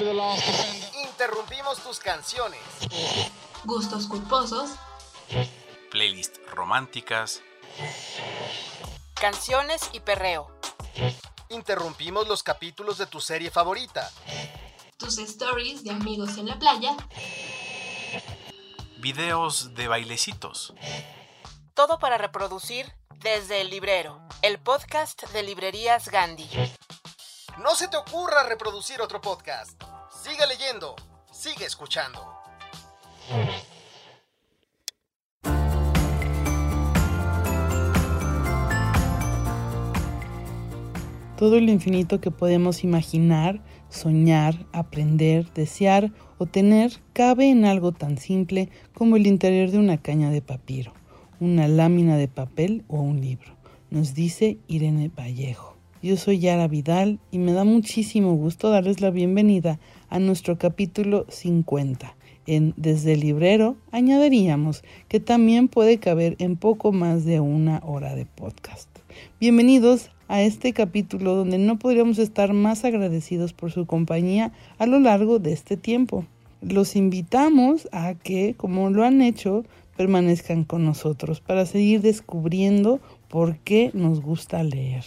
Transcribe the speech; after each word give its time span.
Interrumpimos 0.00 1.78
tus 1.82 1.98
canciones. 1.98 2.60
Gustos 3.64 4.06
culposos. 4.06 4.70
Playlist 5.90 6.38
románticas. 6.54 7.42
Canciones 9.12 9.90
y 9.92 10.00
perreo. 10.00 10.50
Interrumpimos 11.50 12.26
los 12.26 12.42
capítulos 12.42 12.96
de 12.96 13.04
tu 13.06 13.20
serie 13.20 13.50
favorita. 13.50 14.10
Tus 14.96 15.18
stories 15.18 15.84
de 15.84 15.90
amigos 15.90 16.38
en 16.38 16.46
la 16.46 16.58
playa. 16.58 16.96
Videos 19.00 19.74
de 19.74 19.86
bailecitos. 19.86 20.72
Todo 21.74 21.98
para 21.98 22.16
reproducir 22.16 22.90
desde 23.16 23.60
el 23.60 23.68
librero, 23.68 24.18
el 24.40 24.58
podcast 24.58 25.24
de 25.32 25.42
librerías 25.42 26.08
Gandhi. 26.08 26.48
No 27.58 27.74
se 27.74 27.88
te 27.88 27.98
ocurra 27.98 28.44
reproducir 28.44 29.02
otro 29.02 29.20
podcast. 29.20 29.89
Sigue 30.22 30.46
leyendo, 30.46 30.96
sigue 31.32 31.64
escuchando. 31.64 32.20
Todo 41.38 41.58
lo 41.58 41.70
infinito 41.70 42.20
que 42.20 42.30
podemos 42.30 42.84
imaginar, 42.84 43.62
soñar, 43.88 44.66
aprender, 44.74 45.50
desear 45.54 46.12
o 46.36 46.44
tener 46.44 47.00
cabe 47.14 47.48
en 47.48 47.64
algo 47.64 47.92
tan 47.92 48.18
simple 48.18 48.68
como 48.92 49.16
el 49.16 49.26
interior 49.26 49.70
de 49.70 49.78
una 49.78 50.02
caña 50.02 50.28
de 50.28 50.42
papiro, 50.42 50.92
una 51.40 51.66
lámina 51.66 52.18
de 52.18 52.28
papel 52.28 52.84
o 52.88 53.00
un 53.00 53.22
libro, 53.22 53.56
nos 53.88 54.12
dice 54.12 54.58
Irene 54.68 55.08
Vallejo. 55.08 55.80
Yo 56.02 56.16
soy 56.16 56.38
Yara 56.38 56.66
Vidal 56.66 57.20
y 57.30 57.38
me 57.38 57.52
da 57.52 57.64
muchísimo 57.64 58.34
gusto 58.34 58.70
darles 58.70 59.02
la 59.02 59.10
bienvenida 59.10 59.78
a 60.10 60.18
nuestro 60.18 60.58
capítulo 60.58 61.24
50. 61.28 62.14
En 62.46 62.74
Desde 62.76 63.12
el 63.12 63.20
Librero 63.20 63.76
añadiríamos 63.92 64.82
que 65.08 65.20
también 65.20 65.68
puede 65.68 65.98
caber 65.98 66.34
en 66.40 66.56
poco 66.56 66.90
más 66.92 67.24
de 67.24 67.38
una 67.38 67.80
hora 67.84 68.14
de 68.16 68.26
podcast. 68.26 68.88
Bienvenidos 69.40 70.10
a 70.26 70.42
este 70.42 70.72
capítulo 70.72 71.36
donde 71.36 71.58
no 71.58 71.78
podríamos 71.78 72.18
estar 72.18 72.52
más 72.52 72.84
agradecidos 72.84 73.52
por 73.52 73.70
su 73.70 73.86
compañía 73.86 74.52
a 74.78 74.86
lo 74.86 74.98
largo 74.98 75.38
de 75.38 75.52
este 75.52 75.76
tiempo. 75.76 76.26
Los 76.60 76.96
invitamos 76.96 77.88
a 77.92 78.14
que, 78.14 78.54
como 78.56 78.90
lo 78.90 79.04
han 79.04 79.22
hecho, 79.22 79.64
permanezcan 79.96 80.64
con 80.64 80.84
nosotros 80.84 81.40
para 81.40 81.66
seguir 81.66 82.00
descubriendo 82.00 83.00
por 83.28 83.58
qué 83.58 83.90
nos 83.94 84.20
gusta 84.20 84.62
leer. 84.64 85.04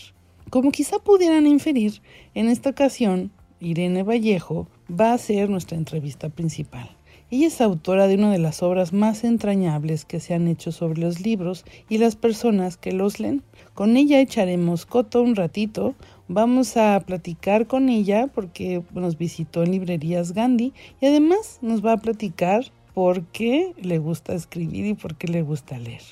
Como 0.49 0.71
quizá 0.71 0.99
pudieran 0.99 1.45
inferir, 1.45 2.01
en 2.35 2.47
esta 2.47 2.69
ocasión 2.69 3.31
Irene 3.59 4.03
Vallejo 4.03 4.67
va 4.89 5.13
a 5.13 5.17
ser 5.17 5.49
nuestra 5.49 5.77
entrevista 5.77 6.29
principal. 6.29 6.89
Ella 7.31 7.47
es 7.47 7.61
autora 7.61 8.07
de 8.07 8.13
una 8.15 8.31
de 8.31 8.37
las 8.37 8.61
obras 8.61 8.93
más 8.93 9.23
entrañables 9.23 10.05
que 10.05 10.19
se 10.19 10.35
han 10.35 10.47
hecho 10.47 10.71
sobre 10.71 11.01
los 11.01 11.19
libros 11.19 11.65
y 11.89 11.97
las 11.97 12.15
personas 12.15 12.77
que 12.77 12.91
los 12.91 13.19
leen. 13.19 13.41
Con 13.73 13.97
ella 13.97 14.19
echaremos 14.19 14.85
coto 14.85 15.23
un 15.23 15.35
ratito, 15.35 15.95
vamos 16.27 16.77
a 16.77 16.99
platicar 16.99 17.65
con 17.65 17.89
ella 17.89 18.27
porque 18.27 18.83
nos 18.93 19.17
visitó 19.17 19.63
en 19.63 19.71
librerías 19.71 20.33
Gandhi 20.33 20.73
y 21.01 21.05
además 21.07 21.57
nos 21.63 21.83
va 21.83 21.93
a 21.93 21.97
platicar 21.97 22.65
por 22.93 23.23
qué 23.23 23.73
le 23.81 23.97
gusta 23.97 24.35
escribir 24.35 24.85
y 24.85 24.93
por 24.93 25.15
qué 25.15 25.27
le 25.27 25.41
gusta 25.41 25.79
leer. 25.79 26.03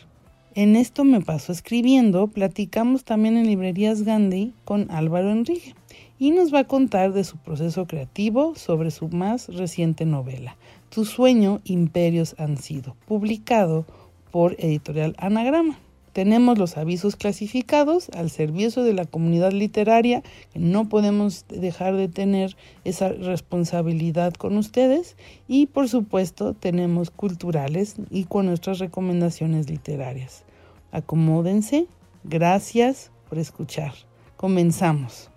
En 0.55 0.75
esto 0.75 1.03
me 1.03 1.21
paso 1.21 1.51
escribiendo, 1.51 2.27
platicamos 2.27 3.03
también 3.03 3.37
en 3.37 3.47
Librerías 3.47 4.01
Gandhi 4.01 4.53
con 4.65 4.89
Álvaro 4.91 5.31
Enrique 5.31 5.75
y 6.21 6.29
nos 6.29 6.53
va 6.53 6.59
a 6.59 6.67
contar 6.67 7.13
de 7.13 7.23
su 7.23 7.37
proceso 7.37 7.87
creativo 7.87 8.53
sobre 8.53 8.91
su 8.91 9.09
más 9.09 9.47
reciente 9.47 10.05
novela, 10.05 10.55
Tu 10.89 11.03
sueño, 11.03 11.61
imperios 11.63 12.35
han 12.37 12.57
sido, 12.57 12.95
publicado 13.07 13.87
por 14.29 14.55
editorial 14.59 15.15
Anagrama. 15.17 15.79
Tenemos 16.13 16.59
los 16.59 16.77
avisos 16.77 17.15
clasificados 17.15 18.09
al 18.09 18.29
servicio 18.29 18.83
de 18.83 18.93
la 18.93 19.05
comunidad 19.05 19.51
literaria, 19.51 20.21
no 20.53 20.87
podemos 20.89 21.45
dejar 21.47 21.95
de 21.95 22.07
tener 22.07 22.55
esa 22.83 23.09
responsabilidad 23.09 24.35
con 24.35 24.57
ustedes. 24.57 25.17
Y 25.47 25.65
por 25.65 25.89
supuesto 25.89 26.53
tenemos 26.53 27.09
culturales 27.09 27.95
y 28.11 28.25
con 28.25 28.45
nuestras 28.45 28.77
recomendaciones 28.77 29.71
literarias. 29.71 30.43
Acomódense. 30.91 31.87
Gracias 32.23 33.09
por 33.27 33.39
escuchar. 33.39 33.93
Comenzamos. 34.37 35.31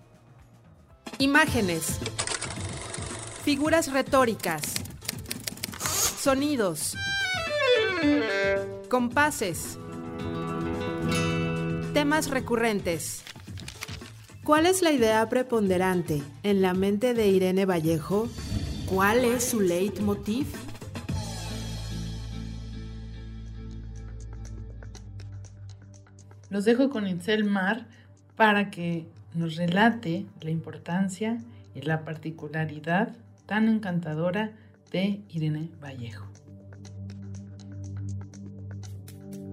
Imágenes. 1.19 1.99
Figuras 3.43 3.91
retóricas. 3.91 4.75
Sonidos. 6.19 6.95
Compases 8.89 9.77
Temas 11.95 12.29
recurrentes. 12.29 13.23
¿Cuál 14.43 14.65
es 14.65 14.81
la 14.81 14.91
idea 14.91 15.29
preponderante 15.29 16.21
en 16.43 16.61
la 16.61 16.73
mente 16.73 17.13
de 17.13 17.29
Irene 17.29 17.65
Vallejo? 17.65 18.27
¿Cuál 18.85 19.23
es 19.23 19.45
su 19.45 19.61
leitmotiv? 19.61 20.45
Los 26.49 26.65
dejo 26.65 26.89
con 26.89 27.07
Itzel 27.07 27.45
Mar 27.45 27.87
para 28.35 28.69
que 28.71 29.07
nos 29.35 29.55
relate 29.55 30.25
la 30.41 30.49
importancia 30.49 31.43
y 31.73 31.81
la 31.81 32.03
particularidad 32.03 33.15
tan 33.45 33.67
encantadora 33.67 34.53
de 34.91 35.21
Irene 35.29 35.69
Vallejo. 35.83 36.25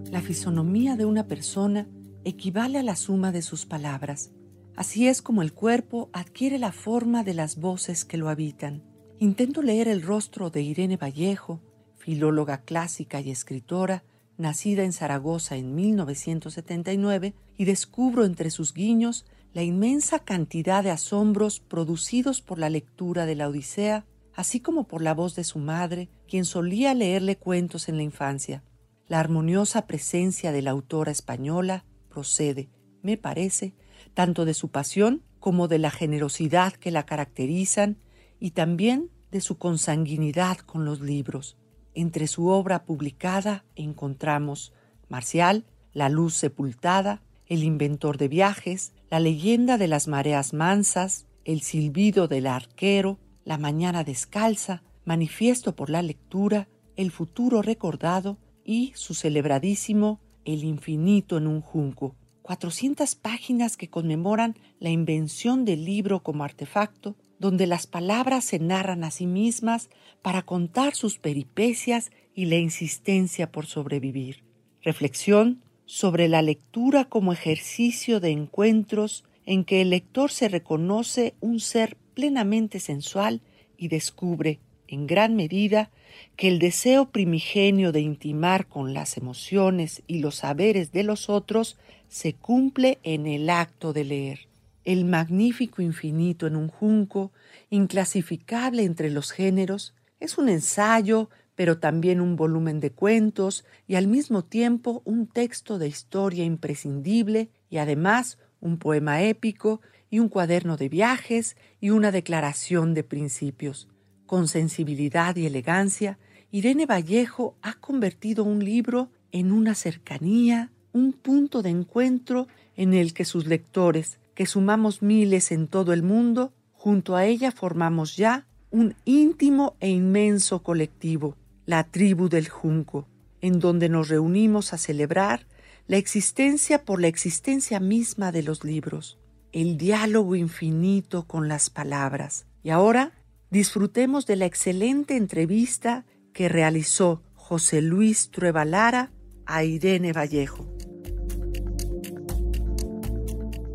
La 0.09 0.21
fisonomía 0.21 0.95
de 0.95 1.05
una 1.05 1.27
persona 1.27 1.87
equivale 2.23 2.79
a 2.79 2.83
la 2.83 2.95
suma 2.95 3.31
de 3.31 3.41
sus 3.41 3.65
palabras. 3.65 4.31
Así 4.75 5.07
es 5.07 5.21
como 5.21 5.41
el 5.41 5.53
cuerpo 5.53 6.09
adquiere 6.13 6.57
la 6.59 6.71
forma 6.71 7.23
de 7.23 7.33
las 7.33 7.57
voces 7.57 8.05
que 8.05 8.17
lo 8.17 8.29
habitan. 8.29 8.83
Intento 9.19 9.61
leer 9.61 9.87
el 9.87 10.01
rostro 10.01 10.49
de 10.49 10.61
Irene 10.61 10.97
Vallejo, 10.97 11.61
filóloga 11.97 12.61
clásica 12.61 13.21
y 13.21 13.31
escritora, 13.31 14.03
nacida 14.37 14.83
en 14.83 14.93
Zaragoza 14.93 15.55
en 15.55 15.75
1979, 15.75 17.33
y 17.57 17.65
descubro 17.65 18.25
entre 18.25 18.49
sus 18.49 18.73
guiños 18.73 19.25
la 19.53 19.61
inmensa 19.61 20.19
cantidad 20.19 20.83
de 20.83 20.89
asombros 20.89 21.59
producidos 21.59 22.41
por 22.41 22.57
la 22.57 22.69
lectura 22.69 23.25
de 23.25 23.35
la 23.35 23.47
Odisea, 23.47 24.05
así 24.33 24.59
como 24.59 24.85
por 24.85 25.01
la 25.03 25.13
voz 25.13 25.35
de 25.35 25.43
su 25.43 25.59
madre, 25.59 26.09
quien 26.27 26.43
solía 26.43 26.93
leerle 26.95 27.37
cuentos 27.37 27.87
en 27.87 27.97
la 27.97 28.03
infancia. 28.03 28.63
La 29.07 29.19
armoniosa 29.19 29.85
presencia 29.85 30.51
de 30.51 30.63
la 30.63 30.71
autora 30.71 31.11
española, 31.11 31.85
procede, 32.09 32.69
me 33.03 33.17
parece, 33.17 33.75
tanto 34.13 34.45
de 34.45 34.53
su 34.53 34.69
pasión 34.69 35.23
como 35.39 35.67
de 35.67 35.77
la 35.77 35.91
generosidad 35.91 36.73
que 36.73 36.89
la 36.89 37.05
caracterizan 37.05 37.97
y 38.39 38.51
también 38.51 39.11
de 39.31 39.41
su 39.41 39.57
consanguinidad 39.57 40.57
con 40.59 40.85
los 40.85 41.01
libros. 41.01 41.57
Entre 41.93 42.27
su 42.27 42.47
obra 42.47 42.85
publicada 42.85 43.65
encontramos 43.75 44.73
Marcial, 45.09 45.65
La 45.91 46.09
luz 46.09 46.33
sepultada, 46.35 47.21
El 47.45 47.63
inventor 47.63 48.17
de 48.17 48.27
viajes, 48.29 48.93
La 49.13 49.19
leyenda 49.19 49.77
de 49.77 49.87
las 49.87 50.07
mareas 50.07 50.53
mansas, 50.53 51.27
El 51.45 51.61
silbido 51.61 52.27
del 52.27 52.47
arquero, 52.47 53.19
La 53.45 53.59
mañana 53.59 54.03
descalza, 54.03 54.81
Manifiesto 55.05 55.75
por 55.75 55.91
la 55.91 56.01
lectura, 56.01 56.67
El 56.95 57.11
futuro 57.11 57.61
recordado 57.61 58.39
y 58.65 58.91
su 58.95 59.13
celebradísimo 59.13 60.19
el 60.45 60.63
infinito 60.63 61.37
en 61.37 61.45
un 61.45 61.61
junco. 61.61 62.15
400 62.41 63.13
páginas 63.13 63.77
que 63.77 63.87
conmemoran 63.87 64.57
la 64.79 64.89
invención 64.89 65.63
del 65.63 65.85
libro 65.85 66.23
como 66.23 66.43
artefacto, 66.43 67.15
donde 67.37 67.67
las 67.67 67.85
palabras 67.85 68.45
se 68.45 68.57
narran 68.57 69.03
a 69.03 69.11
sí 69.11 69.27
mismas 69.27 69.91
para 70.23 70.41
contar 70.41 70.95
sus 70.95 71.19
peripecias 71.19 72.09
y 72.33 72.45
la 72.45 72.55
insistencia 72.55 73.51
por 73.51 73.67
sobrevivir. 73.67 74.43
Reflexión 74.81 75.61
sobre 75.85 76.27
la 76.27 76.41
lectura 76.41 77.05
como 77.05 77.33
ejercicio 77.33 78.19
de 78.19 78.31
encuentros 78.31 79.23
en 79.45 79.65
que 79.65 79.81
el 79.81 79.89
lector 79.89 80.31
se 80.31 80.47
reconoce 80.47 81.35
un 81.41 81.59
ser 81.59 81.97
plenamente 82.13 82.79
sensual 82.79 83.41
y 83.77 83.87
descubre, 83.89 84.59
en 84.87 85.07
gran 85.07 85.35
medida, 85.35 85.89
que 86.35 86.47
el 86.47 86.59
deseo 86.59 87.09
primigenio 87.09 87.91
de 87.91 88.01
intimar 88.01 88.67
con 88.67 88.93
las 88.93 89.17
emociones 89.17 90.03
y 90.07 90.19
los 90.19 90.35
saberes 90.35 90.91
de 90.91 91.03
los 91.03 91.29
otros 91.29 91.77
se 92.07 92.33
cumple 92.33 92.99
en 93.03 93.25
el 93.25 93.49
acto 93.49 93.93
de 93.93 94.03
leer. 94.03 94.47
El 94.85 95.05
magnífico 95.05 95.81
infinito 95.81 96.45
en 96.45 96.55
un 96.55 96.67
junco, 96.67 97.31
inclasificable 97.69 98.83
entre 98.83 99.09
los 99.09 99.31
géneros, 99.31 99.93
es 100.19 100.37
un 100.37 100.49
ensayo, 100.49 101.29
pero 101.55 101.77
también 101.77 102.21
un 102.21 102.35
volumen 102.35 102.79
de 102.79 102.91
cuentos 102.91 103.65
y 103.87 103.95
al 103.95 104.07
mismo 104.07 104.43
tiempo 104.43 105.01
un 105.05 105.27
texto 105.27 105.77
de 105.77 105.87
historia 105.87 106.43
imprescindible 106.43 107.49
y 107.69 107.77
además 107.77 108.37
un 108.59 108.77
poema 108.77 109.21
épico 109.21 109.81
y 110.09 110.19
un 110.19 110.29
cuaderno 110.29 110.77
de 110.77 110.89
viajes 110.89 111.57
y 111.79 111.89
una 111.89 112.11
declaración 112.11 112.93
de 112.93 113.03
principios. 113.03 113.87
Con 114.25 114.47
sensibilidad 114.47 115.35
y 115.35 115.45
elegancia, 115.45 116.17
Irene 116.51 116.85
Vallejo 116.85 117.57
ha 117.61 117.73
convertido 117.73 118.43
un 118.43 118.63
libro 118.63 119.09
en 119.31 119.51
una 119.51 119.75
cercanía, 119.75 120.71
un 120.91 121.13
punto 121.13 121.61
de 121.61 121.71
encuentro 121.71 122.47
en 122.75 122.93
el 122.93 123.13
que 123.13 123.25
sus 123.25 123.47
lectores, 123.47 124.19
que 124.35 124.45
sumamos 124.45 125.01
miles 125.01 125.51
en 125.51 125.67
todo 125.67 125.93
el 125.93 126.03
mundo, 126.03 126.53
junto 126.73 127.15
a 127.15 127.25
ella 127.25 127.51
formamos 127.51 128.15
ya 128.15 128.45
un 128.69 128.95
íntimo 129.05 129.75
e 129.79 129.89
inmenso 129.89 130.63
colectivo, 130.63 131.35
la 131.65 131.83
tribu 131.85 132.29
del 132.29 132.49
junco, 132.49 133.07
en 133.41 133.59
donde 133.59 133.89
nos 133.89 134.09
reunimos 134.09 134.73
a 134.73 134.77
celebrar 134.77 135.47
la 135.87 135.97
existencia 135.97 136.85
por 136.85 137.01
la 137.01 137.07
existencia 137.07 137.79
misma 137.79 138.31
de 138.31 138.43
los 138.43 138.63
libros, 138.63 139.19
el 139.51 139.77
diálogo 139.77 140.35
infinito 140.35 141.27
con 141.27 141.47
las 141.47 141.69
palabras. 141.69 142.45
Y 142.63 142.69
ahora 142.69 143.11
disfrutemos 143.49 144.25
de 144.25 144.37
la 144.37 144.45
excelente 144.45 145.17
entrevista 145.17 146.05
que 146.33 146.49
realizó 146.49 147.21
José 147.35 147.81
Luis 147.81 148.31
Trueba 148.31 149.11
a 149.45 149.63
Irene 149.63 150.13
Vallejo. 150.13 150.65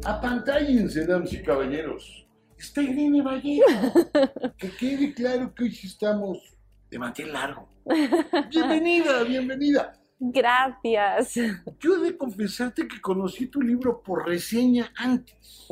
Apantállense, 0.04 1.06
damas 1.06 1.32
y 1.34 1.42
caballeros. 1.42 2.26
Está 2.58 2.82
Irene 2.82 3.22
Vallejo. 3.22 3.66
que 4.56 4.70
quede 4.70 5.12
claro 5.12 5.54
que 5.54 5.64
hoy 5.64 5.78
estamos 5.84 6.38
de 6.90 6.98
mantel 6.98 7.32
largo. 7.32 7.68
Bienvenida, 8.50 9.24
bienvenida. 9.24 9.92
Gracias. 10.20 11.34
Yo 11.78 11.96
he 11.96 12.10
de 12.10 12.16
confesarte 12.16 12.88
que 12.88 13.00
conocí 13.00 13.46
tu 13.46 13.62
libro 13.62 14.02
por 14.02 14.26
reseña 14.26 14.92
antes 14.96 15.68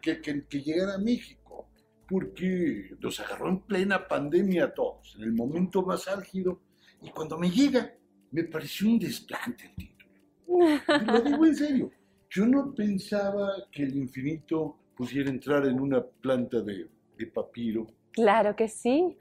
que, 0.00 0.20
que, 0.20 0.46
que, 0.46 0.60
llegara 0.62 0.94
a 0.94 0.98
México, 0.98 1.68
porque 2.08 2.96
nos 3.00 3.18
agarró 3.20 3.48
en 3.48 3.60
plena 3.60 4.06
pandemia 4.06 4.66
a 4.66 4.74
todos, 4.74 5.16
en 5.16 5.24
el 5.24 5.32
momento 5.32 5.82
más 5.82 6.06
álgido, 6.06 6.60
y 7.02 7.10
cuando 7.10 7.36
me 7.38 7.50
llega, 7.50 7.92
me 8.30 8.44
pareció 8.44 8.88
un 8.88 8.98
desplante 8.98 9.64
el 9.64 9.74
título. 9.74 11.12
lo 11.12 11.20
digo 11.20 11.46
en 11.46 11.56
serio, 11.56 11.90
yo 12.30 12.46
no 12.46 12.72
pensaba 12.72 13.52
que 13.70 13.82
el 13.82 13.96
infinito 13.96 14.78
pudiera 14.96 15.28
entrar 15.28 15.66
en 15.66 15.80
una 15.80 16.02
planta 16.02 16.60
de, 16.60 16.88
de 17.18 17.26
papiro. 17.26 17.88
Claro 18.12 18.54
que 18.54 18.68
sí, 18.68 19.16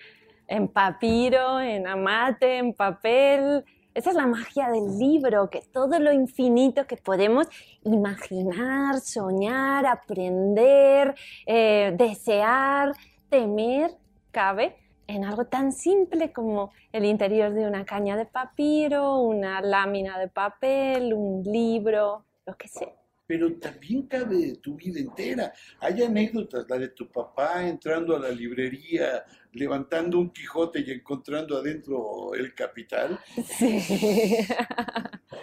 en 0.52 0.68
papiro, 0.68 1.60
en 1.60 1.88
amate, 1.88 2.58
en 2.58 2.74
papel 2.74 3.64
esa 3.94 4.12
es 4.12 4.16
la 4.16 4.26
magia 4.26 4.70
del 4.70 4.98
libro, 4.98 5.50
que 5.50 5.62
todo 5.62 6.00
lo 6.00 6.14
infinito 6.14 6.88
que 6.88 6.96
podemos 6.96 7.48
imaginar, 7.84 9.02
soñar, 9.02 9.86
aprender, 9.86 11.14
eh, 11.46 11.94
desear, 11.98 12.94
temer, 13.30 13.92
cabe 14.32 14.78
en 15.08 15.26
algo 15.26 15.46
tan 15.46 15.74
simple 15.74 16.32
como 16.32 16.72
el 16.94 17.04
interior 17.04 17.54
de 17.54 17.68
una 17.68 17.84
caña 17.84 18.16
de 18.16 18.26
papiro, 18.26 19.20
una 19.20 19.60
lámina 19.60 20.18
de 20.18 20.30
papel, 20.30 21.14
un 21.14 21.44
libro, 21.44 22.24
lo 22.46 22.56
que 22.56 22.70
sea 22.70 22.94
pero 23.32 23.50
también 23.54 24.08
cabe 24.08 24.58
tu 24.58 24.76
vida 24.76 25.00
entera. 25.00 25.54
Hay 25.80 26.04
anécdotas, 26.04 26.66
la 26.68 26.78
de 26.78 26.90
tu 26.90 27.10
papá 27.10 27.66
entrando 27.66 28.14
a 28.14 28.20
la 28.20 28.30
librería, 28.30 29.24
levantando 29.54 30.20
un 30.20 30.30
Quijote 30.30 30.84
y 30.86 30.92
encontrando 30.92 31.58
adentro 31.58 32.34
el 32.34 32.54
capital. 32.54 33.20
Sí. 33.46 33.78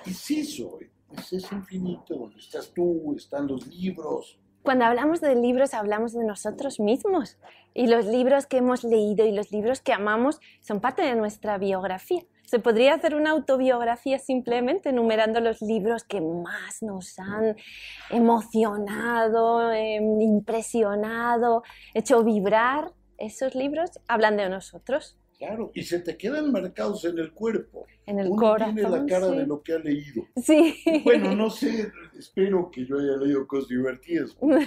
Es 0.06 0.30
eso, 0.30 0.78
es 1.16 1.52
infinito, 1.52 2.30
estás 2.38 2.72
tú, 2.72 3.14
están 3.16 3.46
los 3.46 3.66
libros. 3.66 4.38
Cuando 4.62 4.84
hablamos 4.84 5.20
de 5.20 5.34
libros 5.34 5.72
hablamos 5.72 6.12
de 6.12 6.24
nosotros 6.24 6.80
mismos 6.80 7.38
y 7.74 7.86
los 7.86 8.06
libros 8.06 8.46
que 8.46 8.58
hemos 8.58 8.84
leído 8.84 9.24
y 9.24 9.32
los 9.32 9.50
libros 9.50 9.80
que 9.80 9.92
amamos 9.92 10.40
son 10.60 10.80
parte 10.80 11.02
de 11.02 11.14
nuestra 11.14 11.58
biografía. 11.58 12.22
Se 12.44 12.58
podría 12.58 12.94
hacer 12.94 13.14
una 13.14 13.30
autobiografía 13.30 14.18
simplemente 14.18 14.88
enumerando 14.88 15.40
los 15.40 15.60
libros 15.60 16.04
que 16.04 16.20
más 16.20 16.82
nos 16.82 17.18
han 17.18 17.56
emocionado, 18.10 19.70
em, 19.72 20.20
impresionado, 20.20 21.62
hecho 21.94 22.24
vibrar. 22.24 22.92
Esos 23.18 23.54
libros 23.54 23.90
hablan 24.06 24.36
de 24.36 24.48
nosotros. 24.48 25.16
Claro, 25.38 25.70
y 25.72 25.82
se 25.84 26.00
te 26.00 26.16
quedan 26.16 26.50
marcados 26.50 27.04
en 27.04 27.18
el 27.18 27.32
cuerpo. 27.32 27.86
En 28.06 28.18
el 28.18 28.26
Uno 28.28 28.40
corazón. 28.40 28.74
tiene 28.74 28.90
la 28.90 29.06
cara 29.06 29.28
de 29.28 29.46
lo 29.46 29.62
que 29.62 29.72
ha 29.72 29.78
leído. 29.78 30.24
Sí. 30.42 30.74
Bueno, 31.04 31.34
no 31.34 31.48
sé, 31.48 31.92
espero 32.18 32.70
que 32.70 32.84
yo 32.84 32.98
haya 32.98 33.16
leído 33.16 33.46
cosas 33.46 33.68
divertidas. 33.68 34.36
No, 34.40 34.58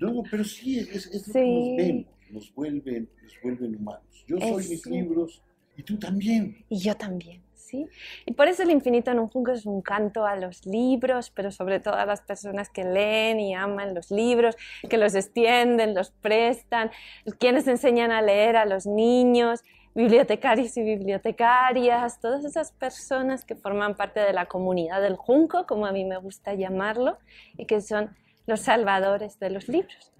no 0.00 0.22
pero 0.30 0.44
sí, 0.44 0.78
es, 0.78 1.06
es 1.06 1.26
lo 1.28 1.32
que 1.32 1.40
nos 1.40 1.76
vemos, 1.76 2.06
nos 2.30 2.54
vuelven, 2.54 3.08
nos 3.22 3.32
vuelven 3.42 3.76
humanos. 3.76 4.24
Yo 4.26 4.38
soy 4.38 4.68
mis 4.68 4.86
libros 4.86 5.42
y 5.76 5.82
tú 5.82 5.98
también. 5.98 6.64
Y 6.68 6.78
yo 6.78 6.94
también, 6.94 7.42
¿sí? 7.72 7.88
Y 8.26 8.34
por 8.34 8.48
eso 8.48 8.62
el 8.62 8.70
infinito 8.70 9.10
en 9.10 9.18
un 9.18 9.28
junco 9.28 9.50
es 9.50 9.64
un 9.64 9.80
canto 9.80 10.26
a 10.26 10.36
los 10.36 10.66
libros, 10.66 11.30
pero 11.30 11.50
sobre 11.50 11.80
todo 11.80 11.94
a 11.94 12.06
las 12.06 12.20
personas 12.20 12.68
que 12.68 12.84
leen 12.84 13.40
y 13.40 13.54
aman 13.54 13.94
los 13.94 14.10
libros, 14.10 14.56
que 14.88 14.98
los 14.98 15.14
extienden, 15.14 15.94
los 15.94 16.10
prestan, 16.10 16.90
quienes 17.38 17.66
enseñan 17.66 18.12
a 18.12 18.20
leer 18.20 18.56
a 18.56 18.66
los 18.66 18.86
niños, 18.86 19.64
bibliotecarios 19.94 20.76
y 20.76 20.82
bibliotecarias, 20.82 22.20
todas 22.20 22.44
esas 22.44 22.72
personas 22.72 23.44
que 23.44 23.56
forman 23.56 23.94
parte 23.94 24.20
de 24.20 24.32
la 24.32 24.46
comunidad 24.46 25.00
del 25.00 25.16
junco, 25.16 25.66
como 25.66 25.86
a 25.86 25.92
mí 25.92 26.04
me 26.04 26.18
gusta 26.18 26.54
llamarlo, 26.54 27.18
y 27.56 27.66
que 27.66 27.80
son 27.80 28.14
los 28.46 28.60
salvadores 28.60 29.38
de 29.38 29.50
los 29.50 29.68
libros. 29.68 30.12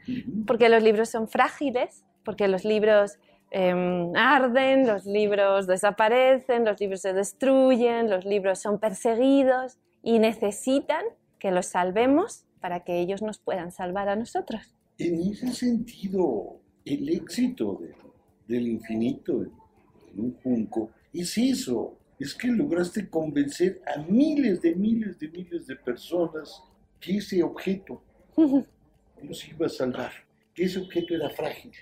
Porque 0.46 0.69
los 0.69 0.82
libros 0.82 1.10
son 1.10 1.28
frágiles, 1.28 2.05
porque 2.25 2.48
los 2.48 2.64
libros 2.64 3.19
Em, 3.54 4.16
arden, 4.16 4.87
los 4.87 5.04
libros 5.04 5.66
desaparecen, 5.66 6.64
los 6.64 6.81
libros 6.81 7.02
se 7.02 7.12
destruyen, 7.12 8.08
los 8.08 8.25
libros 8.25 8.60
son 8.60 8.81
perseguidos 8.81 9.76
y 10.02 10.20
necesitan 10.20 11.04
que 11.38 11.50
los 11.50 11.66
salvemos 11.66 12.46
para 12.62 12.81
que 12.81 12.99
ellos 12.99 13.20
nos 13.20 13.38
puedan 13.38 13.70
salvar 13.70 14.08
a 14.08 14.16
nosotros. 14.16 14.75
En 14.96 15.20
ese 15.20 15.52
sentido, 15.52 16.62
el 16.87 17.06
éxito 17.10 17.82
del 18.49 18.69
infinito 18.69 19.43
en 19.43 19.52
un 20.16 20.34
junco 20.43 20.90
es 21.12 21.37
eso, 21.37 21.98
es 22.19 22.34
que 22.34 22.48
lograste 22.48 23.10
convencer 23.10 23.82
a 23.94 24.00
miles 24.00 24.62
de 24.62 24.75
miles 24.75 25.19
de 25.19 25.28
miles 25.28 25.66
de 25.66 25.76
personas 25.76 26.62
que 26.98 27.19
ese 27.19 27.43
objeto 27.43 28.02
los 29.22 29.46
iba 29.46 29.66
a 29.66 29.69
salvar, 29.69 30.12
que 30.55 30.64
ese 30.64 30.78
objeto 30.78 31.14
era 31.14 31.28
frágil 31.28 31.72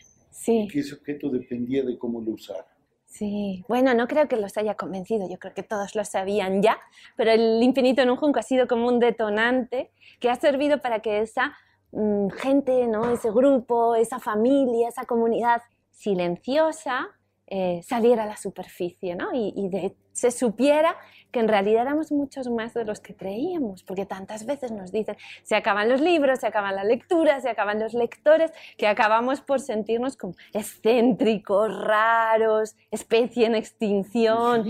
Sí. 0.41 0.67
que 0.73 0.81
ese 0.81 0.95
objeto 0.95 1.29
dependía 1.29 1.83
de 1.85 1.99
cómo 1.99 2.19
lo 2.23 2.33
usara. 2.33 2.67
Sí, 3.05 3.63
bueno, 3.69 3.93
no 3.93 4.09
creo 4.09 4.27
que 4.27 4.37
los 4.37 4.57
haya 4.57 4.75
convencido, 4.75 5.29
yo 5.29 5.39
creo 5.39 5.53
que 5.53 5.63
todos 5.63 5.95
lo 5.95 6.03
sabían 6.03 6.63
ya, 6.63 6.79
pero 7.15 7.31
el 7.31 7.63
infinito 7.63 8.01
en 8.01 8.09
un 8.09 8.17
junco 8.17 8.39
ha 8.39 8.43
sido 8.43 8.67
como 8.67 8.89
un 8.89 9.01
detonante 9.01 9.91
que 10.19 10.31
ha 10.31 10.37
servido 10.37 10.81
para 10.81 11.01
que 11.01 11.21
esa 11.21 11.53
mm, 11.93 12.29
gente, 12.31 12.87
¿no? 12.87 13.11
ese 13.13 13.31
grupo, 13.31 13.95
esa 13.97 14.19
familia, 14.19 14.89
esa 14.89 15.05
comunidad 15.05 15.61
silenciosa 15.91 17.11
eh, 17.53 17.81
saliera 17.83 18.23
a 18.23 18.27
la 18.27 18.37
superficie 18.37 19.17
¿no? 19.17 19.35
y, 19.35 19.53
se 20.13 20.31
supiera 20.31 20.97
que 21.33 21.41
en 21.41 21.49
realidad 21.49 21.83
éramos 21.83 22.13
muchos 22.13 22.49
más 22.49 22.75
de 22.75 22.85
los 22.85 23.01
que 23.01 23.15
creíamos, 23.15 23.83
porque 23.83 24.07
tantas 24.07 24.47
veces 24.47 24.71
nos 24.71 24.93
dicen, 24.93 25.17
se 25.43 25.57
acaban 25.57 25.89
los 25.89 26.01
libros, 26.01 26.41
se 26.41 26.47
acaban 26.47 26.77
la 26.77 26.85
lectura, 26.85 27.41
se 27.41 27.49
acaban 27.49 27.81
los 27.81 27.95
lectores, 27.95 28.53
que 28.77 28.87
acabamos 28.87 29.41
por 29.41 29.61
sentirnos 29.61 30.17
como 30.17 30.35
excéntricos, 30.53 31.77
raros, 31.83 32.77
especie 32.91 33.47
en 33.47 33.57
extinción. 33.57 34.65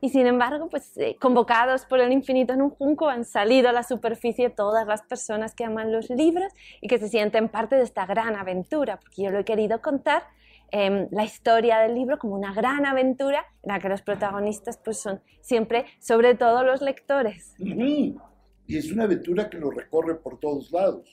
Y 0.00 0.10
sin 0.10 0.26
embargo, 0.26 0.68
pues 0.68 0.94
eh, 0.98 1.16
convocados 1.18 1.86
por 1.86 2.00
el 2.00 2.12
infinito 2.12 2.52
en 2.52 2.60
un 2.60 2.70
junco 2.70 3.08
han 3.08 3.24
salido 3.24 3.70
a 3.70 3.72
la 3.72 3.82
superficie 3.82 4.50
todas 4.50 4.86
las 4.86 5.00
personas 5.00 5.54
que 5.54 5.64
aman 5.64 5.90
los 5.90 6.10
libros 6.10 6.52
y 6.82 6.88
que 6.88 6.98
se 6.98 7.08
sienten 7.08 7.48
parte 7.48 7.76
de 7.76 7.84
esta 7.84 8.04
gran 8.04 8.36
aventura, 8.36 8.98
porque 8.98 9.22
yo 9.22 9.30
lo 9.30 9.38
he 9.38 9.44
querido 9.44 9.80
contar 9.80 10.24
Em, 10.70 11.08
la 11.10 11.24
historia 11.24 11.78
del 11.78 11.94
libro 11.94 12.18
como 12.18 12.34
una 12.34 12.52
gran 12.52 12.84
aventura 12.84 13.44
en 13.62 13.72
la 13.72 13.78
que 13.78 13.88
los 13.88 14.02
protagonistas 14.02 14.78
pues, 14.78 14.98
son 14.98 15.20
siempre, 15.40 15.86
sobre 16.00 16.34
todo, 16.34 16.64
los 16.64 16.82
lectores. 16.82 17.54
Y 17.58 18.76
es 18.76 18.90
una 18.90 19.04
aventura 19.04 19.48
que 19.48 19.58
lo 19.58 19.70
recorre 19.70 20.16
por 20.16 20.40
todos 20.40 20.72
lados. 20.72 21.08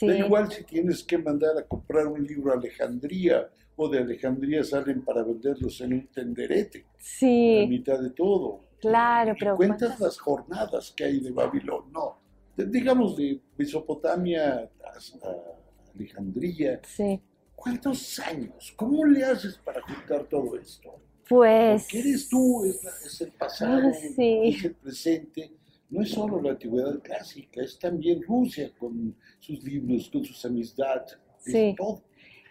Da 0.00 0.16
igual 0.16 0.50
si 0.50 0.64
tienes 0.64 1.02
que 1.02 1.18
mandar 1.18 1.56
a 1.58 1.66
comprar 1.66 2.06
un 2.06 2.22
libro 2.24 2.52
a 2.52 2.54
Alejandría 2.54 3.48
o 3.76 3.88
de 3.88 3.98
Alejandría 3.98 4.62
salen 4.62 5.02
para 5.02 5.22
venderlos 5.22 5.80
en 5.80 5.94
un 5.94 6.06
tenderete. 6.08 6.86
Sí. 6.98 7.62
La 7.62 7.68
mitad 7.68 7.98
de 7.98 8.10
todo. 8.10 8.64
Claro, 8.80 9.34
pero. 9.38 9.56
Cuentas 9.56 9.98
las 9.98 10.18
jornadas 10.18 10.92
que 10.96 11.04
hay 11.04 11.20
de 11.20 11.30
Babilón, 11.30 11.90
no. 11.92 12.18
Digamos 12.56 13.16
de 13.16 13.40
Mesopotamia 13.56 14.70
hasta 14.94 15.34
Alejandría. 15.94 16.80
Sí. 16.84 17.20
¿Cuántos 17.60 18.18
años? 18.20 18.72
¿Cómo 18.74 19.04
le 19.04 19.22
haces 19.22 19.58
para 19.58 19.82
juntar 19.82 20.24
todo 20.24 20.58
esto? 20.58 20.94
Pues... 21.28 21.82
Porque 21.82 21.98
eres 22.00 22.28
tú, 22.28 22.64
es, 22.64 23.20
el 23.20 23.32
pasado, 23.32 23.88
Ah, 23.88 23.92
sí. 23.92 24.40
es 24.56 24.64
el 24.64 24.74
presente, 24.76 25.52
no 25.90 26.00
es 26.02 26.10
solo 26.10 26.40
la 26.40 26.52
antigüedad 26.52 26.98
clásica, 27.02 27.62
es 27.62 27.78
también 27.78 28.22
Rusia 28.22 28.72
con 28.78 29.14
sus 29.38 29.62
libros, 29.62 30.08
con 30.10 30.24
sus 30.24 30.42
amistades, 30.46 31.18
Sí. 31.38 31.74
todo. 31.76 32.02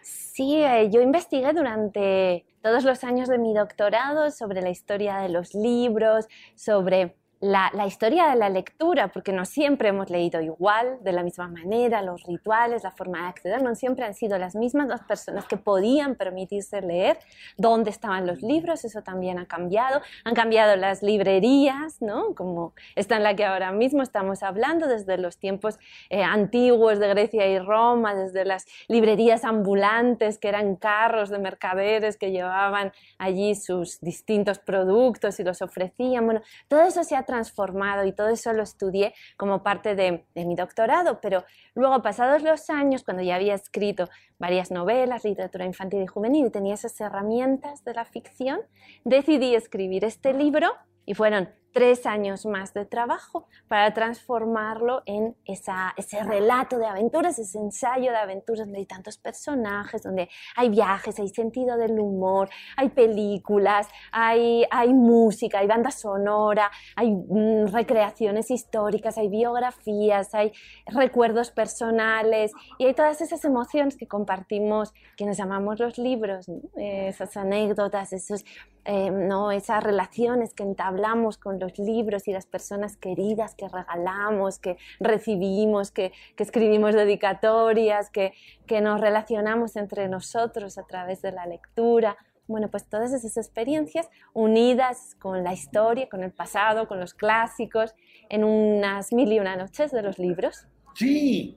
Sí, 0.02 0.56
eh, 0.62 0.88
yo 0.92 1.02
investigué 1.02 1.52
durante 1.52 2.46
todos 2.62 2.84
los 2.84 3.02
años 3.04 3.28
de 3.28 3.38
mi 3.38 3.52
doctorado 3.52 4.30
sobre 4.30 4.62
la 4.62 4.70
historia 4.70 5.18
de 5.18 5.28
los 5.28 5.54
libros, 5.54 6.26
sobre 6.54 7.16
la, 7.40 7.70
la 7.72 7.86
historia 7.86 8.28
de 8.28 8.36
la 8.36 8.50
lectura, 8.50 9.08
porque 9.08 9.32
no 9.32 9.46
siempre 9.46 9.88
hemos 9.88 10.10
leído 10.10 10.42
igual, 10.42 10.98
de 11.02 11.12
la 11.12 11.22
misma 11.22 11.48
manera, 11.48 12.02
los 12.02 12.24
rituales, 12.24 12.84
la 12.84 12.90
forma 12.90 13.22
de 13.22 13.28
acceder, 13.28 13.62
no 13.62 13.74
siempre 13.74 14.04
han 14.04 14.14
sido 14.14 14.38
las 14.38 14.54
mismas 14.54 14.88
las 14.88 15.02
personas 15.02 15.46
que 15.46 15.56
podían 15.56 16.16
permitirse 16.16 16.82
leer, 16.82 17.18
dónde 17.56 17.88
estaban 17.88 18.26
los 18.26 18.42
libros, 18.42 18.84
eso 18.84 19.02
también 19.02 19.38
ha 19.38 19.46
cambiado, 19.46 20.02
han 20.24 20.34
cambiado 20.34 20.76
las 20.76 21.02
librerías, 21.02 22.02
¿no? 22.02 22.34
Como 22.34 22.74
esta 22.94 23.16
en 23.16 23.22
la 23.22 23.34
que 23.34 23.46
ahora 23.46 23.72
mismo 23.72 24.02
estamos 24.02 24.42
hablando, 24.42 24.86
desde 24.86 25.16
los 25.16 25.38
tiempos 25.38 25.78
eh, 26.10 26.22
antiguos 26.22 26.98
de 26.98 27.08
Grecia 27.08 27.46
y 27.46 27.58
Roma, 27.58 28.14
desde 28.14 28.44
las 28.44 28.66
librerías 28.88 29.44
ambulantes, 29.44 30.36
que 30.36 30.48
eran 30.48 30.76
carros 30.76 31.30
de 31.30 31.38
mercaderes 31.38 32.18
que 32.18 32.32
llevaban 32.32 32.92
allí 33.16 33.54
sus 33.54 33.98
distintos 34.00 34.58
productos 34.58 35.40
y 35.40 35.44
los 35.44 35.62
ofrecían. 35.62 36.26
Bueno, 36.26 36.42
todo 36.68 36.82
eso 36.82 37.02
se 37.02 37.16
ha 37.16 37.29
transformado 37.30 38.04
y 38.04 38.12
todo 38.12 38.28
eso 38.28 38.52
lo 38.52 38.62
estudié 38.62 39.14
como 39.36 39.62
parte 39.62 39.94
de, 39.94 40.26
de 40.34 40.44
mi 40.44 40.56
doctorado, 40.56 41.20
pero 41.20 41.44
luego, 41.74 42.02
pasados 42.02 42.42
los 42.42 42.68
años, 42.70 43.04
cuando 43.04 43.22
ya 43.22 43.36
había 43.36 43.54
escrito 43.54 44.08
varias 44.38 44.70
novelas, 44.70 45.24
literatura 45.24 45.64
infantil 45.64 46.02
y 46.02 46.06
juvenil 46.06 46.46
y 46.46 46.50
tenía 46.50 46.74
esas 46.74 47.00
herramientas 47.00 47.84
de 47.84 47.94
la 47.94 48.04
ficción, 48.04 48.60
decidí 49.04 49.54
escribir 49.54 50.04
este 50.04 50.32
libro 50.32 50.68
y 51.06 51.14
fueron 51.14 51.48
tres 51.72 52.06
años 52.06 52.46
más 52.46 52.74
de 52.74 52.84
trabajo 52.84 53.46
para 53.68 53.92
transformarlo 53.94 55.02
en 55.06 55.36
esa, 55.44 55.94
ese 55.96 56.22
relato 56.22 56.78
de 56.78 56.86
aventuras, 56.86 57.38
ese 57.38 57.58
ensayo 57.58 58.10
de 58.10 58.16
aventuras 58.16 58.66
donde 58.66 58.78
hay 58.78 58.86
tantos 58.86 59.18
personajes, 59.18 60.02
donde 60.02 60.28
hay 60.56 60.68
viajes, 60.68 61.18
hay 61.18 61.28
sentido 61.28 61.76
del 61.76 61.98
humor, 61.98 62.48
hay 62.76 62.88
películas, 62.88 63.88
hay, 64.10 64.64
hay 64.70 64.92
música, 64.92 65.60
hay 65.60 65.66
banda 65.66 65.90
sonora, 65.90 66.70
hay 66.96 67.12
mm, 67.12 67.68
recreaciones 67.72 68.50
históricas, 68.50 69.18
hay 69.18 69.28
biografías, 69.28 70.34
hay 70.34 70.52
recuerdos 70.86 71.50
personales 71.50 72.52
y 72.78 72.86
hay 72.86 72.94
todas 72.94 73.20
esas 73.20 73.44
emociones 73.44 73.96
que 73.96 74.08
compartimos, 74.08 74.92
que 75.16 75.24
nos 75.24 75.36
llamamos 75.36 75.78
los 75.78 75.98
libros, 75.98 76.48
¿no? 76.48 76.60
esas 76.76 77.36
anécdotas, 77.36 78.12
esos, 78.12 78.44
eh, 78.84 79.10
¿no? 79.10 79.52
esas 79.52 79.82
relaciones 79.82 80.54
que 80.54 80.62
entablamos 80.62 81.38
con 81.38 81.59
los 81.60 81.78
libros 81.78 82.26
y 82.26 82.32
las 82.32 82.46
personas 82.46 82.96
queridas 82.96 83.54
que 83.54 83.68
regalamos, 83.68 84.58
que 84.58 84.76
recibimos, 84.98 85.90
que, 85.90 86.12
que 86.36 86.42
escribimos 86.42 86.94
dedicatorias, 86.94 88.10
que, 88.10 88.32
que 88.66 88.80
nos 88.80 89.00
relacionamos 89.00 89.76
entre 89.76 90.08
nosotros 90.08 90.78
a 90.78 90.82
través 90.84 91.22
de 91.22 91.32
la 91.32 91.46
lectura. 91.46 92.16
Bueno, 92.48 92.68
pues 92.68 92.84
todas 92.86 93.12
esas 93.12 93.36
experiencias 93.36 94.08
unidas 94.32 95.14
con 95.20 95.44
la 95.44 95.52
historia, 95.52 96.08
con 96.08 96.24
el 96.24 96.32
pasado, 96.32 96.88
con 96.88 96.98
los 96.98 97.14
clásicos, 97.14 97.94
en 98.28 98.42
unas 98.42 99.12
mil 99.12 99.32
y 99.32 99.38
una 99.38 99.54
noches 99.54 99.92
de 99.92 100.02
los 100.02 100.18
libros. 100.18 100.66
Sí, 100.94 101.56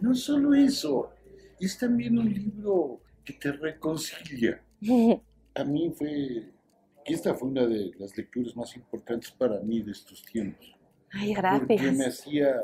no 0.00 0.14
solo 0.14 0.54
eso, 0.54 1.10
es 1.58 1.76
también 1.76 2.18
un 2.18 2.32
libro 2.32 3.00
que 3.24 3.34
te 3.34 3.52
reconcilia. 3.52 4.62
A 5.54 5.64
mí 5.64 5.92
fue, 5.94 6.44
esta 7.14 7.34
fue 7.34 7.48
una 7.48 7.66
de 7.66 7.92
las 7.98 8.16
lecturas 8.16 8.56
más 8.56 8.74
importantes 8.76 9.30
para 9.30 9.60
mí 9.60 9.82
de 9.82 9.92
estos 9.92 10.22
tiempos. 10.24 10.76
Ay, 11.10 11.34
Porque 11.34 11.76
me 11.76 11.80
gracias. 11.80 12.20
hacía, 12.20 12.54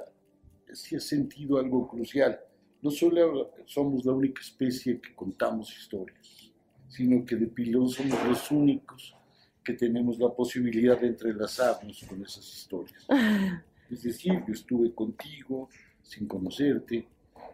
hacía 0.70 1.00
sentido 1.00 1.58
algo 1.58 1.88
crucial. 1.88 2.38
No 2.82 2.90
solo 2.90 3.52
somos 3.64 4.04
la 4.04 4.12
única 4.12 4.40
especie 4.42 5.00
que 5.00 5.14
contamos 5.14 5.76
historias, 5.76 6.52
sino 6.88 7.24
que 7.24 7.36
de 7.36 7.46
pilón 7.46 7.88
somos 7.88 8.22
los 8.26 8.50
únicos 8.50 9.16
que 9.64 9.72
tenemos 9.72 10.18
la 10.18 10.28
posibilidad 10.32 11.00
de 11.00 11.08
entrelazarnos 11.08 12.04
con 12.08 12.22
esas 12.22 12.46
historias. 12.46 13.06
Es 13.88 14.02
decir, 14.02 14.32
yo 14.46 14.52
estuve 14.52 14.92
contigo 14.92 15.68
sin 16.02 16.26
conocerte 16.26 17.06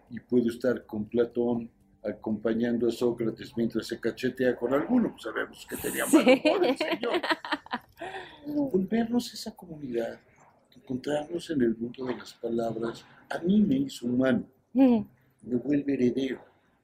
y 0.08 0.20
puedo 0.20 0.48
estar 0.48 0.86
con 0.86 1.04
Platón 1.04 1.70
acompañando 2.04 2.88
a 2.88 2.90
Sócrates 2.90 3.56
mientras 3.56 3.86
se 3.86 4.00
cachetea 4.00 4.56
con 4.56 4.74
alguno, 4.74 5.10
pues 5.12 5.22
sabemos 5.22 5.66
que 5.68 5.76
tenía 5.76 6.04
mal 6.06 6.22
humor 6.22 6.66
el 6.66 6.76
señor. 6.76 7.20
Volvernos 8.46 9.32
esa 9.32 9.54
comunidad, 9.54 10.18
encontrarnos 10.76 11.48
en 11.50 11.62
el 11.62 11.76
mundo 11.76 12.06
de 12.06 12.16
las 12.16 12.34
palabras, 12.34 13.04
a 13.30 13.38
mí 13.38 13.60
me 13.60 13.76
hizo 13.76 14.06
humano, 14.06 14.44
me 14.72 15.56
vuelve 15.56 15.94
heredero, 15.94 16.40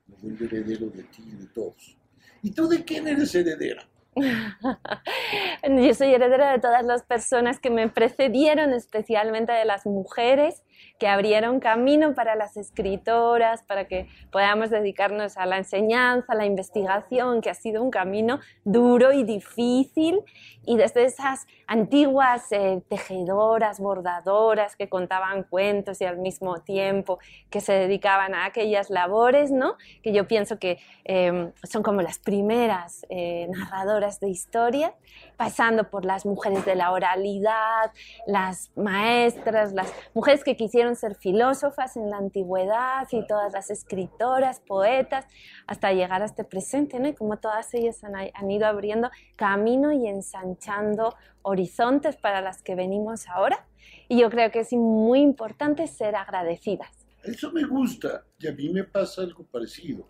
me 0.07 0.15
vuelve 0.23 0.47
heredero 0.47 0.89
de 0.91 1.03
ti 1.05 1.25
y 1.27 1.37
de 1.37 1.47
todos. 1.47 1.97
¿Y 2.43 2.53
tú 2.53 2.69
de 2.69 2.85
quién 2.85 3.09
eres 3.09 3.35
heredera? 3.35 3.89
Yo 4.19 5.95
soy 5.95 6.15
heredera 6.15 6.53
de 6.53 6.61
todas 6.61 6.85
las 6.85 7.03
personas 7.03 7.59
que 7.59 7.71
me 7.71 7.89
precedieron, 7.89 8.73
especialmente 8.73 9.53
de 9.53 9.65
las 9.65 9.87
mujeres 9.87 10.63
que 10.99 11.09
abrieron 11.09 11.61
camino 11.61 12.15
para 12.15 12.35
las 12.35 12.57
escritoras, 12.57 13.63
para 13.63 13.87
que 13.87 14.09
podamos 14.31 14.71
dedicarnos 14.71 15.37
a 15.37 15.47
la 15.47 15.59
enseñanza, 15.59 16.33
a 16.33 16.37
la 16.37 16.47
investigación, 16.47 17.41
que 17.41 17.51
ha 17.51 17.55
sido 17.55 17.83
un 17.83 17.91
camino 17.91 18.41
duro 18.65 19.13
y 19.13 19.25
difícil. 19.25 20.21
Y 20.65 20.77
desde 20.77 21.05
esas 21.05 21.47
antiguas 21.67 22.51
eh, 22.51 22.83
tejedoras, 22.89 23.81
bordadoras 23.81 24.77
que 24.77 24.89
contaban 24.89 25.45
cuentos 25.45 26.01
y 26.01 26.05
al 26.05 26.19
mismo 26.19 26.61
tiempo 26.61 27.19
que 27.51 27.61
se 27.61 27.73
dedicaban 27.73 28.35
a 28.35 28.45
aquellas 28.45 28.91
labores, 28.91 29.51
¿no? 29.51 29.77
que 30.03 30.13
yo 30.13 30.27
pienso 30.27 30.59
que 30.59 30.79
eh, 31.05 31.53
son 31.63 31.83
como 31.83 32.03
las 32.03 32.19
primeras 32.19 33.07
eh, 33.09 33.49
narradoras 33.51 34.21
de 34.21 34.29
historia, 34.29 34.95
pasando 35.37 35.91
por 35.91 36.05
las 36.05 36.27
mujeres 36.27 36.65
de 36.65 36.75
la 36.75 36.91
oralidad, 36.93 37.93
las 38.27 38.71
maestras, 38.77 39.73
las 39.73 39.93
mujeres 40.15 40.45
que 40.45 40.57
quisieron 40.69 40.97
ser 40.97 41.15
filósofas 41.15 41.97
en 41.97 42.11
la 42.11 42.19
antigüedad 42.19 43.09
y 43.11 43.27
todas 43.27 43.55
las 43.55 43.71
escritoras, 43.71 44.61
poetas, 44.61 45.25
hasta 45.67 45.95
llegar 45.95 46.21
a 46.21 46.27
este 46.27 46.45
presente, 46.45 47.01
¿no? 47.01 47.09
Y 47.09 47.15
como 47.15 47.39
todas 47.39 47.73
ellas 47.73 48.05
han, 48.05 48.15
han 48.15 48.51
ido 48.51 48.67
abriendo 48.67 49.11
camino 49.35 49.93
y 49.93 50.07
ensanchando 50.07 51.15
horizontes 51.41 52.17
para 52.17 52.43
las 52.43 52.63
que 52.63 52.75
venimos 52.75 53.29
ahora. 53.29 53.67
Y 54.09 54.21
yo 54.21 54.29
creo 54.29 54.51
que 54.51 54.61
es 54.61 54.75
muy 54.75 55.21
importante 55.21 55.87
ser 55.87 56.17
agradecidas. 56.17 56.91
Eso 57.25 57.51
me 57.51 57.65
gusta 57.65 58.27
y 58.39 58.47
a 58.47 58.53
mí 58.53 58.69
me 58.69 58.85
pasa 58.85 59.23
algo 59.23 59.47
parecido. 59.47 60.07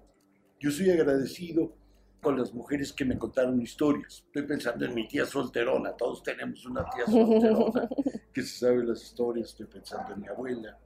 Yo 0.58 0.72
soy 0.72 0.90
agradecido 0.90 1.77
con 2.20 2.38
las 2.38 2.52
mujeres 2.52 2.92
que 2.92 3.04
me 3.04 3.16
contaron 3.18 3.60
historias. 3.60 4.24
Estoy 4.26 4.42
pensando 4.42 4.84
en 4.84 4.94
mi 4.94 5.06
tía 5.08 5.24
solterona, 5.24 5.92
todos 5.92 6.22
tenemos 6.22 6.64
una 6.66 6.84
tía 6.90 7.04
solterona 7.06 7.88
que 8.32 8.42
se 8.42 8.58
sabe 8.66 8.84
las 8.84 9.02
historias, 9.02 9.48
estoy 9.50 9.66
pensando 9.66 10.14
en 10.14 10.20
mi 10.20 10.28
abuela. 10.28 10.76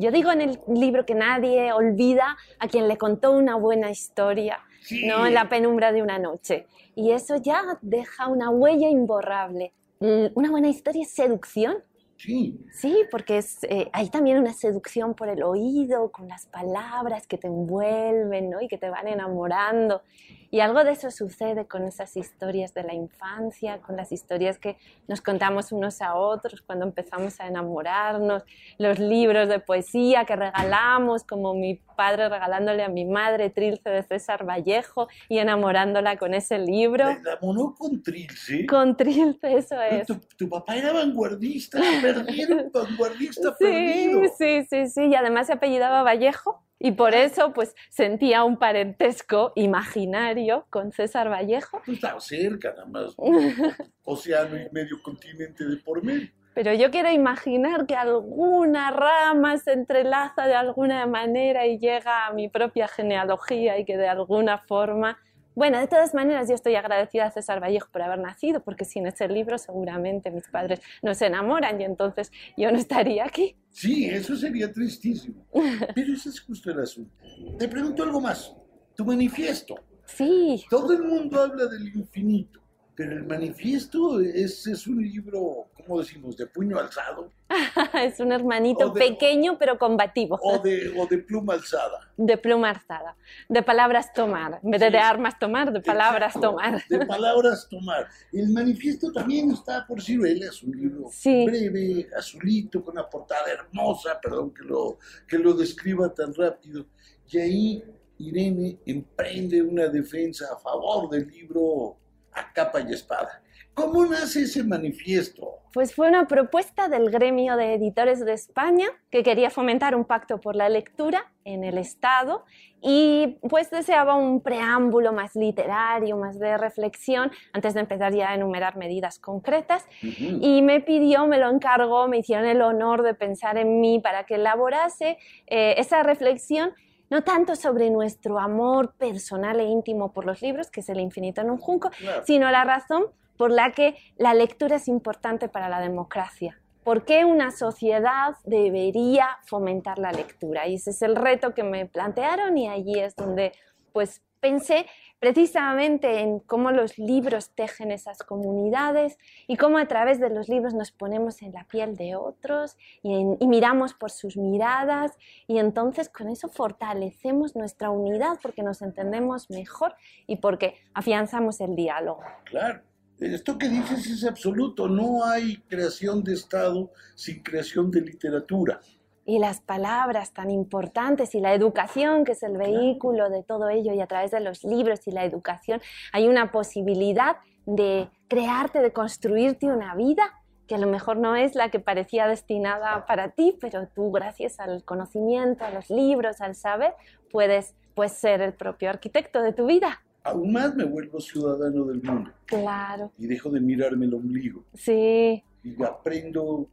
Yo 0.00 0.12
digo 0.12 0.30
en 0.30 0.40
el 0.42 0.60
libro 0.68 1.04
que 1.04 1.14
nadie 1.14 1.72
olvida 1.72 2.36
a 2.60 2.68
quien 2.68 2.86
le 2.86 2.96
contó 2.96 3.32
una 3.32 3.56
buena 3.56 3.90
historia, 3.90 4.60
Sí. 4.80 5.06
¿no? 5.06 5.26
En 5.26 5.34
la 5.34 5.48
penumbra 5.48 5.90
de 5.92 6.02
una 6.02 6.18
noche. 6.20 6.66
Y 6.94 7.10
eso 7.10 7.36
ya 7.36 7.78
deja 7.82 8.28
una 8.28 8.48
huella 8.50 8.88
imborrable. 8.88 9.72
L- 10.00 10.30
Una 10.36 10.50
buena 10.52 10.68
historia 10.68 11.02
es 11.02 11.10
seducción. 11.10 11.78
Sí, 12.16 12.58
Sí, 12.72 12.96
porque 13.10 13.38
es, 13.38 13.62
eh, 13.64 13.90
hay 13.92 14.08
también 14.08 14.38
una 14.38 14.52
seducción 14.52 15.14
por 15.14 15.28
el 15.28 15.42
oído, 15.42 16.10
con 16.10 16.28
las 16.28 16.46
palabras 16.46 17.26
que 17.26 17.38
te 17.38 17.48
envuelven 17.48 18.50
¿no? 18.50 18.60
y 18.60 18.68
que 18.68 18.78
te 18.78 18.88
van 18.88 19.06
enamorando. 19.08 20.02
Y 20.50 20.60
algo 20.60 20.82
de 20.82 20.92
eso 20.92 21.10
sucede 21.10 21.66
con 21.66 21.84
esas 21.84 22.16
historias 22.16 22.72
de 22.72 22.82
la 22.82 22.94
infancia, 22.94 23.78
con 23.82 23.96
las 23.96 24.12
historias 24.12 24.58
que 24.58 24.76
nos 25.06 25.20
contamos 25.20 25.72
unos 25.72 26.00
a 26.00 26.14
otros 26.14 26.62
cuando 26.62 26.86
empezamos 26.86 27.38
a 27.40 27.46
enamorarnos, 27.46 28.44
los 28.78 28.98
libros 28.98 29.48
de 29.48 29.60
poesía 29.60 30.24
que 30.24 30.36
regalamos, 30.36 31.24
como 31.24 31.54
mi 31.54 31.74
padre 31.96 32.28
regalándole 32.28 32.82
a 32.82 32.88
mi 32.88 33.04
madre 33.04 33.50
Trilce 33.50 33.90
de 33.90 34.02
César 34.02 34.48
Vallejo 34.48 35.08
y 35.28 35.38
enamorándola 35.38 36.16
con 36.16 36.32
ese 36.32 36.58
libro. 36.58 37.04
la 37.04 37.12
enamoró 37.12 37.74
con 37.76 38.02
Trilce. 38.02 38.64
Con 38.66 38.96
Trilce, 38.96 39.52
eso 39.58 39.80
es. 39.82 40.06
Tu, 40.06 40.14
tu 40.36 40.48
papá 40.48 40.76
era 40.76 40.92
vanguardista, 40.92 41.78
perdido, 42.00 42.70
vanguardista 42.72 43.54
Sí, 43.58 43.64
perdido. 43.64 44.22
sí, 44.38 44.64
sí, 44.70 44.86
sí, 44.88 45.06
y 45.08 45.14
además 45.14 45.48
se 45.48 45.54
apellidaba 45.54 46.02
Vallejo 46.02 46.62
y 46.78 46.92
por 46.92 47.14
eso 47.14 47.52
pues 47.52 47.74
sentía 47.90 48.44
un 48.44 48.56
parentesco 48.58 49.52
imaginario 49.56 50.66
con 50.70 50.92
César 50.92 51.28
Vallejo, 51.30 51.80
Pues 51.84 51.96
estaba 51.98 52.20
cerca, 52.20 52.70
nada 52.70 52.86
más. 52.86 53.14
Océano 54.04 54.56
y 54.56 54.68
medio 54.72 55.02
continente 55.02 55.64
de 55.64 55.76
por 55.78 56.02
medio. 56.04 56.28
pero 56.54 56.72
yo 56.74 56.90
quiero 56.90 57.10
imaginar 57.10 57.86
que 57.86 57.94
alguna 57.94 58.90
rama 58.90 59.58
se 59.58 59.72
entrelaza 59.72 60.46
de 60.46 60.54
alguna 60.54 61.06
manera 61.06 61.66
y 61.66 61.78
llega 61.78 62.26
a 62.26 62.32
mi 62.32 62.48
propia 62.48 62.88
genealogía 62.88 63.78
y 63.78 63.84
que 63.84 63.96
de 63.96 64.08
alguna 64.08 64.58
forma 64.58 65.18
Bueno, 65.58 65.80
de 65.80 65.88
todas 65.88 66.14
maneras, 66.14 66.48
yo 66.48 66.54
estoy 66.54 66.76
agradecida 66.76 67.26
a 67.26 67.30
César 67.32 67.60
Vallejo 67.60 67.88
por 67.90 68.00
haber 68.02 68.20
nacido, 68.20 68.62
porque 68.62 68.84
sin 68.84 69.08
ese 69.08 69.26
libro 69.26 69.58
seguramente 69.58 70.30
mis 70.30 70.46
padres 70.46 70.78
no 71.02 71.16
se 71.16 71.26
enamoran 71.26 71.80
y 71.80 71.84
entonces 71.84 72.30
yo 72.56 72.70
no 72.70 72.78
estaría 72.78 73.24
aquí. 73.24 73.56
Sí, 73.72 74.04
eso 74.04 74.36
sería 74.36 74.72
tristísimo. 74.72 75.44
Pero 75.96 76.12
ese 76.12 76.28
es 76.28 76.40
justo 76.42 76.70
el 76.70 76.78
asunto. 76.78 77.10
Te 77.58 77.66
pregunto 77.66 78.04
algo 78.04 78.20
más. 78.20 78.54
Tu 78.94 79.04
manifiesto. 79.04 79.74
Sí. 80.04 80.64
Todo 80.70 80.92
el 80.92 81.02
mundo 81.02 81.42
habla 81.42 81.66
del 81.66 81.88
infinito. 81.88 82.60
Pero 82.98 83.12
el 83.12 83.24
manifiesto 83.26 84.20
es, 84.20 84.66
es 84.66 84.88
un 84.88 85.00
libro, 85.00 85.68
¿cómo 85.76 86.00
decimos?, 86.00 86.36
de 86.36 86.46
puño 86.48 86.76
alzado. 86.80 87.30
es 87.94 88.18
un 88.18 88.32
hermanito 88.32 88.90
de- 88.90 88.98
pequeño 88.98 89.56
pero 89.56 89.78
combativo. 89.78 90.36
O 90.42 90.58
de, 90.58 90.92
o 90.98 91.06
de 91.06 91.18
pluma 91.18 91.54
alzada. 91.54 92.10
De 92.16 92.36
pluma 92.36 92.70
alzada, 92.70 93.16
de 93.48 93.62
palabras 93.62 94.12
tomar. 94.12 94.58
En 94.64 94.72
vez 94.72 94.80
de, 94.80 94.88
Sí. 94.88 94.92
de 94.94 94.98
armas 94.98 95.38
tomar, 95.38 95.72
de 95.72 95.80
palabras 95.80 96.34
Exacto, 96.34 96.50
tomar. 96.56 96.82
De 96.88 97.06
palabras 97.06 97.68
tomar. 97.70 98.08
El 98.32 98.48
manifiesto 98.52 99.12
también 99.12 99.52
está 99.52 99.86
por 99.86 100.02
Ciruela, 100.02 100.46
es 100.46 100.60
un 100.64 100.72
libro 100.72 101.08
Sí. 101.12 101.44
breve, 101.46 102.08
azulito, 102.18 102.82
con 102.82 102.94
una 102.98 103.08
portada 103.08 103.48
hermosa, 103.48 104.18
perdón 104.20 104.52
que 104.52 104.64
lo, 104.64 104.98
que 105.28 105.38
lo 105.38 105.54
describa 105.54 106.12
tan 106.12 106.34
rápido. 106.34 106.84
Y 107.30 107.38
ahí 107.38 107.84
Irene 108.18 108.76
emprende 108.86 109.62
una 109.62 109.86
defensa 109.86 110.46
a 110.52 110.58
favor 110.58 111.08
del 111.08 111.28
libro 111.28 111.96
a 112.38 112.52
capa 112.52 112.80
y 112.80 112.92
espada. 112.92 113.42
¿Cómo 113.78 114.04
nace 114.04 114.42
ese 114.42 114.64
manifiesto? 114.64 115.60
Pues 115.72 115.94
fue 115.94 116.08
una 116.08 116.26
propuesta 116.26 116.88
del 116.88 117.10
gremio 117.10 117.56
de 117.56 117.74
editores 117.74 118.24
de 118.24 118.32
España 118.32 118.88
que 119.08 119.22
quería 119.22 119.50
fomentar 119.50 119.94
un 119.94 120.04
pacto 120.04 120.40
por 120.40 120.56
la 120.56 120.68
lectura 120.68 121.32
en 121.44 121.62
el 121.62 121.78
Estado 121.78 122.44
y 122.80 123.38
pues 123.48 123.70
deseaba 123.70 124.16
un 124.16 124.40
preámbulo 124.40 125.12
más 125.12 125.36
literario, 125.36 126.16
más 126.16 126.40
de 126.40 126.58
reflexión 126.58 127.30
antes 127.52 127.74
de 127.74 127.80
empezar 127.80 128.12
ya 128.12 128.30
a 128.30 128.34
enumerar 128.34 128.76
medidas 128.76 129.20
concretas 129.20 129.86
y 130.02 130.60
me 130.62 130.80
pidió, 130.80 131.28
me 131.28 131.38
lo 131.38 131.48
encargó, 131.48 132.08
me 132.08 132.18
hicieron 132.18 132.46
el 132.46 132.62
honor 132.62 133.02
de 133.02 133.14
pensar 133.14 133.58
en 133.58 133.80
mí 133.80 134.00
para 134.00 134.24
que 134.24 134.34
elaborase 134.34 135.18
eh, 135.46 135.76
esa 135.78 136.02
reflexión, 136.02 136.72
no 137.10 137.22
tanto 137.22 137.56
sobre 137.56 137.90
nuestro 137.90 138.38
amor 138.38 138.94
personal 138.94 139.60
e 139.60 139.64
íntimo 139.64 140.12
por 140.12 140.24
los 140.26 140.42
libros, 140.42 140.70
que 140.70 140.80
es 140.80 140.88
el 140.88 141.00
infinito 141.00 141.40
en 141.40 141.50
un 141.50 141.58
junco, 141.58 141.90
Claro. 141.90 142.22
sino 142.26 142.50
la 142.50 142.64
razón 142.64 143.06
por 143.36 143.50
la 143.50 143.72
que 143.72 143.96
la 144.16 144.34
lectura 144.34 144.76
es 144.76 144.88
importante 144.88 145.48
para 145.48 145.68
la 145.68 145.80
democracia. 145.80 146.60
¿Por 146.84 147.04
qué 147.04 147.24
una 147.24 147.50
sociedad 147.50 148.34
debería 148.44 149.26
fomentar 149.44 149.98
la 149.98 150.10
lectura? 150.12 150.66
Y 150.66 150.74
ese 150.74 150.90
es 150.90 151.02
el 151.02 151.16
reto 151.16 151.54
que 151.54 151.62
me 151.62 151.86
plantearon 151.86 152.56
y 152.58 152.68
allí 152.68 152.98
es 152.98 153.14
donde 153.14 153.52
pues 153.92 154.22
pensé 154.40 154.86
precisamente 155.18 156.20
en 156.20 156.38
cómo 156.40 156.70
los 156.70 156.98
libros 156.98 157.50
tejen 157.54 157.90
esas 157.90 158.22
comunidades 158.22 159.18
y 159.46 159.56
cómo 159.56 159.78
a 159.78 159.86
través 159.86 160.20
de 160.20 160.30
los 160.30 160.48
libros 160.48 160.74
nos 160.74 160.92
ponemos 160.92 161.42
en 161.42 161.52
la 161.52 161.64
piel 161.64 161.96
de 161.96 162.16
otros 162.16 162.76
y, 163.02 163.24
miramos 163.46 163.94
por 163.94 164.10
sus 164.10 164.36
miradas 164.36 165.12
y 165.46 165.58
entonces 165.58 166.08
con 166.08 166.28
eso 166.28 166.48
fortalecemos 166.48 167.56
nuestra 167.56 167.90
unidad 167.90 168.38
porque 168.42 168.62
nos 168.62 168.82
entendemos 168.82 169.50
mejor 169.50 169.94
y 170.26 170.36
porque 170.36 170.76
afianzamos 170.94 171.60
el 171.60 171.74
diálogo. 171.74 172.22
Claro. 172.44 172.82
Esto 173.18 173.58
que 173.58 173.68
dices 173.68 174.06
es 174.06 174.24
absoluto. 174.24 174.86
No 174.86 175.24
hay 175.24 175.56
creación 175.68 176.22
de 176.22 176.34
Estado 176.34 176.92
sin 177.16 177.42
creación 177.42 177.90
de 177.90 178.00
literatura. 178.02 178.80
Y 179.28 179.38
las 179.38 179.60
palabras 179.60 180.32
tan 180.32 180.50
importantes 180.50 181.34
y 181.34 181.40
la 181.40 181.52
educación, 181.52 182.24
que 182.24 182.32
es 182.32 182.42
el 182.42 182.56
vehículo 182.56 183.28
de 183.28 183.42
todo 183.42 183.68
ello, 183.68 183.92
y 183.92 184.00
a 184.00 184.06
través 184.06 184.30
de 184.30 184.40
los 184.40 184.64
libros 184.64 185.06
y 185.06 185.10
la 185.10 185.22
educación 185.22 185.82
hay 186.14 186.26
una 186.28 186.50
posibilidad 186.50 187.36
de 187.66 188.08
crearte, 188.26 188.80
de 188.80 188.90
construirte 188.90 189.66
una 189.66 189.94
vida 189.94 190.32
que 190.66 190.76
a 190.76 190.78
lo 190.78 190.86
mejor 190.86 191.18
no 191.18 191.36
es 191.36 191.54
la 191.54 191.70
que 191.70 191.78
parecía 191.78 192.26
destinada 192.26 193.04
para 193.04 193.32
ti, 193.32 193.54
pero 193.60 193.86
tú 193.88 194.10
gracias 194.10 194.60
al 194.60 194.82
conocimiento, 194.82 195.62
a 195.62 195.72
los 195.72 195.90
libros, 195.90 196.40
al 196.40 196.54
saber, 196.54 196.94
puedes 197.30 197.74
pues, 197.94 198.12
ser 198.12 198.40
el 198.40 198.54
propio 198.54 198.88
arquitecto 198.88 199.42
de 199.42 199.52
tu 199.52 199.66
vida. 199.66 200.00
Aún 200.24 200.52
más 200.52 200.74
me 200.74 200.84
vuelvo 200.84 201.20
ciudadano 201.20 201.84
del 201.84 202.02
mundo. 202.02 202.30
Claro, 202.46 203.12
y 203.18 203.26
dejo 203.26 203.50
de 203.50 203.60
mirarme 203.60 204.06
el 204.06 204.14
ombligo. 204.14 204.64
Sí, 204.72 205.44
y 205.62 205.82
aprendo 205.82 206.66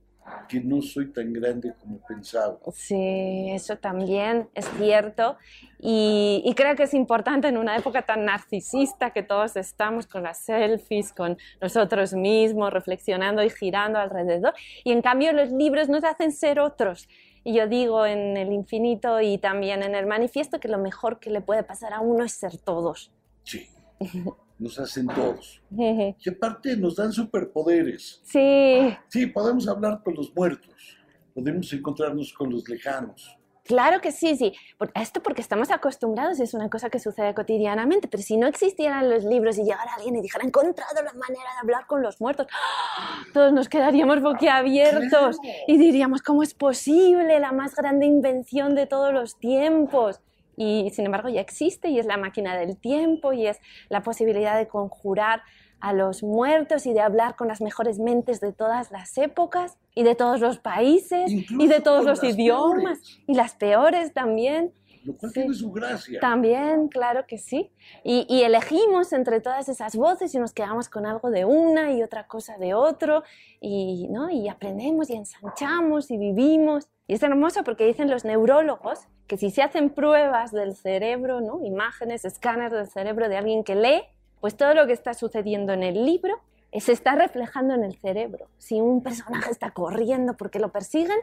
que 0.48 0.60
no 0.60 0.82
soy 0.82 1.12
tan 1.12 1.34
grande 1.34 1.74
como 1.80 2.00
pensaba. 2.00 2.58
Sí, 2.74 3.48
eso 3.52 3.78
también 3.78 4.50
es 4.54 4.66
cierto. 4.78 5.38
Y, 5.80 6.42
y 6.46 6.54
creo 6.56 6.76
que 6.76 6.84
es 6.84 6.94
importante 6.94 7.48
en 7.48 7.58
una 7.58 7.76
época 7.78 8.04
tan 8.04 8.26
narcisista 8.26 9.12
que 9.12 9.24
todos 9.24 9.56
estamos 9.56 10.08
con 10.08 10.24
las 10.24 10.40
selfies, 10.40 11.14
con 11.14 11.38
nosotros 11.62 12.14
mismos, 12.14 12.74
reflexionando 12.74 13.44
y 13.44 13.50
girando 13.50 14.00
alrededor. 14.00 14.54
Y 14.84 14.92
en 14.92 15.02
cambio 15.02 15.32
los 15.32 15.52
libros 15.52 15.90
nos 15.90 16.04
hacen 16.04 16.32
ser 16.32 16.60
otros. 16.60 17.08
Y 17.44 17.54
yo 17.54 17.68
digo 17.68 18.06
en 18.06 18.38
el 18.38 18.52
infinito 18.52 19.22
y 19.22 19.38
también 19.38 19.84
en 19.84 19.94
el 19.94 20.08
manifiesto 20.08 20.60
que 20.60 20.68
lo 20.68 20.80
mejor 20.80 21.20
que 21.20 21.30
le 21.30 21.42
puede 21.42 21.62
pasar 21.62 21.94
a 21.94 22.00
uno 22.00 22.24
es 22.24 22.32
ser 22.32 22.58
todos. 22.58 23.12
Sí, 23.44 23.70
nos 24.58 24.80
hacen 24.80 25.08
todos. 25.08 25.62
Y 25.72 26.30
aparte 26.30 26.78
nos 26.78 26.96
dan 26.96 27.12
superpoderes. 27.12 28.22
Sí, 28.24 28.96
Sí, 29.10 29.26
podemos 29.28 29.68
hablar 29.68 30.02
con 30.04 30.16
los 30.16 30.34
muertos, 30.36 30.98
podemos 31.34 31.72
encontrarnos 31.74 32.34
con 32.34 32.50
los 32.52 32.68
lejanos. 32.68 33.38
Claro 33.66 34.00
que 34.00 34.12
sí, 34.12 34.38
sí. 34.38 34.54
Esto 34.94 35.24
porque 35.24 35.42
estamos 35.42 35.72
acostumbrados, 35.72 36.40
es 36.40 36.54
una 36.54 36.70
cosa 36.70 36.92
que 36.92 37.00
sucede 37.00 37.34
cotidianamente, 37.34 38.08
pero 38.08 38.22
si 38.22 38.38
no 38.38 38.46
existieran 38.46 39.10
los 39.10 39.24
libros 39.24 39.58
y 39.58 39.64
llegara 39.64 39.96
alguien 39.96 40.16
y 40.18 40.22
dijera, 40.22 40.44
he 40.44 40.48
encontrado 40.48 41.02
la 41.04 41.14
manera 41.14 41.50
de 41.54 41.60
hablar 41.64 41.88
con 41.88 42.04
los 42.04 42.22
muertos, 42.22 42.46
¡ah! 42.52 43.24
todos 43.34 43.52
nos 43.54 43.68
quedaríamos 43.68 44.22
boquiabiertos 44.22 45.38
y 45.68 45.80
diríamos, 45.80 46.22
¿cómo 46.22 46.44
es 46.44 46.54
posible 46.54 47.40
la 47.40 47.52
más 47.54 47.76
grande 47.76 48.06
invención 48.06 48.76
de 48.76 48.86
todos 48.86 49.12
los 49.12 49.40
tiempos? 49.40 50.22
Y 50.58 50.90
sin 50.92 51.06
embargo 51.06 51.30
ya 51.30 51.42
existe 51.42 51.90
y 51.90 52.00
es 52.00 52.06
la 52.06 52.18
máquina 52.18 52.58
del 52.58 52.78
tiempo 52.78 53.34
y 53.34 53.48
es 53.48 53.60
la 53.90 54.02
posibilidad 54.02 54.58
de 54.58 54.68
conjurar 54.68 55.42
a 55.82 55.92
los 55.94 56.24
muertos 56.24 56.86
y 56.86 56.94
de 56.94 57.02
hablar 57.02 57.36
con 57.36 57.48
las 57.48 57.62
mejores 57.62 58.00
mentes 58.00 58.40
de 58.40 58.54
todas 58.54 58.92
las 58.92 59.18
épocas 59.18 59.78
y 59.94 60.04
de 60.04 60.16
todos 60.16 60.40
los 60.40 60.58
países 60.58 61.30
y 61.30 61.40
Incluso 61.40 61.68
de 61.68 61.80
todos 61.82 62.06
los 62.06 62.24
idiomas 62.24 63.00
peores. 63.00 63.20
y 63.28 63.34
las 63.36 63.56
peores 63.56 64.14
también. 64.14 64.74
Lo 65.04 65.14
cual 65.18 65.32
Sí. 65.32 65.42
tiene 65.42 65.54
su 65.54 65.72
gracia. 65.72 66.20
También, 66.20 66.88
claro 66.88 67.26
que 67.28 67.38
sí. 67.38 67.70
Y, 68.04 68.26
y 68.28 68.42
elegimos 68.42 69.14
entre 69.14 69.40
todas 69.40 69.70
esas 69.70 69.96
voces 69.96 70.34
y 70.34 70.40
nos 70.40 70.52
quedamos 70.54 70.90
con 70.90 71.06
algo 71.06 71.30
de 71.30 71.46
una 71.46 71.92
y 71.92 72.02
otra 72.02 72.26
cosa 72.26 72.58
de 72.58 72.74
otro 72.74 73.22
y, 73.62 74.08
¿no? 74.10 74.32
y 74.32 74.48
aprendemos 74.50 75.10
y 75.12 75.14
ensanchamos 75.16 76.10
y 76.10 76.18
vivimos. 76.18 76.88
Y 77.08 77.14
es 77.14 77.24
hermoso 77.24 77.64
porque 77.64 77.86
dicen 77.86 78.10
los 78.10 78.26
neurólogos 78.26 79.08
que 79.28 79.38
si 79.38 79.52
se 79.52 79.62
hacen 79.62 79.90
pruebas 79.90 80.52
del 80.52 80.76
cerebro, 80.76 81.42
¿no? 81.42 81.64
imágenes, 81.64 82.26
escáneres 82.26 82.72
del 82.72 82.88
cerebro 82.88 83.30
de 83.30 83.38
alguien 83.38 83.64
que 83.64 83.76
lee, 83.76 84.04
pues 84.42 84.58
todo 84.58 84.74
lo 84.74 84.88
que 84.88 84.94
está 84.94 85.14
sucediendo 85.14 85.74
en 85.74 85.84
el 85.84 86.06
libro 86.06 86.40
se 86.80 86.92
está 86.92 87.16
reflejando 87.16 87.74
en 87.74 87.84
el 87.84 87.96
cerebro. 87.98 88.48
Si 88.58 88.82
un 88.82 89.02
personaje 89.02 89.52
está 89.52 89.72
corriendo 89.72 90.36
porque 90.36 90.60
lo 90.60 90.70
persiguen, 90.72 91.18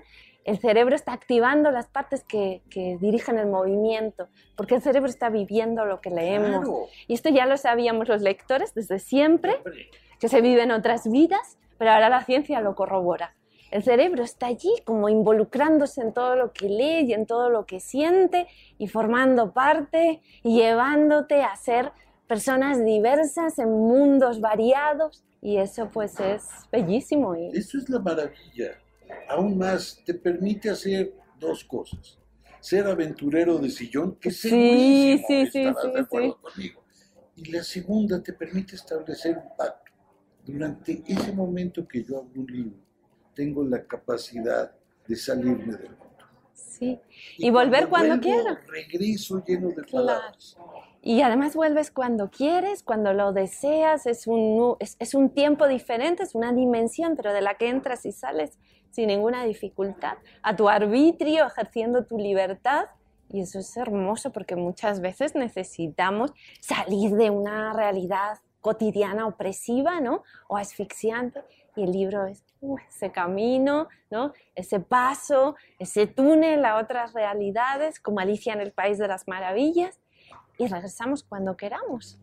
el 0.45 0.59
cerebro 0.59 0.95
está 0.95 1.13
activando 1.13 1.71
las 1.71 1.87
partes 1.87 2.25
que, 2.25 2.63
que 2.71 2.97
dirigen 3.01 3.39
el 3.39 3.47
movimiento, 3.47 4.29
porque 4.57 4.75
el 4.77 4.83
cerebro 4.83 5.09
está 5.09 5.29
viviendo 5.29 5.85
lo 5.85 6.01
que 6.01 6.11
leemos. 6.11 6.65
Claro. 6.65 6.87
Y 7.07 7.15
esto 7.15 7.29
ya 7.29 7.47
lo 7.47 7.57
sabíamos 7.57 8.09
los 8.09 8.23
lectores 8.23 8.75
desde 8.75 8.99
siempre, 8.99 9.61
que 10.19 10.29
se 10.29 10.41
vive 10.41 10.63
en 10.63 10.73
otras 10.73 11.11
vidas, 11.11 11.59
pero 11.79 11.93
ahora 11.93 12.09
la 12.09 12.25
ciencia 12.25 12.61
lo 12.61 12.75
corrobora. 12.75 13.35
El 13.73 13.83
cerebro 13.83 14.23
está 14.23 14.49
allí 14.49 14.71
como 14.85 15.09
involucrándose 15.09 16.03
en 16.03 16.13
todo 16.13 16.37
lo 16.37 16.53
que 16.53 16.69
lee 16.69 17.07
y 17.07 17.15
en 17.15 17.25
todo 17.25 17.49
lo 17.49 17.65
que 17.65 17.81
siente 17.81 18.47
y 18.77 18.87
formando 18.87 19.55
parte 19.55 20.21
y 20.43 20.59
llevándote 20.59 21.43
a 21.43 21.57
ser 21.57 21.91
personas 22.29 22.85
diversas 22.85 23.59
en 23.59 23.71
mundos 23.71 24.43
variados 24.43 25.25
y 25.41 25.57
eso 25.57 25.89
pues 25.91 26.21
es 26.21 26.45
bellísimo 26.71 27.35
y 27.35 27.47
Eso 27.57 27.79
es 27.79 27.89
la 27.89 27.99
maravilla. 27.99 28.79
Aún 29.31 29.57
más, 29.57 30.03
te 30.05 30.13
permite 30.13 30.69
hacer 30.69 31.15
dos 31.41 31.65
cosas. 31.65 32.19
Ser 32.61 32.87
aventurero 32.87 33.57
de 33.57 33.71
sillón, 33.71 34.17
que 34.17 34.31
Sí, 34.31 35.19
sí, 35.27 35.47
sí, 35.47 35.65
estarás 35.65 35.83
sí, 35.83 35.93
de 35.93 36.01
acuerdo 36.01 36.33
sí. 36.35 36.43
conmigo. 36.43 36.85
Y 37.37 37.51
la 37.51 37.65
segunda, 37.65 38.23
te 38.23 38.35
permite 38.35 38.77
establecer 38.77 39.39
un 39.39 39.57
pacto. 39.57 39.91
Durante 40.45 41.03
ese 41.07 41.33
momento 41.33 41.89
que 41.89 42.05
yo 42.05 42.19
abro 42.19 42.41
un 42.43 42.47
libro, 42.47 42.77
tengo 43.35 43.65
la 43.65 43.85
capacidad 43.87 44.73
de 45.07 45.17
salirme 45.17 45.77
del 45.77 45.97
mundo. 45.97 46.27
sí. 46.55 47.01
Y 47.39 47.51
volver 47.51 47.89
cuando 47.89 48.19
vuelvo, 48.19 48.21
quiera. 48.21 48.61
Regreso 48.67 49.43
lleno 49.45 49.73
de 49.73 49.85
Claro. 49.85 50.07
palabras. 50.07 50.59
Y 51.01 51.23
además 51.23 51.55
vuelves 51.57 51.91
cuando 51.91 52.31
quieres, 52.31 52.83
cuando 52.83 53.13
lo 53.13 53.33
deseas, 53.33 54.07
es 54.07 54.27
un, 54.27 54.77
es, 54.81 54.97
es 55.01 55.15
un 55.15 55.31
tiempo 55.31 55.67
diferente, 55.69 56.23
es 56.23 56.35
una 56.35 56.53
dimensión, 56.53 57.17
pero 57.17 57.33
de 57.33 57.41
la 57.43 57.57
que 57.57 57.69
entras 57.69 58.07
y 58.07 58.13
sales 58.13 58.59
sin 58.91 59.09
ninguna 59.09 59.45
dificultad, 59.45 60.19
a 60.43 60.55
tu 60.57 60.69
arbitrio, 60.69 61.47
ejerciendo 61.47 62.05
tu 62.05 62.19
libertad 62.19 62.87
Y 63.29 63.41
eso 63.41 63.59
es 63.61 63.77
hermoso 63.79 64.31
porque 64.33 64.57
muchas 64.57 65.01
veces 65.01 65.35
necesitamos 65.35 66.33
salir 66.61 67.13
de 67.13 67.31
una 67.31 67.73
realidad 67.73 68.39
cotidiana 68.61 69.27
opresiva, 69.27 70.01
¿no? 70.01 70.23
O 70.49 70.57
asfixiante. 70.59 71.41
Y 71.75 71.85
el 71.85 71.93
libro 71.93 72.27
es 72.27 72.45
ese 72.89 73.11
camino, 73.11 73.89
¿no? 74.11 74.33
Ese 74.55 74.81
paso, 74.81 75.57
ese 75.79 76.07
túnel 76.07 76.65
a 76.65 76.77
otras 76.77 77.13
realidades, 77.13 78.01
como 78.01 78.21
Alicia 78.21 78.53
en 78.53 78.61
el 78.61 78.73
País 78.73 78.99
de 78.99 79.09
las 79.09 79.27
Maravillas. 79.27 80.01
Y 80.59 80.67
regresamos 80.67 81.25
cuando 81.25 81.57
queramos. 81.57 82.19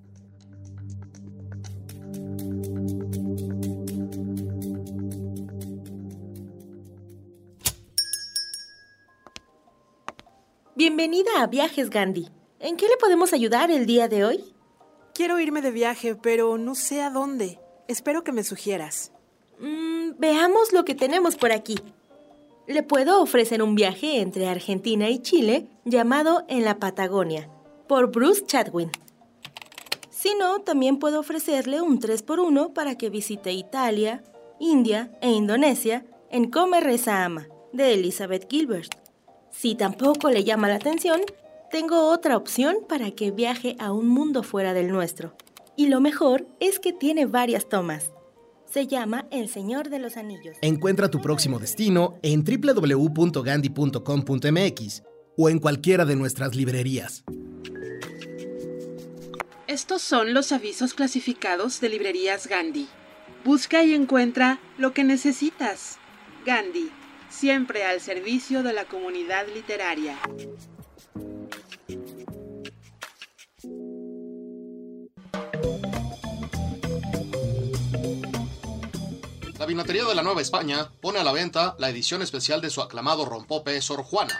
Bienvenida 10.76 11.42
a 11.42 11.48
Viajes 11.48 11.90
Gandhi. 11.90 12.30
¿En 12.60 12.78
qué 12.78 12.88
le 12.88 12.96
podemos 12.98 13.34
ayudar 13.34 13.70
el 13.70 13.86
día 13.86 14.08
de 14.08 14.24
hoy? 14.24 14.56
Quiero 15.14 15.40
irme 15.40 15.62
de 15.62 15.72
viaje, 15.72 16.16
pero 16.16 16.58
no 16.58 16.76
sé 16.76 17.02
a 17.02 17.10
dónde. 17.10 17.60
Espero 17.90 18.24
que 18.24 18.32
me 18.32 18.44
sugieras. 18.44 19.12
Mm, 19.60 19.89
veamos 20.18 20.74
lo 20.74 20.86
que 20.86 20.96
tenemos 20.96 21.36
por 21.36 21.52
aquí. 21.52 21.76
Le 22.68 22.84
puedo 22.84 23.22
ofrecer 23.22 23.64
un 23.64 23.76
viaje 23.76 24.22
entre 24.22 24.48
Argentina 24.48 25.10
y 25.10 25.20
Chile 25.20 25.68
llamado 25.86 26.46
En 26.48 26.64
la 26.64 26.78
Patagonia, 26.80 27.50
por 27.88 28.12
Bruce 28.12 28.46
Chadwin. 28.46 28.92
Si 30.10 30.36
no, 30.36 30.60
también 30.60 31.00
puedo 31.00 31.20
ofrecerle 31.20 31.82
un 31.82 32.00
3x1 32.00 32.74
para 32.74 32.96
que 32.96 33.10
visite 33.10 33.54
Italia, 33.54 34.24
India 34.60 35.12
e 35.22 35.32
Indonesia 35.32 36.06
en 36.30 36.52
Come 36.52 36.82
Reza 36.82 37.24
Ama, 37.24 37.48
de 37.74 37.94
Elizabeth 37.94 38.50
Gilbert. 38.50 38.94
Si 39.52 39.76
tampoco 39.76 40.30
le 40.30 40.44
llama 40.44 40.68
la 40.68 40.76
atención, 40.76 41.22
tengo 41.72 42.10
otra 42.10 42.36
opción 42.36 42.78
para 42.88 43.12
que 43.12 43.32
viaje 43.32 43.76
a 43.80 43.92
un 43.92 44.08
mundo 44.08 44.44
fuera 44.44 44.74
del 44.74 44.92
nuestro. 44.92 45.34
Y 45.76 45.88
lo 45.88 46.02
mejor 46.02 46.46
es 46.60 46.80
que 46.80 46.94
tiene 46.94 47.26
varias 47.26 47.70
tomas. 47.70 48.12
Se 48.70 48.88
llama 48.88 49.28
El 49.32 49.50
Señor 49.50 49.90
de 49.90 50.00
los 50.00 50.18
Anillos. 50.18 50.58
Encuentra 50.62 51.10
tu 51.10 51.22
próximo 51.22 51.58
destino 51.58 52.20
en 52.22 52.44
www.gandhi.com.mx 52.44 55.04
o 55.38 55.50
en 55.50 55.60
cualquiera 55.60 56.04
de 56.06 56.16
nuestras 56.16 56.56
librerías. 56.56 57.24
Estos 59.68 60.02
son 60.02 60.34
los 60.34 60.52
avisos 60.52 60.94
clasificados 60.94 61.80
de 61.82 61.90
librerías 61.90 62.48
Gandhi. 62.48 62.88
Busca 63.44 63.84
y 63.84 63.94
encuentra 63.94 64.60
lo 64.78 64.94
que 64.94 65.04
necesitas. 65.04 65.98
Gandhi 66.46 66.92
siempre 67.30 67.86
al 67.86 68.02
servicio 68.02 68.64
de 68.64 68.74
la 68.74 68.86
comunidad 68.86 69.46
literaria. 69.54 70.18
Vinatería 79.70 80.04
de 80.06 80.16
la 80.16 80.24
Nueva 80.24 80.42
España 80.42 80.90
pone 81.00 81.20
a 81.20 81.24
la 81.24 81.32
venta 81.32 81.76
la 81.78 81.92
edición 81.92 82.24
especial 82.24 82.60
de 82.60 82.72
su 82.72 82.82
aclamado 82.82 83.24
rompope 83.24 83.80
Sor 83.84 84.02
Juana, 84.02 84.34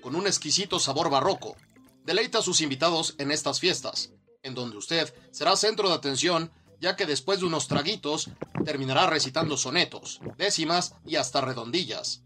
con 0.00 0.16
un 0.16 0.26
exquisito 0.26 0.80
sabor 0.80 1.08
barroco. 1.08 1.56
Deleita 2.04 2.38
a 2.38 2.42
sus 2.42 2.60
invitados 2.60 3.14
en 3.18 3.30
estas 3.30 3.60
fiestas, 3.60 4.10
en 4.42 4.56
donde 4.56 4.76
usted 4.76 5.14
será 5.30 5.54
centro 5.54 5.88
de 5.88 5.94
atención 5.94 6.50
ya 6.80 6.96
que 6.96 7.06
después 7.06 7.38
de 7.38 7.46
unos 7.46 7.68
traguitos 7.68 8.30
terminará 8.64 9.06
recitando 9.06 9.56
sonetos, 9.56 10.18
décimas 10.36 10.96
y 11.06 11.14
hasta 11.14 11.40
redondillas. 11.40 12.22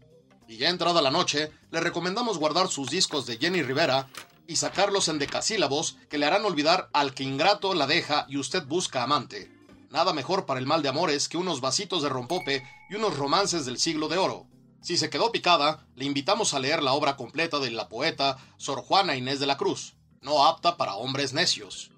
Y 0.47 0.57
ya 0.57 0.69
entrada 0.69 1.03
la 1.03 1.11
noche, 1.11 1.51
le 1.69 1.79
recomendamos 1.79 2.39
guardar 2.39 2.69
sus 2.69 2.89
discos 2.89 3.27
de 3.27 3.37
Jenny 3.37 3.61
Rivera 3.61 4.07
y 4.47 4.55
sacarlos 4.55 5.09
en 5.09 5.19
decasílabos 5.19 5.97
que 6.09 6.17
le 6.17 6.25
harán 6.25 6.43
olvidar 6.43 6.89
al 6.93 7.13
que 7.13 7.23
ingrato 7.23 7.75
la 7.75 7.85
deja 7.85 8.25
y 8.27 8.37
usted 8.37 8.65
busca 8.65 9.03
amante. 9.03 9.56
Nada 9.89 10.11
mejor 10.13 10.45
para 10.45 10.59
el 10.59 10.65
mal 10.65 10.81
de 10.81 10.89
amores 10.89 11.29
que 11.29 11.37
unos 11.37 11.61
vasitos 11.61 12.03
de 12.03 12.09
rompope 12.09 12.63
y 12.89 12.95
unos 12.95 13.17
romances 13.17 13.65
del 13.65 13.79
siglo 13.79 14.09
de 14.09 14.17
oro. 14.17 14.47
Si 14.81 14.97
se 14.97 15.09
quedó 15.09 15.31
picada, 15.31 15.87
le 15.95 16.05
invitamos 16.05 16.53
a 16.53 16.59
leer 16.59 16.83
la 16.83 16.93
obra 16.93 17.15
completa 17.15 17.59
de 17.59 17.71
la 17.71 17.89
poeta 17.89 18.37
Sor 18.57 18.81
Juana 18.81 19.15
Inés 19.15 19.39
de 19.39 19.47
la 19.47 19.57
Cruz, 19.57 19.95
no 20.21 20.45
apta 20.45 20.77
para 20.77 20.95
hombres 20.95 21.33
necios. 21.33 21.91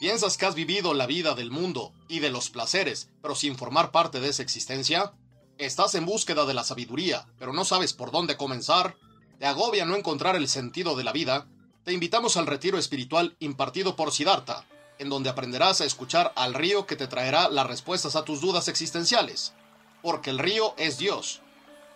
¿Piensas 0.00 0.36
que 0.36 0.46
has 0.46 0.54
vivido 0.54 0.94
la 0.94 1.06
vida 1.06 1.34
del 1.34 1.50
mundo 1.50 1.92
y 2.06 2.20
de 2.20 2.30
los 2.30 2.50
placeres, 2.50 3.10
pero 3.20 3.34
sin 3.34 3.56
formar 3.56 3.90
parte 3.90 4.20
de 4.20 4.28
esa 4.28 4.42
existencia? 4.42 5.12
¿Estás 5.58 5.96
en 5.96 6.06
búsqueda 6.06 6.46
de 6.46 6.54
la 6.54 6.62
sabiduría, 6.62 7.26
pero 7.36 7.52
no 7.52 7.64
sabes 7.64 7.94
por 7.94 8.12
dónde 8.12 8.36
comenzar? 8.36 8.96
¿Te 9.40 9.46
agobia 9.46 9.84
no 9.84 9.96
encontrar 9.96 10.36
el 10.36 10.48
sentido 10.48 10.94
de 10.94 11.02
la 11.02 11.12
vida? 11.12 11.48
Te 11.84 11.92
invitamos 11.92 12.36
al 12.36 12.46
retiro 12.46 12.78
espiritual 12.78 13.36
impartido 13.40 13.96
por 13.96 14.12
Siddhartha, 14.12 14.64
en 14.98 15.08
donde 15.08 15.30
aprenderás 15.30 15.80
a 15.80 15.84
escuchar 15.84 16.32
al 16.36 16.54
río 16.54 16.86
que 16.86 16.96
te 16.96 17.06
traerá 17.06 17.48
las 17.48 17.66
respuestas 17.66 18.16
a 18.16 18.24
tus 18.24 18.40
dudas 18.40 18.68
existenciales. 18.68 19.52
Porque 20.02 20.30
el 20.30 20.38
río 20.38 20.74
es 20.76 20.98
Dios. 20.98 21.40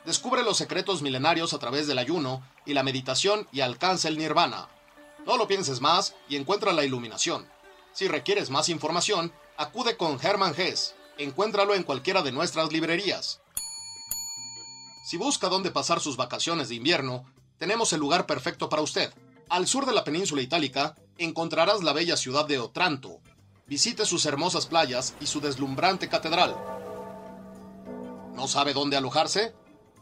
Descubre 0.04 0.42
los 0.42 0.56
secretos 0.56 1.02
milenarios 1.02 1.54
a 1.54 1.58
través 1.58 1.86
del 1.86 1.98
ayuno 1.98 2.42
y 2.66 2.74
la 2.74 2.82
meditación 2.82 3.46
y 3.52 3.60
alcanza 3.60 4.08
el 4.08 4.18
nirvana. 4.18 4.68
No 5.26 5.36
lo 5.36 5.46
pienses 5.46 5.80
más 5.80 6.14
y 6.28 6.36
encuentra 6.36 6.72
la 6.72 6.84
iluminación. 6.84 7.48
Si 7.92 8.08
requieres 8.08 8.50
más 8.50 8.68
información, 8.68 9.32
acude 9.56 9.96
con 9.96 10.18
Hermann 10.20 10.54
Hess. 10.56 10.94
Encuéntralo 11.18 11.74
en 11.74 11.84
cualquiera 11.84 12.22
de 12.22 12.32
nuestras 12.32 12.72
librerías. 12.72 13.40
Si 15.04 15.16
busca 15.16 15.48
dónde 15.48 15.70
pasar 15.70 16.00
sus 16.00 16.16
vacaciones 16.16 16.68
de 16.68 16.76
invierno, 16.76 17.24
tenemos 17.58 17.92
el 17.92 18.00
lugar 18.00 18.26
perfecto 18.26 18.68
para 18.68 18.82
usted. 18.82 19.12
Al 19.48 19.66
sur 19.66 19.86
de 19.86 19.92
la 19.92 20.04
península 20.04 20.42
itálica 20.42 20.96
encontrarás 21.24 21.82
la 21.82 21.92
bella 21.92 22.16
ciudad 22.16 22.46
de 22.46 22.58
Otranto. 22.58 23.20
Visite 23.66 24.06
sus 24.06 24.26
hermosas 24.26 24.66
playas 24.66 25.14
y 25.20 25.26
su 25.26 25.40
deslumbrante 25.40 26.08
catedral. 26.08 26.56
¿No 28.34 28.48
sabe 28.48 28.72
dónde 28.72 28.96
alojarse? 28.96 29.54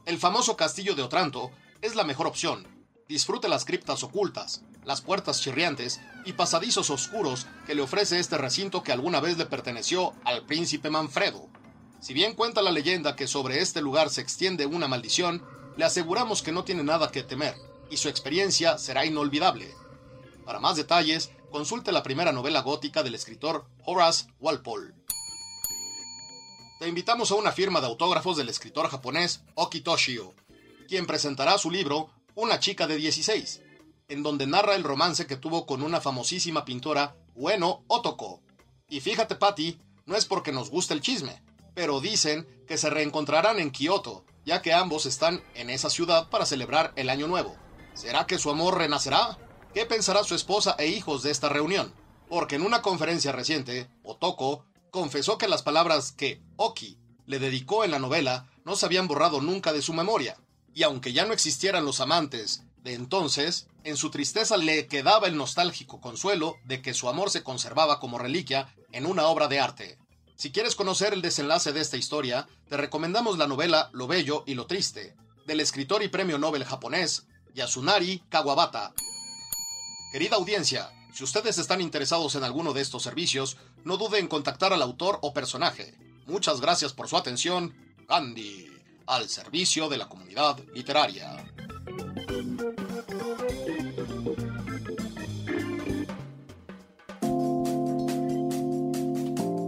El 0.07 0.19
famoso 0.19 0.57
castillo 0.57 0.95
de 0.95 1.03
Otranto 1.03 1.51
es 1.83 1.95
la 1.95 2.05
mejor 2.05 2.27
opción. 2.27 2.67
Disfrute 3.09 3.49
las 3.49 3.65
criptas 3.65 4.03
ocultas, 4.03 4.63
las 4.85 5.01
puertas 5.01 5.41
chirriantes 5.41 6.01
y 6.25 6.33
pasadizos 6.33 6.91
oscuros 6.91 7.47
que 7.67 7.75
le 7.75 7.83
ofrece 7.83 8.19
este 8.19 8.39
recinto 8.39 8.83
que 8.83 8.93
alguna 8.93 9.21
vez 9.21 9.37
le 9.37 9.47
perteneció 9.47 10.15
al 10.25 10.47
príncipe 10.47 10.91
Manfredo. 10.91 11.49
Si 12.01 12.15
bien 12.15 12.35
cuenta 12.35 12.63
la 12.63 12.71
leyenda 12.71 13.17
que 13.17 13.27
sobre 13.27 13.61
este 13.61 13.83
lugar 13.83 14.11
se 14.11 14.21
extiende 14.21 14.65
una 14.67 14.89
maldición, 14.89 15.45
le 15.77 15.85
aseguramos 15.85 16.43
que 16.43 16.53
no 16.53 16.65
tiene 16.65 16.83
nada 16.83 17.11
que 17.11 17.23
temer 17.23 17.57
y 17.91 17.97
su 17.97 18.09
experiencia 18.09 18.79
será 18.79 19.05
inolvidable. 19.05 19.75
Para 20.51 20.59
más 20.59 20.75
detalles, 20.77 21.31
consulte 21.53 21.93
la 21.93 22.03
primera 22.03 22.33
novela 22.33 22.63
gótica 22.63 23.05
del 23.05 23.15
escritor 23.15 23.67
Horace 23.85 24.27
Walpole. 24.41 24.95
Te 26.81 26.89
invitamos 26.89 27.31
a 27.31 27.37
una 27.37 27.53
firma 27.53 27.81
de 27.81 27.87
autógrafos 27.87 28.37
del 28.37 28.49
escritor 28.49 28.89
japonés 28.89 29.45
Oki 29.55 29.81
Toshio, 29.81 30.35
quien 30.89 31.07
presentará 31.07 31.57
su 31.57 31.71
libro 31.71 32.11
Una 32.35 32.59
chica 32.59 32.89
de 32.89 32.97
16, 32.97 33.63
en 34.09 34.25
donde 34.25 34.49
narra 34.49 34.75
el 34.75 34.83
romance 34.83 35.29
que 35.29 35.37
tuvo 35.37 35.67
con 35.67 35.85
una 35.85 36.01
famosísima 36.01 36.65
pintora, 36.65 37.15
Ueno 37.37 37.85
Otoko. 37.87 38.43
Y 38.89 38.99
fíjate, 38.99 39.37
Patty, 39.37 39.79
no 40.07 40.17
es 40.17 40.25
porque 40.25 40.51
nos 40.51 40.69
guste 40.69 40.95
el 40.95 41.01
chisme, 41.01 41.45
pero 41.75 42.01
dicen 42.01 42.65
que 42.67 42.77
se 42.77 42.91
reencontrarán 42.91 43.61
en 43.61 43.71
Kioto, 43.71 44.25
ya 44.45 44.63
que 44.63 44.73
ambos 44.73 45.07
están 45.07 45.45
en 45.55 45.71
esa 45.71 45.91
ciudad 45.91 46.29
para 46.29 46.45
celebrar 46.45 46.93
el 46.97 47.09
Año 47.09 47.29
Nuevo. 47.29 47.57
¿Será 47.95 48.27
que 48.27 48.37
su 48.37 48.51
amor 48.51 48.79
renacerá? 48.79 49.39
¿Qué 49.73 49.87
pensará 49.87 50.25
su 50.25 50.35
esposa 50.35 50.75
e 50.79 50.89
hijos 50.89 51.23
de 51.23 51.31
esta 51.31 51.49
reunión? 51.49 51.93
Porque 52.29 52.57
en 52.57 52.63
una 52.63 52.83
conferencia 52.83 53.31
reciente, 53.31 53.89
Otoko 54.03 54.65
confesó 54.91 55.39
que 55.39 55.47
las 55.47 55.63
palabras 55.63 56.11
que 56.11 56.43
Oki 56.57 56.99
le 57.27 57.39
dedicó 57.39 57.85
en 57.85 57.93
la 57.93 58.01
novela 58.01 58.51
no 58.65 58.75
se 58.75 58.87
habían 58.87 59.07
borrado 59.07 59.41
nunca 59.41 59.73
de 59.73 59.81
su 59.81 59.93
memoria. 59.93 60.37
Y 60.75 60.83
aunque 60.83 61.13
ya 61.13 61.25
no 61.25 61.33
existieran 61.33 61.85
los 61.85 62.01
amantes 62.01 62.65
de 62.83 62.95
entonces, 62.95 63.69
en 63.85 63.97
su 63.97 64.11
tristeza 64.11 64.57
le 64.57 64.89
quedaba 64.89 65.29
el 65.29 65.37
nostálgico 65.37 66.01
consuelo 66.01 66.57
de 66.65 66.83
que 66.83 66.93
su 66.93 67.09
amor 67.09 67.31
se 67.31 67.45
conservaba 67.45 68.01
como 68.01 68.19
reliquia 68.19 68.75
en 68.91 69.07
una 69.07 69.27
obra 69.29 69.47
de 69.47 69.61
arte. 69.61 69.99
Si 70.35 70.51
quieres 70.51 70.75
conocer 70.75 71.13
el 71.13 71.23
desenlace 71.23 71.73
de 71.73 71.81
esta 71.81 71.97
historia, 71.97 72.49
te 72.69 72.77
recomendamos 72.77 73.39
la 73.39 73.47
novela 73.47 73.91
Lo 73.93 74.09
Bello 74.09 74.43
y 74.47 74.55
lo 74.55 74.67
Triste, 74.67 75.15
del 75.47 75.61
escritor 75.61 76.03
y 76.03 76.09
premio 76.09 76.39
Nobel 76.39 76.65
japonés 76.65 77.27
Yasunari 77.55 78.25
Kawabata. 78.31 78.95
Querida 80.11 80.35
audiencia, 80.35 80.91
si 81.13 81.23
ustedes 81.23 81.59
están 81.59 81.81
interesados 81.81 82.35
en 82.35 82.43
alguno 82.43 82.73
de 82.73 82.81
estos 82.81 83.05
servicios, 83.05 83.57
no 83.85 83.97
duden 83.97 84.23
en 84.23 84.29
contactar 84.29 84.73
al 84.73 84.83
autor 84.83 85.21
o 85.23 85.33
personaje. 85.33 85.95
Muchas 86.27 86.61
gracias 86.61 86.93
por 86.93 87.07
su 87.07 87.17
atención. 87.17 87.73
Gandhi, 88.09 88.67
al 89.07 89.29
servicio 89.29 89.89
de 89.89 89.99
la 89.99 90.09
comunidad 90.09 90.59
literaria. 90.75 91.37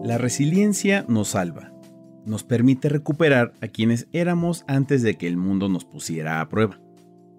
La 0.02 0.18
resiliencia 0.18 1.05
nos 1.07 1.28
salva, 1.28 1.70
nos 2.26 2.42
permite 2.42 2.88
recuperar 2.88 3.52
a 3.61 3.68
quienes 3.68 4.09
éramos 4.12 4.64
antes 4.66 5.02
de 5.02 5.16
que 5.16 5.28
el 5.28 5.37
mundo 5.37 5.68
nos 5.68 5.85
pusiera 5.85 6.40
a 6.40 6.48
prueba. 6.48 6.82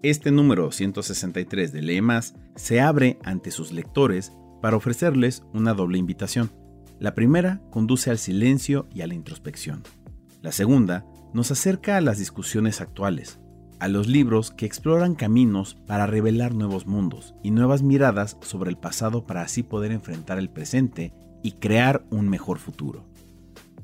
Este 0.03 0.31
número 0.31 0.69
163 0.69 1.71
de 1.71 1.81
Lee 1.81 2.01
Más 2.01 2.35
se 2.55 2.81
abre 2.81 3.19
ante 3.23 3.51
sus 3.51 3.71
lectores 3.71 4.33
para 4.61 4.75
ofrecerles 4.75 5.43
una 5.53 5.73
doble 5.73 5.97
invitación. 5.97 6.51
La 6.99 7.15
primera 7.15 7.61
conduce 7.71 8.11
al 8.11 8.17
silencio 8.17 8.89
y 8.93 8.99
a 8.99 9.07
la 9.07 9.13
introspección. 9.13 9.81
La 10.41 10.51
segunda 10.51 11.05
nos 11.33 11.51
acerca 11.51 11.95
a 11.95 12.01
las 12.01 12.17
discusiones 12.17 12.81
actuales, 12.81 13.39
a 13.79 13.87
los 13.87 14.09
libros 14.09 14.51
que 14.51 14.65
exploran 14.65 15.15
caminos 15.15 15.75
para 15.87 16.05
revelar 16.05 16.53
nuevos 16.53 16.85
mundos 16.85 17.33
y 17.41 17.51
nuevas 17.51 17.81
miradas 17.81 18.37
sobre 18.41 18.71
el 18.71 18.77
pasado 18.77 19.25
para 19.25 19.43
así 19.43 19.63
poder 19.63 19.93
enfrentar 19.93 20.37
el 20.37 20.49
presente 20.49 21.13
y 21.43 21.53
crear 21.53 22.05
un 22.09 22.27
mejor 22.27 22.59
futuro. 22.59 23.05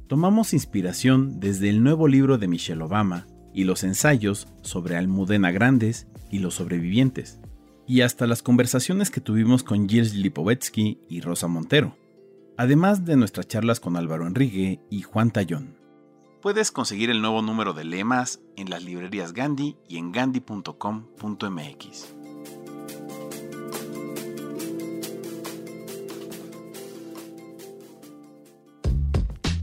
Tomamos 0.07 0.53
inspiración 0.53 1.39
desde 1.39 1.69
el 1.69 1.81
nuevo 1.81 2.09
libro 2.09 2.37
de 2.37 2.49
Michelle 2.49 2.83
Obama 2.83 3.25
y 3.53 3.63
los 3.63 3.83
ensayos 3.83 4.47
sobre 4.61 4.95
Almudena 4.95 5.51
Grandes 5.51 6.07
y 6.29 6.39
los 6.39 6.55
sobrevivientes, 6.55 7.39
y 7.87 8.01
hasta 8.01 8.27
las 8.27 8.43
conversaciones 8.43 9.11
que 9.11 9.21
tuvimos 9.21 9.63
con 9.63 9.87
Gilles 9.87 10.13
Lipovetsky 10.13 10.99
y 11.09 11.21
Rosa 11.21 11.47
Montero, 11.47 11.97
además 12.57 13.05
de 13.05 13.15
nuestras 13.15 13.47
charlas 13.47 13.79
con 13.79 13.97
Álvaro 13.97 14.27
Enrique 14.27 14.81
y 14.89 15.01
Juan 15.01 15.31
Tallón. 15.31 15.77
Puedes 16.41 16.71
conseguir 16.71 17.09
el 17.09 17.21
nuevo 17.21 17.41
número 17.41 17.73
de 17.73 17.83
Lemas 17.83 18.39
en 18.55 18.69
las 18.69 18.83
librerías 18.83 19.33
Gandhi 19.33 19.75
y 19.87 19.97
en 19.97 20.11
gandhi.com.mx. 20.11 22.15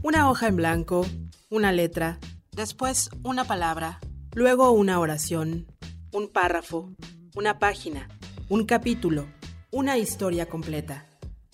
Una 0.03 0.29
hoja 0.29 0.47
en 0.47 0.55
blanco, 0.55 1.05
una 1.49 1.71
letra, 1.71 2.19
Después 2.57 3.11
una 3.21 3.43
palabra, 3.43 3.99
luego 4.33 4.71
una 4.71 4.99
oración, 4.99 5.67
un 6.11 6.29
párrafo, 6.29 6.89
una 7.35 7.59
página, 7.59 8.07
un 8.49 8.65
capítulo, 8.65 9.25
una 9.71 9.97
historia 9.97 10.47
completa. 10.47 11.05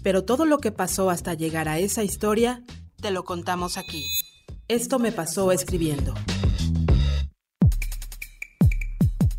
Pero 0.03 0.25
todo 0.25 0.45
lo 0.45 0.59
que 0.59 0.71
pasó 0.71 1.09
hasta 1.09 1.33
llegar 1.33 1.67
a 1.67 1.79
esa 1.79 2.03
historia, 2.03 2.63
te 3.01 3.11
lo 3.11 3.23
contamos 3.23 3.77
aquí. 3.77 4.05
Esto 4.67 4.99
me 4.99 5.11
pasó 5.11 5.51
escribiendo. 5.51 6.13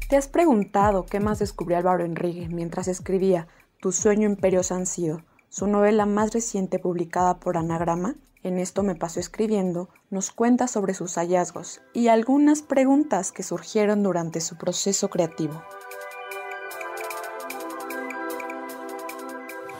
¿Te 0.08 0.16
has 0.16 0.28
preguntado 0.28 1.06
qué 1.06 1.20
más 1.20 1.38
descubrió 1.38 1.78
Álvaro 1.78 2.04
Enrique 2.04 2.48
mientras 2.48 2.88
escribía 2.88 3.46
Tu 3.80 3.92
sueño 3.92 4.28
imperios 4.28 4.72
han 4.72 4.86
sido, 4.86 5.22
su 5.48 5.66
novela 5.66 6.06
más 6.06 6.32
reciente 6.32 6.78
publicada 6.78 7.38
por 7.38 7.56
Anagrama? 7.56 8.16
En 8.44 8.58
esto 8.58 8.82
me 8.82 8.94
pasó 8.94 9.20
escribiendo, 9.20 9.88
nos 10.10 10.30
cuenta 10.30 10.68
sobre 10.68 10.92
sus 10.92 11.14
hallazgos 11.14 11.80
y 11.94 12.08
algunas 12.08 12.60
preguntas 12.60 13.32
que 13.32 13.42
surgieron 13.42 14.02
durante 14.02 14.42
su 14.42 14.58
proceso 14.58 15.08
creativo. 15.08 15.62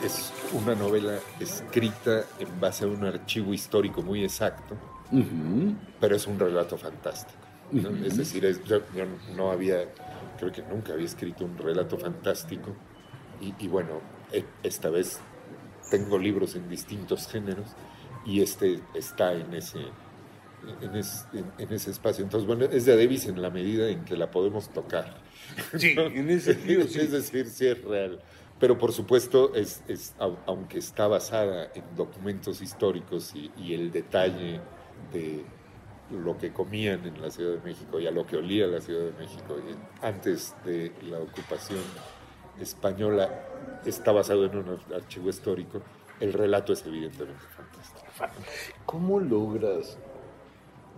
Es 0.02 0.32
una 0.54 0.74
novela 0.74 1.18
escrita 1.40 2.24
en 2.38 2.58
base 2.58 2.86
a 2.86 2.88
un 2.88 3.04
archivo 3.04 3.52
histórico 3.52 4.00
muy 4.00 4.24
exacto, 4.24 4.76
pero 6.00 6.16
es 6.16 6.26
un 6.26 6.38
relato 6.38 6.78
fantástico. 6.78 7.38
Es 8.02 8.16
decir, 8.16 8.46
yo, 8.64 8.80
no 9.36 9.50
había, 9.50 9.92
creo 10.38 10.50
que 10.50 10.62
nunca 10.62 10.94
había 10.94 11.04
escrito 11.04 11.44
un 11.44 11.58
relato 11.58 11.98
fantástico 11.98 12.70
y, 13.42 13.54
y 13.62 13.68
bueno, 13.68 14.00
e, 14.32 14.42
esta 14.62 14.88
vez 14.88 15.20
tengo 15.90 16.16
libros 16.16 16.56
en 16.56 16.66
distintos 16.70 17.28
géneros 17.28 17.76
y 18.24 18.40
este 18.40 18.80
está 18.94 19.32
en 19.32 19.52
ese, 19.54 19.80
en, 20.80 21.72
ese 21.72 21.90
espacio. 21.90 22.24
Entonces, 22.24 22.46
bueno, 22.46 22.64
es 22.64 22.84
de 22.84 22.96
Davis 22.96 23.26
en 23.26 23.40
la 23.40 23.50
medida 23.50 23.88
en 23.88 24.04
que 24.04 24.16
la 24.16 24.30
podemos 24.30 24.70
tocar. 24.70 25.22
Sí, 25.76 25.94
en 25.96 26.30
ese 26.30 26.54
sentido, 26.54 26.82
Es 26.84 27.10
decir, 27.10 27.46
sí 27.46 27.66
es 27.66 27.82
real. 27.84 28.20
Pero 28.58 28.78
por 28.78 28.92
supuesto, 28.92 29.54
es, 29.54 29.82
es, 29.88 30.14
aunque 30.46 30.78
está 30.78 31.08
basada 31.08 31.70
en 31.74 31.84
documentos 31.96 32.62
históricos 32.62 33.34
y, 33.34 33.50
y, 33.58 33.74
el 33.74 33.90
detalle 33.90 34.60
de 35.12 35.44
lo 36.10 36.38
que 36.38 36.52
comían 36.52 37.04
en 37.04 37.20
la 37.20 37.30
Ciudad 37.30 37.56
de 37.56 37.60
México 37.62 37.98
y 37.98 38.06
a 38.06 38.10
lo 38.12 38.26
que 38.26 38.36
olía 38.36 38.66
la 38.66 38.80
Ciudad 38.80 39.06
de 39.06 39.12
México 39.12 39.56
y 39.58 40.04
antes 40.06 40.54
de 40.64 40.92
la 41.02 41.18
ocupación 41.18 41.80
española, 42.60 43.28
está 43.84 44.12
basado 44.12 44.44
en 44.44 44.56
un 44.56 44.78
archivo 44.94 45.28
histórico, 45.28 45.82
el 46.20 46.32
relato 46.32 46.72
es 46.72 46.86
evidentemente 46.86 47.42
¿Cómo 48.86 49.20
logras 49.20 49.96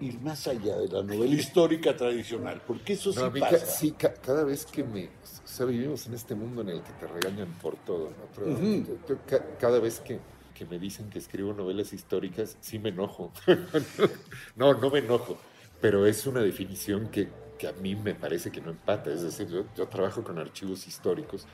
ir 0.01 0.21
más 0.21 0.47
allá 0.47 0.77
de 0.77 0.89
la 0.89 1.03
novela 1.03 1.35
histórica 1.35 1.97
tradicional? 1.97 2.61
Porque 2.67 2.95
eso 2.95 3.13
sí 3.13 3.21
pasa. 3.41 3.67
sí, 3.67 3.93
cada 3.93 4.45
vez 4.45 4.67
que 4.67 4.85
me... 4.85 5.07
O 5.07 5.49
sea, 5.49 5.67
vivimos 5.67 6.07
en 6.07 6.15
este 6.15 6.35
mundo 6.35 6.63
en 6.63 6.71
el 6.71 6.83
que 6.83 6.93
te 6.93 7.07
regañan 7.07 7.53
por 7.63 7.77
todo. 7.77 8.11
¿no? 8.11 9.17
cada 9.59 9.79
vez 9.79 10.01
que, 10.01 10.19
que 10.55 10.65
me 10.67 10.79
dicen 10.79 11.09
que 11.09 11.19
escribo 11.19 11.53
novelas 11.53 11.93
históricas, 11.93 12.57
sí 12.61 12.79
me 12.79 12.91
enojo. 12.91 13.33
no, 14.57 14.75
no 14.75 14.91
me 14.91 14.99
enojo. 14.99 15.39
Pero 15.81 16.07
es 16.07 16.27
una 16.27 16.41
definición 16.41 17.09
que, 17.09 17.29
que 17.57 17.69
a 17.69 17.73
mí 17.73 17.95
me 17.95 18.15
parece 18.15 18.51
que 18.51 18.61
no 18.61 18.71
empata. 18.71 19.11
Es 19.11 19.23
decir, 19.23 19.49
yo, 19.49 19.89
trabajo 19.89 20.23
con 20.23 20.39
archivos 20.39 20.87
históricos, 20.87 21.47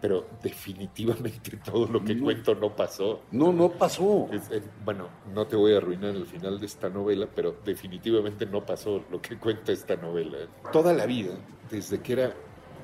pero 0.00 0.26
definitivamente 0.42 1.56
todo 1.64 1.86
lo 1.86 2.04
que 2.04 2.18
cuento 2.18 2.54
no 2.54 2.74
pasó. 2.74 3.22
No, 3.32 3.52
no 3.52 3.70
pasó. 3.70 4.28
Eh, 4.32 4.62
bueno, 4.84 5.08
no 5.34 5.46
te 5.46 5.56
voy 5.56 5.74
a 5.74 5.78
arruinar 5.78 6.14
el 6.14 6.26
final 6.26 6.58
de 6.58 6.66
esta 6.66 6.88
novela, 6.88 7.28
pero 7.34 7.56
definitivamente 7.64 8.46
no 8.46 8.64
pasó 8.64 9.04
lo 9.10 9.20
que 9.20 9.38
cuenta 9.38 9.72
esta 9.72 9.96
novela. 9.96 10.38
Toda 10.72 10.92
la 10.92 11.06
vida, 11.06 11.34
desde 11.70 12.00
que 12.00 12.12
era 12.12 12.34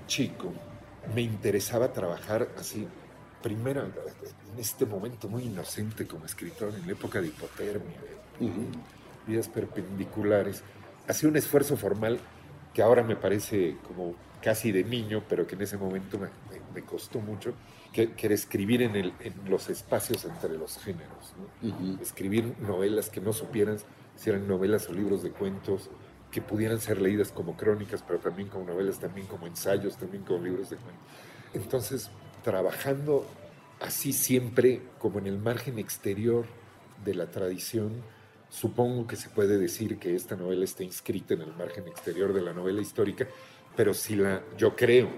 chico, 0.07 0.53
me 1.15 1.23
interesaba 1.23 1.93
trabajar 1.93 2.49
así. 2.59 2.87
Primero, 3.43 3.83
en 3.83 4.59
este 4.59 4.87
momento 4.87 5.29
muy 5.29 5.45
inocente 5.45 6.07
como 6.07 6.25
escritor, 6.25 6.75
en 6.75 6.87
la 6.87 6.93
época 6.93 7.21
de 7.21 7.29
hipotermia, 7.29 7.97
vidas 9.27 9.49
perpendiculares, 9.49 10.63
hacía 11.07 11.29
un 11.29 11.37
esfuerzo 11.37 11.77
formal 11.77 12.19
que 12.77 12.83
ahora 12.83 13.03
me 13.03 13.17
parece 13.17 13.79
como 13.87 14.15
casi 14.43 14.71
de 14.71 14.85
niño, 14.85 15.23
pero 15.27 15.47
que 15.47 15.55
en 15.55 15.63
ese 15.63 15.79
momento 15.79 16.19
me, 16.19 16.83
costó 16.83 17.21
mucho, 17.21 17.55
que, 17.91 18.13
era 18.19 18.35
escribir 18.35 18.83
en, 18.83 18.95
el, 18.97 19.15
en, 19.21 19.33
los 19.49 19.71
espacios 19.71 20.27
entre 20.27 20.59
los 20.59 20.77
géneros. 20.77 21.33
Escribir 22.03 22.55
novelas 22.61 23.09
que 23.09 23.23
no 23.23 23.33
supieran 23.33 23.79
si 24.15 24.29
eran 24.29 24.47
novelas 24.47 24.91
o 24.91 24.93
libros 24.93 25.23
de 25.23 25.31
cuentos, 25.31 25.89
que 26.31 26.43
pudieran 26.43 26.79
ser 26.79 27.01
leídas 27.01 27.33
como 27.33 27.57
crónicas, 27.57 28.05
pero 28.07 28.19
también 28.19 28.51
como 28.51 28.67
novelas, 28.67 29.01
también 29.01 29.27
como 29.27 29.47
ensayos, 29.47 29.97
también 29.97 30.23
como 30.25 30.45
libros 30.45 30.69
de 30.69 30.77
cuentos. 30.77 31.03
Entonces, 31.55 32.11
trabajando 32.45 33.27
así 33.81 34.13
siempre 34.13 34.83
como 34.99 35.19
en 35.19 35.29
el 35.29 35.39
margen 35.39 35.79
exterior 35.79 36.45
de 37.07 37.15
la 37.15 37.31
tradición, 37.31 38.03
Supongo 38.49 39.07
que 39.07 39.17
se 39.17 39.29
puede 39.29 39.59
decir 39.59 39.99
que 39.99 40.15
esta 40.15 40.37
novela 40.37 40.65
está 40.65 40.85
inscrita 40.85 41.35
en 41.35 41.43
el 41.43 41.53
margen 41.55 41.89
exterior 41.89 42.33
de 42.33 42.43
la 42.43 42.53
novela 42.53 42.81
histórica, 42.81 43.27
pero 43.77 43.93
si 43.93 44.17
la, 44.17 44.43
yo 44.57 44.75
creo, 44.75 45.11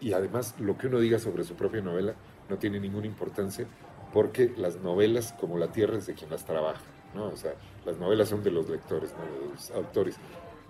y 0.00 0.12
además 0.12 0.54
lo 0.58 0.76
que 0.76 0.88
uno 0.88 0.98
diga 0.98 1.18
sobre 1.18 1.44
su 1.44 1.54
propia 1.54 1.82
novela 1.82 2.14
no 2.48 2.58
tiene 2.58 2.80
ninguna 2.80 3.06
importancia, 3.06 3.66
porque 4.12 4.52
las 4.56 4.76
novelas, 4.76 5.32
como 5.38 5.58
la 5.58 5.70
tierra, 5.70 5.98
es 5.98 6.06
de 6.06 6.14
quien 6.14 6.30
las 6.30 6.44
trabaja, 6.44 6.82
¿no? 7.14 7.28
O 7.28 7.36
sea, 7.36 7.54
las 7.86 7.98
novelas 7.98 8.28
son 8.28 8.42
de 8.42 8.50
los 8.50 8.68
lectores, 8.68 9.12
no 9.12 9.46
de 9.46 9.52
los 9.52 9.70
autores. 9.70 10.16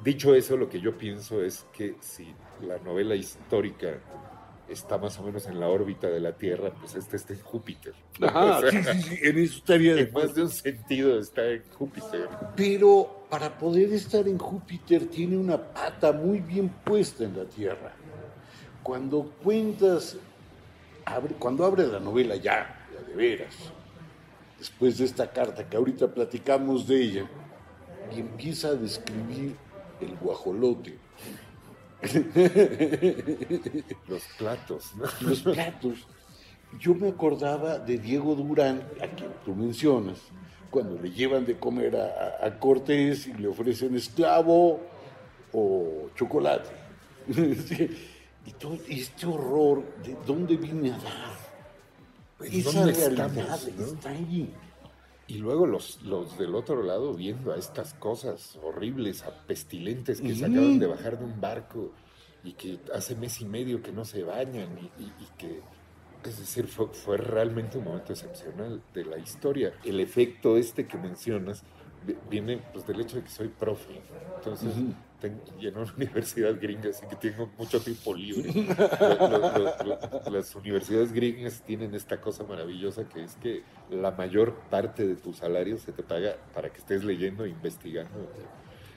Dicho 0.05 0.35
eso, 0.35 0.57
lo 0.57 0.69
que 0.69 0.81
yo 0.81 0.99
pienso 0.99 1.43
es 1.43 1.65
que 1.73 1.97
si 2.01 2.35
la 2.61 2.79
novela 2.79 3.15
histórica 3.15 3.99
está 4.69 4.99
más 4.99 5.19
o 5.19 5.23
menos 5.23 5.47
en 5.47 5.61
la 5.61 5.69
órbita 5.69 6.09
de 6.09 6.21
la 6.21 6.33
Tierra, 6.33 6.73
pues 6.79 6.95
este 6.95 7.17
está 7.17 7.33
en 7.33 7.41
Júpiter. 7.41 7.95
Ajá, 8.21 8.61
sí, 8.71 8.83
sí, 8.83 9.03
sí, 9.03 9.19
en 9.23 9.39
eso 9.39 9.59
estaría 9.59 9.93
En 9.99 10.13
más 10.13 10.35
de 10.35 10.43
un 10.43 10.51
sentido 10.51 11.19
está 11.19 11.47
en 11.47 11.63
Júpiter. 11.77 12.29
Pero 12.57 13.25
para 13.29 13.57
poder 13.57 13.93
estar 13.93 14.27
en 14.27 14.39
Júpiter 14.39 15.07
tiene 15.07 15.37
una 15.37 15.59
pata 15.59 16.13
muy 16.13 16.41
bien 16.41 16.69
puesta 16.69 17.25
en 17.25 17.37
la 17.37 17.45
Tierra. 17.45 17.93
Cuando 18.83 19.33
cuentas, 19.43 20.17
abre, 21.05 21.35
cuando 21.39 21.65
abre 21.65 21.87
la 21.87 22.01
novela 22.01 22.37
ya, 22.37 22.87
ya 22.93 23.09
de 23.09 23.15
veras, 23.15 23.55
después 24.59 24.99
de 24.99 25.05
esta 25.05 25.31
carta 25.31 25.69
que 25.69 25.77
ahorita 25.77 26.13
platicamos 26.13 26.87
de 26.87 27.03
ella, 27.03 27.31
y 28.15 28.21
empieza 28.21 28.69
a 28.69 28.75
describir 28.75 29.57
el 30.01 30.17
guajolote, 30.17 30.99
Los 34.09 34.23
platos. 34.39 34.93
Los 35.21 35.43
platos. 35.43 36.07
Yo 36.81 36.95
me 36.95 37.09
acordaba 37.09 37.79
de 37.79 37.99
Diego 37.99 38.35
Durán, 38.35 38.83
a 39.01 39.07
quien 39.07 39.31
tú 39.45 39.55
mencionas, 39.55 40.19
cuando 40.71 41.01
le 41.01 41.11
llevan 41.11 41.45
de 41.45 41.59
comer 41.59 41.97
a, 41.97 42.59
Cortés 42.59 43.27
y 43.27 43.35
le 43.35 43.49
ofrecen 43.49 43.95
esclavo 43.95 44.81
o 45.53 46.09
chocolate. 46.17 46.71
y 48.47 48.53
todo 48.53 48.79
este 48.89 49.27
horror, 49.27 49.85
¿de 50.03 50.17
dónde 50.27 50.57
vine 50.57 50.93
a 50.93 50.99
dar? 50.99 51.43
Esa 52.41 52.85
realidad 52.85 53.61
está 53.79 54.11
ahí. 54.11 54.53
Y 55.33 55.39
luego 55.39 55.67
los, 55.67 56.03
los 56.03 56.37
del 56.37 56.55
otro 56.55 56.83
lado 56.83 57.15
viendo 57.15 57.55
a 57.55 57.57
estas 57.57 57.95
cosas 57.95 58.59
horribles, 58.63 59.23
a 59.23 59.31
pestilentes 59.47 60.21
que 60.21 60.35
se 60.35 60.45
acaban 60.45 60.79
de 60.79 60.87
bajar 60.87 61.19
de 61.19 61.25
un 61.25 61.41
barco 61.41 61.91
y 62.45 62.53
que 62.53 62.79
hace 62.95 63.17
mes 63.17 63.41
y 63.41 63.47
medio 63.47 63.83
que 63.83 63.93
no 63.93 64.05
se 64.05 64.25
bañan 64.25 64.69
y, 64.79 65.05
y 65.05 65.29
que 65.39 65.63
es 66.23 66.39
decir, 66.39 66.67
fue, 66.67 66.89
fue, 66.89 67.17
realmente 67.17 67.79
un 67.79 67.85
momento 67.85 68.13
excepcional 68.13 68.83
de 68.93 69.07
la 69.07 69.17
historia. 69.17 69.73
El 69.85 70.01
efecto 70.01 70.59
este 70.59 70.87
que 70.87 70.99
mencionas 70.99 71.65
viene 72.31 72.61
pues, 72.73 72.87
del 72.87 73.01
hecho 73.01 73.17
de 73.17 73.23
que 73.23 73.31
soy 73.31 73.49
profe. 73.49 74.01
Entonces, 74.37 74.73
tengo, 75.21 75.41
y 75.61 75.67
en 75.69 75.77
una 75.77 75.93
universidad 75.97 76.55
gringa, 76.61 76.91
así 76.91 77.07
que 77.07 77.17
tengo 77.17 77.51
mucho 77.59 77.81
tiempo 77.81 78.15
libre. 78.15 78.53
las 80.31 80.55
universidades 80.57 81.13
gringas 81.13 81.63
tienen 81.63 81.95
esta 81.95 82.21
cosa 82.21 82.45
maravillosa 82.45 83.09
que 83.09 83.25
es 83.25 83.37
que 83.37 83.63
la 83.91 84.11
mayor 84.11 84.55
parte 84.71 85.07
de 85.07 85.15
tu 85.15 85.33
salario 85.33 85.79
se 85.79 85.93
te 85.93 86.03
paga 86.03 86.37
para 86.55 86.71
que 86.71 86.79
estés 86.79 87.05
leyendo 87.05 87.45
e 87.45 87.51
investigando. 87.51 88.29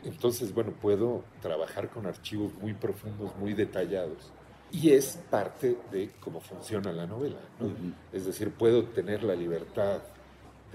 Entonces, 0.03 0.53
bueno, 0.53 0.71
puedo 0.71 1.23
trabajar 1.41 1.89
con 1.89 2.05
archivos 2.05 2.53
muy 2.55 2.73
profundos, 2.73 3.35
muy 3.37 3.53
detallados. 3.53 4.31
Y 4.71 4.91
es 4.91 5.19
parte 5.29 5.77
de 5.91 6.11
cómo 6.19 6.41
funciona 6.41 6.91
la 6.91 7.05
novela. 7.05 7.39
¿no? 7.59 7.71
Es 8.11 8.25
decir, 8.25 8.51
puedo 8.51 8.83
tener 8.85 9.23
la 9.23 9.35
libertad 9.35 10.01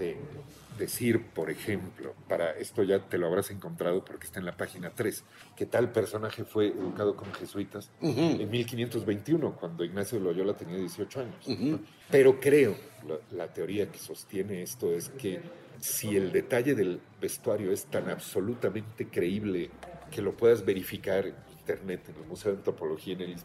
de 0.01 0.17
decir, 0.77 1.27
por 1.27 1.49
ejemplo, 1.49 2.15
para 2.27 2.57
esto 2.57 2.83
ya 2.83 2.99
te 2.99 3.17
lo 3.17 3.27
habrás 3.27 3.51
encontrado 3.51 4.03
porque 4.03 4.25
está 4.25 4.39
en 4.39 4.45
la 4.45 4.57
página 4.57 4.89
3, 4.89 5.23
que 5.55 5.65
tal 5.65 5.91
personaje 5.91 6.43
fue 6.43 6.67
educado 6.67 7.15
con 7.15 7.31
jesuitas 7.33 7.91
en 8.01 8.49
1521, 8.49 9.55
cuando 9.57 9.83
Ignacio 9.83 10.19
Loyola 10.19 10.55
tenía 10.55 10.77
18 10.77 11.19
años. 11.19 11.81
Pero 12.09 12.39
creo, 12.39 12.75
la, 13.07 13.37
la, 13.37 13.53
teoría 13.53 13.91
que 13.91 13.99
sostiene 13.99 14.63
esto 14.63 14.91
es 14.91 15.09
que 15.09 15.41
si 15.79 16.15
el 16.15 16.31
detalle 16.31 16.73
del 16.73 16.99
vestuario 17.21 17.71
es 17.71 17.85
tan 17.85 18.09
absolutamente 18.09 19.07
creíble 19.07 19.69
que 20.09 20.21
lo 20.21 20.35
puedas 20.35 20.65
verificar 20.65 21.25
en 21.27 21.35
internet, 21.59 22.09
en 22.09 22.23
el 22.23 22.27
Museo 22.27 22.51
de 22.51 22.57
Antropología 22.57 23.13
en 23.13 23.21
el 23.21 23.35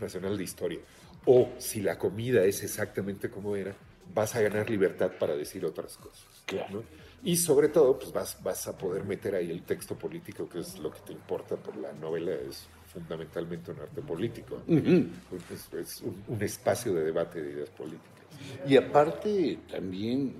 Nacional 0.00 0.36
de 0.36 0.44
Historia, 0.44 0.80
o 1.26 1.50
si 1.58 1.82
la 1.82 1.98
comida 1.98 2.44
es 2.44 2.62
exactamente 2.62 3.30
como 3.30 3.56
era, 3.56 3.74
vas 4.14 4.34
a 4.34 4.40
ganar 4.40 4.68
libertad 4.68 5.12
para 5.18 5.36
decir 5.36 5.64
otras 5.64 5.96
cosas. 5.96 6.26
Claro. 6.46 6.84
Y 7.22 7.36
sobre 7.36 7.68
todo, 7.68 7.98
pues 7.98 8.12
vas, 8.12 8.42
vas 8.42 8.68
a 8.68 8.76
poder 8.76 9.04
meter 9.04 9.34
ahí 9.34 9.50
el 9.50 9.62
texto 9.62 9.96
político, 9.96 10.48
que 10.48 10.60
es 10.60 10.78
lo 10.78 10.90
que 10.90 11.00
te 11.00 11.12
importa, 11.12 11.56
por 11.56 11.76
la 11.76 11.92
novela 11.92 12.32
es 12.32 12.68
fundamentalmente 12.92 13.72
un 13.72 13.80
arte 13.80 14.00
político. 14.00 14.62
Es, 14.68 16.00
un, 16.02 16.24
un, 16.28 16.42
espacio 16.42 16.94
de 16.94 17.04
debate 17.04 17.42
de 17.42 17.52
ideas 17.52 17.70
políticas. 17.70 18.26
Y 18.66 18.76
aparte, 18.76 19.58
también, 19.70 20.36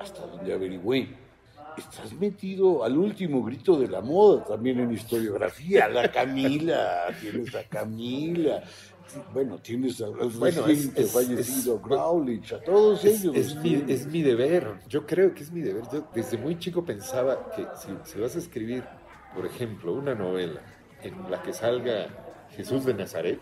hasta 0.00 0.26
donde 0.26 0.52
averigüé, 0.52 1.08
estás 1.76 2.12
metido 2.12 2.84
al 2.84 2.96
último 2.96 3.42
grito 3.42 3.78
de 3.78 3.88
la 3.88 4.00
moda 4.00 4.44
también 4.44 4.80
en 4.80 4.92
historiografía. 4.92 5.88
La 5.88 6.10
Camila, 6.10 7.08
tienes 7.20 7.54
a 7.54 7.64
Camila, 7.64 8.62
bueno, 9.32 9.58
tienes 9.58 10.00
a 10.00 10.08
bueno, 10.08 10.66
es, 10.66 10.90
es, 10.96 11.12
fallecido 11.12 11.76
a 11.76 12.64
todos 12.64 13.04
ellos. 13.04 13.34
Es 13.34 13.56
mi, 13.56 13.84
es 13.88 14.06
mi, 14.06 14.22
deber, 14.22 14.80
yo 14.88 15.06
creo 15.06 15.34
que 15.34 15.42
es 15.42 15.52
mi 15.52 15.60
deber. 15.60 15.84
Yo 15.92 16.08
desde 16.14 16.38
muy 16.38 16.58
chico 16.58 16.84
pensaba 16.84 17.50
que 17.50 17.66
si, 17.76 17.88
si, 18.10 18.20
vas 18.20 18.36
a 18.36 18.38
escribir, 18.38 18.84
por 19.34 19.46
ejemplo, 19.46 19.92
una 19.92 20.14
novela 20.14 20.60
en 21.02 21.30
la 21.30 21.42
que 21.42 21.52
salga 21.52 22.46
Jesús 22.50 22.84
de 22.84 22.94
Nazaret, 22.94 23.40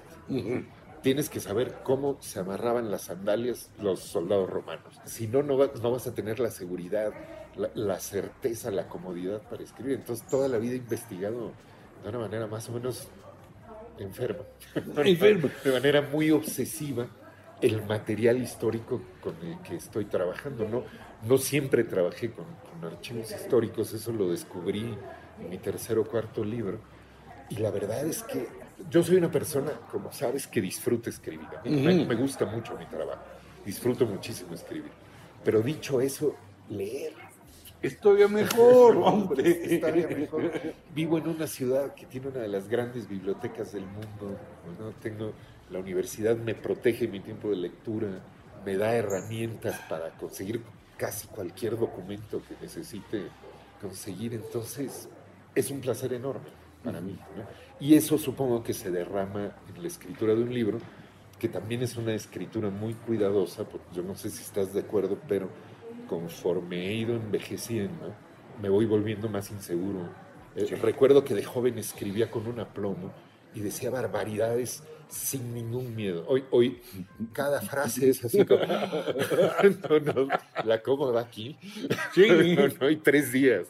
tienes 1.02 1.28
que 1.28 1.40
saber 1.40 1.78
cómo 1.82 2.18
se 2.20 2.40
amarraban 2.40 2.90
las 2.90 3.02
sandalias 3.02 3.70
los 3.80 4.00
soldados 4.00 4.48
romanos. 4.48 5.00
Si 5.04 5.26
no, 5.26 5.42
no, 5.42 5.56
no 5.56 5.90
vas 5.90 6.06
a 6.06 6.14
tener 6.14 6.40
la 6.40 6.50
seguridad, 6.50 7.12
la, 7.56 7.70
la, 7.74 7.98
certeza, 8.00 8.70
la 8.70 8.88
comodidad 8.88 9.42
para 9.42 9.62
escribir. 9.62 9.96
Entonces, 9.96 10.26
toda 10.28 10.48
la 10.48 10.58
vida 10.58 10.74
he 10.74 10.76
investigado 10.76 11.52
de 12.02 12.08
una 12.08 12.18
manera 12.18 12.46
más 12.46 12.68
o 12.68 12.72
menos 12.72 13.08
enferma, 14.04 14.44
enferma. 14.74 15.50
de 15.62 15.72
manera 15.72 16.02
muy 16.02 16.30
obsesiva 16.30 17.06
el 17.60 17.82
material 17.84 18.40
histórico 18.40 19.02
con 19.20 19.34
el 19.46 19.58
que 19.60 19.76
estoy 19.76 20.06
trabajando. 20.06 20.66
No, 20.66 20.84
no 21.26 21.38
siempre 21.38 21.84
trabajé 21.84 22.30
con, 22.30 22.46
con 22.46 22.90
archivos 22.90 23.30
históricos, 23.30 23.92
eso 23.92 24.12
lo 24.12 24.30
descubrí 24.30 24.96
en 25.40 25.50
mi 25.50 25.58
tercer 25.58 25.98
o 25.98 26.04
cuarto 26.04 26.44
libro. 26.44 26.80
Y 27.50 27.56
la 27.56 27.70
verdad 27.70 28.06
es 28.06 28.22
que 28.22 28.48
yo 28.88 29.02
soy 29.02 29.16
una 29.16 29.30
persona, 29.30 29.72
como 29.90 30.12
sabes, 30.12 30.46
que 30.46 30.60
disfruta 30.60 31.10
escribir. 31.10 31.48
A 31.58 31.62
mí 31.62 31.82
me, 31.82 32.06
me, 32.06 32.14
gusta 32.14 32.46
mucho 32.46 32.76
mi 32.78 32.86
trabajo, 32.86 33.22
disfruto 33.64 34.06
muchísimo 34.06 34.54
escribir. 34.54 34.92
Pero 35.44 35.60
dicho 35.60 36.00
eso, 36.00 36.36
leer. 36.68 37.12
Es 37.82 37.98
todavía 37.98 38.28
mejor, 38.28 38.96
hombre. 39.04 39.74
Es 39.74 39.80
todavía 39.80 40.08
mejor. 40.08 40.50
Vivo 40.94 41.18
en 41.18 41.28
una 41.28 41.46
ciudad 41.46 41.94
que 41.94 42.06
tiene 42.06 42.28
una 42.28 42.40
de 42.40 42.48
las 42.48 42.68
grandes 42.68 43.08
bibliotecas 43.08 43.72
del 43.72 43.86
mundo. 43.86 44.38
¿no? 44.78 44.90
Tengo, 45.00 45.32
la 45.70 45.78
universidad 45.78 46.36
me 46.36 46.54
protege 46.54 47.08
mi 47.08 47.20
tiempo 47.20 47.50
de 47.50 47.56
lectura, 47.56 48.08
me 48.64 48.76
da 48.76 48.94
herramientas 48.94 49.80
para 49.88 50.10
conseguir 50.10 50.62
casi 50.96 51.28
cualquier 51.28 51.78
documento 51.78 52.42
que 52.46 52.54
necesite 52.60 53.28
conseguir. 53.80 54.34
Entonces, 54.34 55.08
es 55.54 55.70
un 55.70 55.80
placer 55.80 56.12
enorme 56.12 56.50
para 56.84 57.00
mí. 57.00 57.18
¿no? 57.36 57.44
Y 57.78 57.94
eso 57.94 58.18
supongo 58.18 58.62
que 58.62 58.74
se 58.74 58.90
derrama 58.90 59.56
en 59.74 59.82
la 59.82 59.88
escritura 59.88 60.34
de 60.34 60.42
un 60.42 60.52
libro, 60.52 60.78
que 61.38 61.48
también 61.48 61.82
es 61.82 61.96
una 61.96 62.12
escritura 62.12 62.68
muy 62.68 62.92
cuidadosa, 62.92 63.64
porque 63.64 63.86
yo 63.94 64.02
no 64.02 64.14
sé 64.14 64.28
si 64.28 64.42
estás 64.42 64.74
de 64.74 64.80
acuerdo, 64.80 65.18
pero 65.26 65.48
conforme 66.10 66.88
he 66.88 66.94
ido 66.94 67.14
envejeciendo, 67.14 68.12
me 68.60 68.68
voy 68.68 68.84
volviendo 68.84 69.28
más 69.28 69.52
inseguro. 69.52 70.08
Eh, 70.56 70.66
recuerdo 70.82 71.22
que 71.22 71.34
de 71.34 71.44
joven 71.44 71.78
escribía 71.78 72.32
con 72.32 72.48
un 72.48 72.58
aplomo 72.58 73.12
y 73.54 73.60
decía 73.60 73.90
barbaridades 73.90 74.82
sin 75.08 75.54
ningún 75.54 75.94
miedo. 75.94 76.24
Hoy, 76.26 76.42
hoy 76.50 76.82
cada 77.32 77.60
frase 77.70 78.10
es 78.10 78.24
así 78.24 78.44
como, 78.44 78.58
no, 79.88 80.00
no, 80.00 80.28
la 80.64 80.82
cómo 80.82 81.12
va 81.12 81.20
aquí, 81.20 81.56
sí. 82.12 82.26
no, 82.56 82.66
no, 82.66 82.86
hay 82.88 82.96
tres 82.96 83.30
días. 83.30 83.68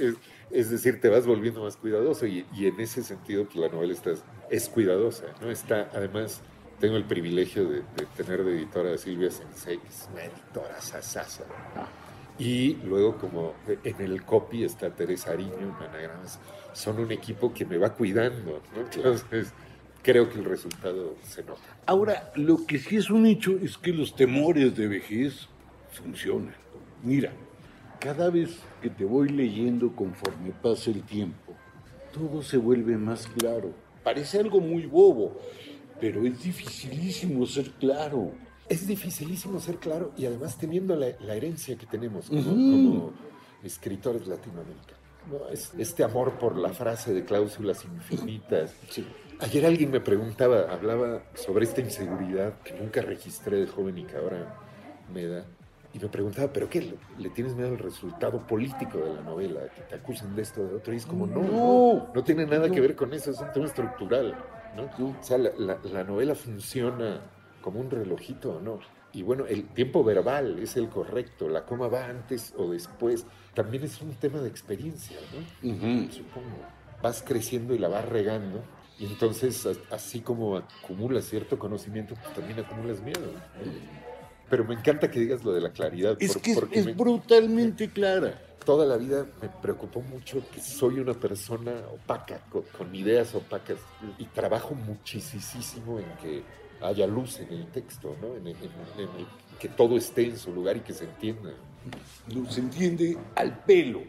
Es, 0.00 0.16
es, 0.50 0.70
decir, 0.70 1.00
te 1.00 1.08
vas 1.08 1.26
volviendo 1.26 1.62
más 1.62 1.76
cuidadoso 1.76 2.26
y, 2.26 2.44
y 2.52 2.66
en 2.66 2.80
ese 2.80 3.04
sentido 3.04 3.44
pues, 3.44 3.54
la 3.54 3.68
novela 3.68 3.92
está, 3.92 4.14
es 4.50 4.68
cuidadosa, 4.68 5.26
¿no? 5.40 5.48
Está, 5.48 5.88
además, 5.94 6.42
tengo 6.82 6.96
el 6.96 7.04
privilegio 7.04 7.68
de, 7.68 7.76
de 7.76 8.06
tener 8.16 8.42
de 8.42 8.56
editora 8.56 8.92
a 8.92 8.98
Silvia 8.98 9.30
Sensei, 9.30 9.78
que 9.78 9.86
es 9.86 10.08
una 10.12 10.24
editora 10.24 10.80
sasasa. 10.80 11.44
Y 12.40 12.74
luego 12.84 13.18
como 13.18 13.54
en 13.68 14.00
el 14.00 14.24
copy 14.24 14.64
está 14.64 14.90
Teresa 14.90 15.30
Ariño, 15.30 15.58
en 15.60 15.74
Anagramas, 15.74 16.40
son 16.72 16.98
un 16.98 17.12
equipo 17.12 17.54
que 17.54 17.64
me 17.64 17.78
va 17.78 17.94
cuidando, 17.94 18.60
¿no? 18.74 18.80
Entonces 18.80 19.52
creo 20.02 20.28
que 20.28 20.40
el 20.40 20.44
resultado 20.44 21.14
se 21.22 21.44
nota. 21.44 21.60
Ahora, 21.86 22.32
lo 22.34 22.66
que 22.66 22.80
sí 22.80 22.96
es 22.96 23.10
un 23.10 23.26
hecho 23.26 23.56
es 23.62 23.78
que 23.78 23.92
los 23.92 24.16
temores 24.16 24.76
de 24.76 24.88
vejez 24.88 25.48
funcionan. 25.92 26.56
Mira, 27.04 27.32
cada 28.00 28.28
vez 28.28 28.58
que 28.80 28.90
te 28.90 29.04
voy 29.04 29.28
leyendo 29.28 29.94
conforme 29.94 30.50
pasa 30.50 30.90
el 30.90 31.04
tiempo, 31.04 31.54
todo 32.12 32.42
se 32.42 32.56
vuelve 32.56 32.96
más 32.96 33.28
claro. 33.28 33.72
Parece 34.02 34.40
algo 34.40 34.58
muy 34.58 34.86
bobo, 34.86 35.38
pero 36.02 36.26
es 36.26 36.42
dificilísimo 36.42 37.46
ser 37.46 37.70
claro. 37.78 38.32
Es 38.68 38.88
dificilísimo 38.88 39.60
ser 39.60 39.76
claro 39.76 40.12
y 40.16 40.26
además 40.26 40.58
teniendo 40.58 40.96
la, 40.96 41.06
la 41.20 41.36
herencia 41.36 41.78
que 41.78 41.86
tenemos 41.86 42.26
como, 42.28 42.40
uh 42.40 42.44
-huh. 42.44 42.88
como 42.88 43.12
escritores 43.62 44.26
latinoamericanos. 44.26 45.00
¿no? 45.30 45.48
Es, 45.52 45.70
este 45.78 46.02
amor 46.02 46.40
por 46.40 46.56
la 46.56 46.70
frase 46.70 47.14
de 47.14 47.24
cláusulas 47.24 47.84
infinitas. 47.84 48.74
Sí. 48.90 49.06
Ayer 49.38 49.64
alguien 49.64 49.92
me 49.92 50.00
preguntaba, 50.00 50.72
hablaba 50.72 51.22
sobre 51.34 51.66
esta 51.66 51.80
inseguridad 51.80 52.60
que 52.64 52.72
nunca 52.72 53.00
registré 53.02 53.58
de 53.58 53.68
joven 53.68 53.98
y 53.98 54.02
que 54.04 54.16
ahora 54.16 54.58
me 55.14 55.24
da. 55.26 55.44
Y 55.94 56.00
me 56.00 56.08
preguntaba, 56.08 56.52
¿pero 56.52 56.68
qué? 56.68 56.80
¿Le, 56.80 56.94
¿Le, 57.18 57.28
tienes 57.30 57.54
miedo 57.54 57.68
al 57.68 57.78
resultado 57.78 58.44
político 58.44 58.98
de 58.98 59.14
la 59.14 59.20
novela? 59.20 59.60
Que 59.76 59.82
te 59.82 59.94
acusen 59.94 60.34
de 60.34 60.42
esto 60.42 60.62
o 60.62 60.64
de 60.64 60.74
otro. 60.74 60.92
Y 60.94 60.96
es 60.96 61.06
como, 61.06 61.28
no, 61.28 61.42
no, 61.42 62.10
no 62.12 62.24
tiene 62.24 62.44
nada 62.44 62.66
no. 62.66 62.74
que 62.74 62.80
ver 62.80 62.96
con 62.96 63.12
eso, 63.14 63.30
es 63.30 63.38
un 63.38 63.52
tema 63.52 63.66
estructural. 63.66 64.34
¿No? 64.76 64.84
O 64.84 65.22
sea, 65.22 65.38
la, 65.38 65.50
la, 65.56 65.78
la, 65.84 66.04
novela 66.04 66.34
funciona 66.34 67.20
como 67.60 67.80
un 67.80 67.90
relojito, 67.90 68.60
¿no? 68.60 68.80
Y 69.12 69.22
bueno, 69.22 69.46
el 69.46 69.68
tiempo 69.68 70.02
verbal 70.02 70.58
es 70.58 70.76
el 70.76 70.88
correcto, 70.88 71.48
la 71.48 71.64
coma 71.66 71.88
va 71.88 72.06
antes 72.06 72.54
o 72.56 72.70
después. 72.70 73.26
También 73.54 73.84
es 73.84 74.00
un 74.00 74.14
tema 74.14 74.40
de 74.40 74.48
experiencia, 74.48 75.18
¿no? 75.32 75.70
Uh 75.70 75.74
-huh. 75.74 76.10
Supongo. 76.10 76.56
Vas 77.02 77.22
creciendo 77.26 77.74
y 77.74 77.78
la 77.78 77.88
vas 77.88 78.08
regando. 78.08 78.62
Y 78.98 79.06
entonces, 79.06 79.68
así 79.90 80.20
como 80.20 80.56
acumulas 80.56 81.24
cierto 81.24 81.58
conocimiento, 81.58 82.14
pues 82.14 82.34
también 82.34 82.60
acumulas 82.60 83.00
miedo. 83.00 83.20
¿no? 83.20 84.01
Pero 84.52 84.66
me 84.66 84.74
encanta 84.74 85.10
que 85.10 85.18
digas 85.18 85.42
lo 85.44 85.54
de 85.54 85.62
la 85.62 85.70
claridad. 85.70 86.14
Es 86.20 86.34
por, 86.34 86.42
que 86.42 86.52
es, 86.52 86.58
es 86.72 86.84
me, 86.84 86.92
brutalmente 86.92 87.88
clara. 87.88 88.38
Toda 88.66 88.84
la 88.84 88.98
vida 88.98 89.26
me 89.40 89.48
preocupó 89.48 90.02
mucho 90.02 90.42
que 90.52 90.60
soy 90.60 90.98
una 90.98 91.14
persona 91.14 91.72
opaca, 91.90 92.38
con, 92.50 92.60
con 92.76 92.94
ideas 92.94 93.34
opacas, 93.34 93.78
y 94.18 94.26
trabajo 94.26 94.74
muchísimo 94.74 95.98
en 95.98 96.04
que 96.20 96.42
haya 96.82 97.06
luz 97.06 97.40
en 97.40 97.50
el 97.50 97.66
texto, 97.68 98.14
¿no? 98.20 98.36
en, 98.36 98.54
que 99.58 99.68
todo 99.68 99.96
esté 99.96 100.26
en 100.26 100.36
su 100.36 100.52
lugar 100.52 100.76
y 100.76 100.80
que 100.80 100.92
se 100.92 101.04
entienda. 101.04 101.54
No 102.34 102.50
se 102.50 102.60
entiende 102.60 103.16
al 103.34 103.58
pelo. 103.60 104.02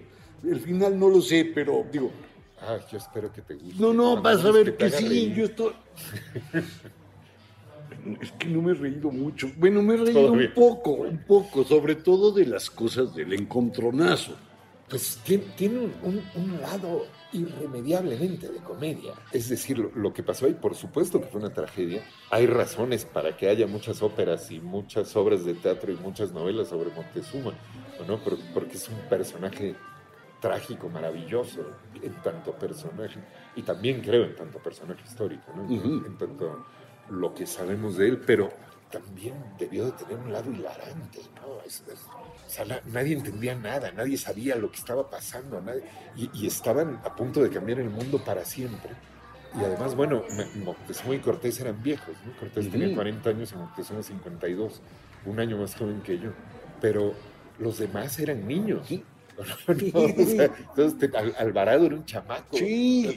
El 0.43 0.59
final 0.59 0.99
no 0.99 1.07
lo 1.07 1.21
sé, 1.21 1.53
pero 1.55 1.85
digo, 1.89 2.11
Ah, 2.59 2.79
yo 2.91 2.97
espero 2.97 3.31
que 3.31 3.41
te 3.41 3.53
guste. 3.53 3.81
No, 3.81 3.93
no, 3.93 4.21
vas 4.21 4.43
a 4.43 4.51
ver 4.51 4.75
que, 4.75 4.89
sí, 4.89 5.07
reír. 5.07 5.35
yo 5.35 5.45
estoy... 5.45 5.71
Es 8.21 8.31
que 8.33 8.47
no 8.47 8.61
me 8.61 8.71
he 8.71 8.75
reído 8.75 9.11
mucho. 9.11 9.49
Bueno, 9.57 9.81
me 9.81 9.93
he 9.95 9.97
reído 9.97 10.31
un 10.31 10.53
poco, 10.53 10.91
un 10.93 11.19
poco, 11.25 11.63
sobre 11.63 11.95
todo 11.95 12.31
de 12.31 12.45
las 12.45 12.69
cosas 12.69 13.13
del 13.15 13.33
encontronazo. 13.33 14.35
Pues 14.89 15.19
tiene, 15.23 15.45
tiene 15.55 15.79
un, 15.79 15.93
un- 16.03 16.23
un 16.35 16.61
lado 16.61 17.05
irremediablemente 17.31 18.47
de 18.49 18.59
comedia. 18.59 19.13
Es 19.31 19.49
decir, 19.49 19.77
lo, 19.79 19.91
lo 19.95 20.13
que 20.13 20.21
pasó 20.23 20.45
ahí, 20.45 20.53
por 20.53 20.75
supuesto 20.75 21.19
que 21.19 21.27
fue 21.27 21.39
una 21.39 21.53
tragedia. 21.53 22.03
Hay 22.29 22.45
razones 22.47 23.05
para 23.05 23.35
que 23.35 23.47
haya 23.49 23.65
muchas 23.67 24.01
óperas 24.01 24.51
y 24.51 24.59
muchas 24.59 25.15
obras 25.15 25.45
de 25.45 25.53
teatro 25.53 25.91
y 25.91 25.95
muchas 25.95 26.31
novelas 26.31 26.67
sobre 26.67 26.91
Montezuma, 26.91 27.53
¿no? 28.07 28.17
Por- 28.23 28.37
porque 28.53 28.75
es 28.77 28.87
un 28.89 28.97
personaje 29.09 29.75
trágico, 30.41 30.89
maravilloso 30.89 31.61
en 32.01 32.13
tanto 32.21 32.51
personaje. 32.51 33.19
Y 33.55 33.61
también 33.63 34.01
creo 34.01 34.25
en 34.25 34.35
tanto 34.35 34.59
personaje 34.59 35.01
histórico, 35.07 35.51
¿no? 35.55 35.63
En 36.05 36.17
tanto 36.17 36.65
lo 37.09 37.33
que 37.33 37.45
sabemos 37.45 37.97
de 37.97 38.07
él, 38.07 38.17
pero 38.19 38.51
también 38.91 39.33
debió 39.57 39.85
de 39.85 39.91
tener 39.93 40.17
un 40.17 40.31
lado 40.31 40.51
hilarante, 40.51 41.19
¿no? 41.41 41.61
Es- 41.65 41.83
es- 41.91 42.05
o 42.07 42.49
sea, 42.49 42.65
na- 42.65 42.81
nadie 42.85 43.13
entendía 43.15 43.55
nada, 43.55 43.91
nadie 43.91 44.17
sabía 44.17 44.55
lo 44.55 44.69
que 44.71 44.77
estaba 44.77 45.09
pasando, 45.09 45.59
nadie- 45.61 45.83
y, 46.15 46.29
y 46.33 46.47
estaban 46.47 46.99
a 47.03 47.15
punto 47.15 47.41
de 47.41 47.49
cambiar 47.49 47.79
el 47.79 47.89
mundo 47.89 48.23
para 48.23 48.45
siempre. 48.45 48.91
Y 49.59 49.63
además, 49.63 49.95
bueno, 49.95 50.23
Moctezuma 50.63 51.13
y 51.15 51.19
Cortés 51.19 51.59
eran 51.59 51.81
viejos, 51.83 52.15
¿no? 52.25 52.35
Cortés 52.39 52.69
tenía 52.71 52.87
Ujú. 52.87 52.95
40 52.95 53.29
años 53.29 53.51
y 53.51 53.55
Moctezuma 53.55 54.01
52, 54.03 54.81
un 55.25 55.39
año 55.39 55.57
más 55.57 55.75
joven 55.75 56.01
que 56.01 56.17
yo. 56.19 56.31
Pero 56.81 57.13
los 57.59 57.77
demás 57.77 58.19
eran 58.19 58.47
niños. 58.47 58.87
¿no? 59.67 59.99
O 60.01 60.25
sea, 60.27 60.51
entonces, 60.57 61.09
Alvarado 61.37 61.85
era 61.85 61.95
un 61.95 62.05
chamaco. 62.05 62.55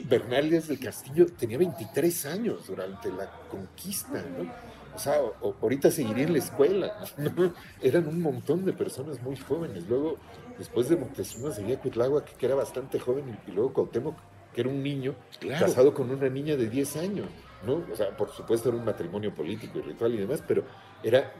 Bernales 0.09 0.67
del 0.67 0.79
Castillo 0.79 1.25
tenía 1.37 1.57
23 1.57 2.25
años 2.25 2.65
durante 2.67 3.09
la 3.11 3.29
conquista, 3.49 4.23
¿no? 4.37 4.51
O 4.95 4.99
sea, 4.99 5.21
o- 5.41 5.55
ahorita 5.61 5.91
seguiría 5.91 6.23
en 6.23 6.33
la 6.33 6.39
escuela, 6.39 6.91
¿no? 7.17 7.53
Eran 7.81 8.07
un 8.07 8.21
montón 8.21 8.65
de 8.65 8.73
personas 8.73 9.21
muy 9.21 9.35
jóvenes. 9.35 9.87
Luego, 9.87 10.17
después 10.57 10.89
de 10.89 10.95
Moctezuma, 10.95 11.51
seguía 11.51 11.79
Cuitláhuac, 11.79 12.35
que 12.35 12.45
era 12.47 12.55
bastante 12.55 12.99
joven, 12.99 13.37
y 13.47 13.51
luego 13.51 13.73
Cuauhtémoc, 13.73 14.15
que 14.55 14.61
era 14.61 14.69
un 14.71 14.81
niño, 14.81 15.13
Claro. 15.39 15.67
casado 15.67 15.93
con 15.93 16.09
una 16.09 16.29
niña 16.29 16.55
de 16.55 16.67
10 16.67 16.97
años, 16.97 17.27
¿no? 17.63 17.83
O 17.91 17.95
sea, 17.95 18.17
por 18.17 18.31
supuesto 18.31 18.69
era 18.69 18.77
un 18.79 18.85
matrimonio 18.85 19.31
político 19.35 19.77
y 19.77 19.81
ritual 19.83 20.15
y 20.15 20.17
demás, 20.17 20.43
pero 20.47 20.63
era, 21.03 21.31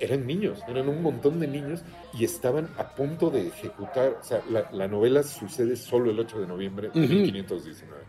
eran 0.00 0.26
niños, 0.26 0.60
eran 0.68 0.88
un 0.88 1.02
montón 1.02 1.38
de 1.40 1.46
niños 1.46 1.82
y 2.12 2.24
estaban 2.24 2.68
a 2.78 2.94
punto 2.94 3.30
de 3.30 3.46
ejecutar, 3.48 4.18
o 4.20 4.24
sea, 4.24 4.42
la, 4.50 4.68
la 4.72 4.88
novela 4.88 5.22
sucede 5.22 5.76
solo 5.76 6.10
el 6.10 6.18
8 6.18 6.40
de 6.40 6.46
noviembre 6.46 6.90
de 6.92 7.00
Ujú. 7.00 7.12
1519. 7.14 8.02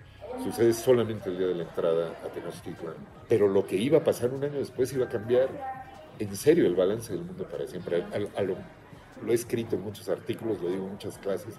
Sucede 0.44 0.74
solamente 0.74 1.30
el 1.30 1.38
día 1.38 1.48
de 1.48 1.56
la 1.56 1.64
entrada 1.64 2.10
a 2.24 2.28
Tenochtitlan. 2.30 2.96
Pero 3.30 3.48
lo 3.48 3.66
que 3.66 3.78
iba 3.78 4.00
a 4.00 4.04
pasar 4.04 4.32
un 4.32 4.44
año 4.44 4.58
después 4.60 4.92
iba 4.94 5.06
a 5.06 5.10
cambiar 5.10 5.48
en 6.20 6.36
serio 6.36 6.66
el 6.66 6.76
balance 6.76 7.14
del 7.14 7.24
mundo 7.24 7.48
para 7.50 7.66
siempre. 7.68 8.04
A- 8.04 8.40
a 8.40 8.42
lo, 8.44 8.56
lo 9.24 9.32
he 9.32 9.36
escrito 9.36 9.76
en 9.76 9.84
muchos 9.84 10.10
artículos, 10.10 10.62
lo 10.62 10.70
digo 10.70 10.84
en 10.86 10.92
muchas 10.92 11.18
clases, 11.20 11.56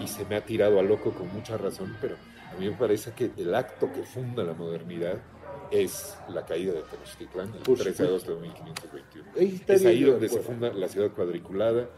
y 0.00 0.06
se 0.08 0.24
me 0.24 0.36
ha 0.36 0.40
tirado 0.44 0.78
a 0.78 0.82
loco 0.82 1.12
con 1.12 1.32
mucha 1.34 1.58
razón, 1.58 1.94
pero 2.00 2.16
a 2.50 2.58
mí 2.58 2.66
me 2.70 2.76
parece 2.76 3.12
que 3.12 3.30
el 3.36 3.54
acto 3.54 3.92
que 3.92 4.02
funda 4.04 4.42
la 4.42 4.54
modernidad 4.54 5.18
es 5.72 6.16
la 6.28 6.44
caída 6.44 6.72
de 6.74 6.82
Tenochtitlan 6.82 7.52
el 7.54 7.60
Por 7.62 7.78
13 7.78 8.02
de 8.02 8.08
agosto 8.08 8.34
de 8.34 8.40
1521. 8.42 9.30
Ahí 9.38 9.62
es 9.66 9.84
ahí 9.86 10.02
donde 10.04 10.28
se 10.28 10.40
funda 10.40 10.72
la 10.72 10.88
ciudad 10.88 11.10
cuadriculada, 11.10 11.88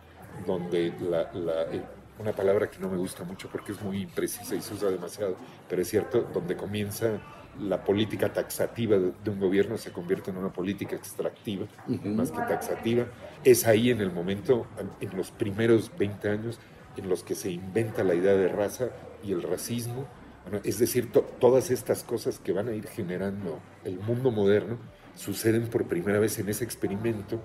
donde 0.46 0.92
la, 1.10 1.32
la- 1.32 1.62
eh, 1.72 1.82
una 2.18 2.32
palabra 2.32 2.70
que 2.70 2.78
no 2.78 2.88
me 2.88 2.96
gusta 2.96 3.24
mucho 3.24 3.48
porque 3.50 3.72
es 3.72 3.82
muy 3.82 4.02
imprecisa 4.02 4.54
y 4.54 4.62
se 4.62 4.72
usa 4.74 4.88
demasiado, 4.90 5.36
pero 5.68 5.82
es 5.82 5.88
cierto, 5.88 6.28
donde 6.32 6.56
comienza 6.56 7.20
la 7.60 7.84
política 7.84 8.32
taxativa 8.32 8.96
de, 8.98 9.30
un 9.30 9.40
gobierno 9.40 9.76
se 9.78 9.90
convierte 9.92 10.30
en 10.30 10.36
una 10.36 10.52
política 10.52 10.94
extractiva, 10.96 11.66
Ujú. 11.88 12.08
más 12.08 12.30
que 12.30 12.38
taxativa. 12.38 13.06
Es 13.44 13.66
ahí 13.66 13.90
en 13.90 14.00
el 14.00 14.12
momento, 14.12 14.66
en 14.78 15.08
en 15.10 15.16
los 15.16 15.30
primeros 15.32 15.90
20 15.98 16.28
años, 16.28 16.58
en 16.96 17.08
los 17.08 17.22
que 17.24 17.34
se 17.34 17.50
inventa 17.50 18.04
la 18.04 18.14
idea 18.14 18.34
de 18.34 18.48
raza 18.48 18.90
y 19.24 19.32
el 19.32 19.42
racismo. 19.42 20.06
Bueno, 20.44 20.60
es 20.64 20.78
decir, 20.78 21.10
to- 21.10 21.22
todas 21.40 21.70
estas 21.70 22.02
cosas 22.04 22.38
que 22.38 22.52
van 22.52 22.68
a 22.68 22.72
ir 22.72 22.86
generando 22.88 23.60
el 23.84 23.98
mundo 23.98 24.30
moderno 24.30 24.78
suceden 25.16 25.68
por 25.68 25.86
primera 25.86 26.18
vez 26.18 26.38
en 26.38 26.48
ese 26.48 26.64
experimento 26.64 27.40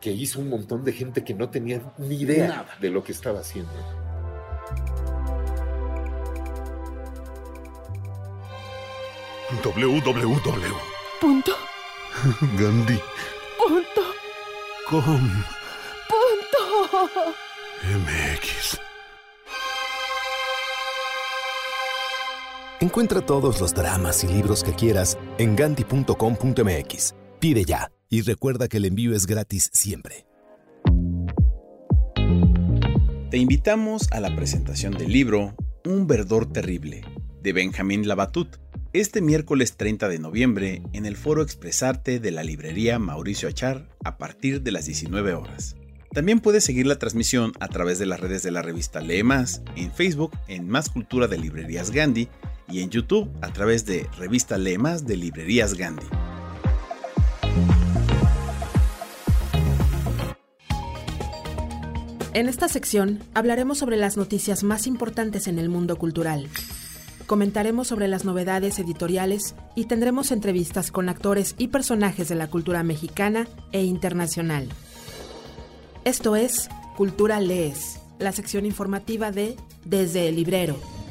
que 0.00 0.10
hizo 0.12 0.40
un 0.40 0.48
montón 0.48 0.84
de 0.84 0.92
gente 0.92 1.24
que 1.24 1.34
no 1.34 1.50
tenía 1.50 1.80
ni 1.98 2.16
idea 2.22 2.48
Nada. 2.48 2.76
de 2.80 2.90
lo 2.90 3.04
que 3.04 3.12
estaba 3.12 3.40
haciendo. 3.40 3.70
www. 9.62 10.76
Punto. 11.20 11.52
Gandhi. 12.58 12.98
Punto. 13.58 14.02
Com. 14.88 15.20
Punto. 16.08 17.34
MX. 17.82 18.21
Encuentra 22.92 23.24
todos 23.24 23.58
los 23.58 23.72
dramas 23.72 24.22
y 24.22 24.26
libros 24.26 24.62
que 24.62 24.74
quieras 24.74 25.16
en 25.38 25.56
ganti.com.mx. 25.56 27.14
Pide 27.40 27.64
ya 27.64 27.90
y 28.10 28.20
recuerda 28.20 28.68
que 28.68 28.76
el 28.76 28.84
envío 28.84 29.16
es 29.16 29.26
gratis 29.26 29.70
siempre. 29.72 30.26
Te 33.30 33.38
invitamos 33.38 34.12
a 34.12 34.20
la 34.20 34.36
presentación 34.36 34.92
del 34.92 35.10
libro 35.10 35.54
Un 35.86 36.06
verdor 36.06 36.52
terrible, 36.52 37.00
de 37.40 37.54
Benjamín 37.54 38.06
Labatut, 38.06 38.58
este 38.92 39.22
miércoles 39.22 39.78
30 39.78 40.10
de 40.10 40.18
noviembre 40.18 40.82
en 40.92 41.06
el 41.06 41.16
foro 41.16 41.40
Expresarte 41.40 42.20
de 42.20 42.30
la 42.30 42.44
librería 42.44 42.98
Mauricio 42.98 43.48
Achar 43.48 43.88
a 44.04 44.18
partir 44.18 44.60
de 44.60 44.70
las 44.70 44.84
19 44.84 45.32
horas. 45.32 45.76
También 46.12 46.40
puedes 46.40 46.62
seguir 46.62 46.86
la 46.86 46.98
transmisión 46.98 47.52
a 47.58 47.68
través 47.68 47.98
de 47.98 48.04
las 48.04 48.20
redes 48.20 48.42
de 48.42 48.50
la 48.50 48.60
revista 48.60 49.00
Lee 49.00 49.22
Más, 49.22 49.62
en 49.76 49.90
Facebook 49.90 50.36
en 50.46 50.68
Más 50.68 50.90
Cultura 50.90 51.26
de 51.26 51.38
Librerías 51.38 51.90
Gandhi 51.90 52.28
y 52.68 52.80
en 52.80 52.90
YouTube 52.90 53.30
a 53.40 53.52
través 53.52 53.86
de 53.86 54.08
Revista 54.18 54.58
Lee 54.58 54.78
Más 54.78 55.06
de 55.06 55.16
Librerías 55.16 55.74
Gandhi. 55.74 56.06
En 62.34 62.48
esta 62.48 62.66
sección 62.68 63.20
hablaremos 63.34 63.78
sobre 63.78 63.98
las 63.98 64.16
noticias 64.16 64.64
más 64.64 64.86
importantes 64.86 65.46
en 65.48 65.58
el 65.58 65.68
mundo 65.68 65.96
cultural. 65.96 66.48
Comentaremos 67.26 67.88
sobre 67.88 68.08
las 68.08 68.24
novedades 68.24 68.78
editoriales 68.78 69.54
y 69.74 69.84
tendremos 69.84 70.32
entrevistas 70.32 70.90
con 70.90 71.08
actores 71.08 71.54
y 71.58 71.68
personajes 71.68 72.28
de 72.28 72.34
la 72.34 72.48
cultura 72.48 72.82
mexicana 72.82 73.48
e 73.72 73.82
internacional. 73.84 74.68
Esto 76.04 76.34
es 76.34 76.68
Cultura 76.96 77.38
Lees, 77.38 78.00
la 78.18 78.32
sección 78.32 78.66
informativa 78.66 79.30
de 79.30 79.56
Desde 79.84 80.28
el 80.28 80.36
Librero. 80.36 81.01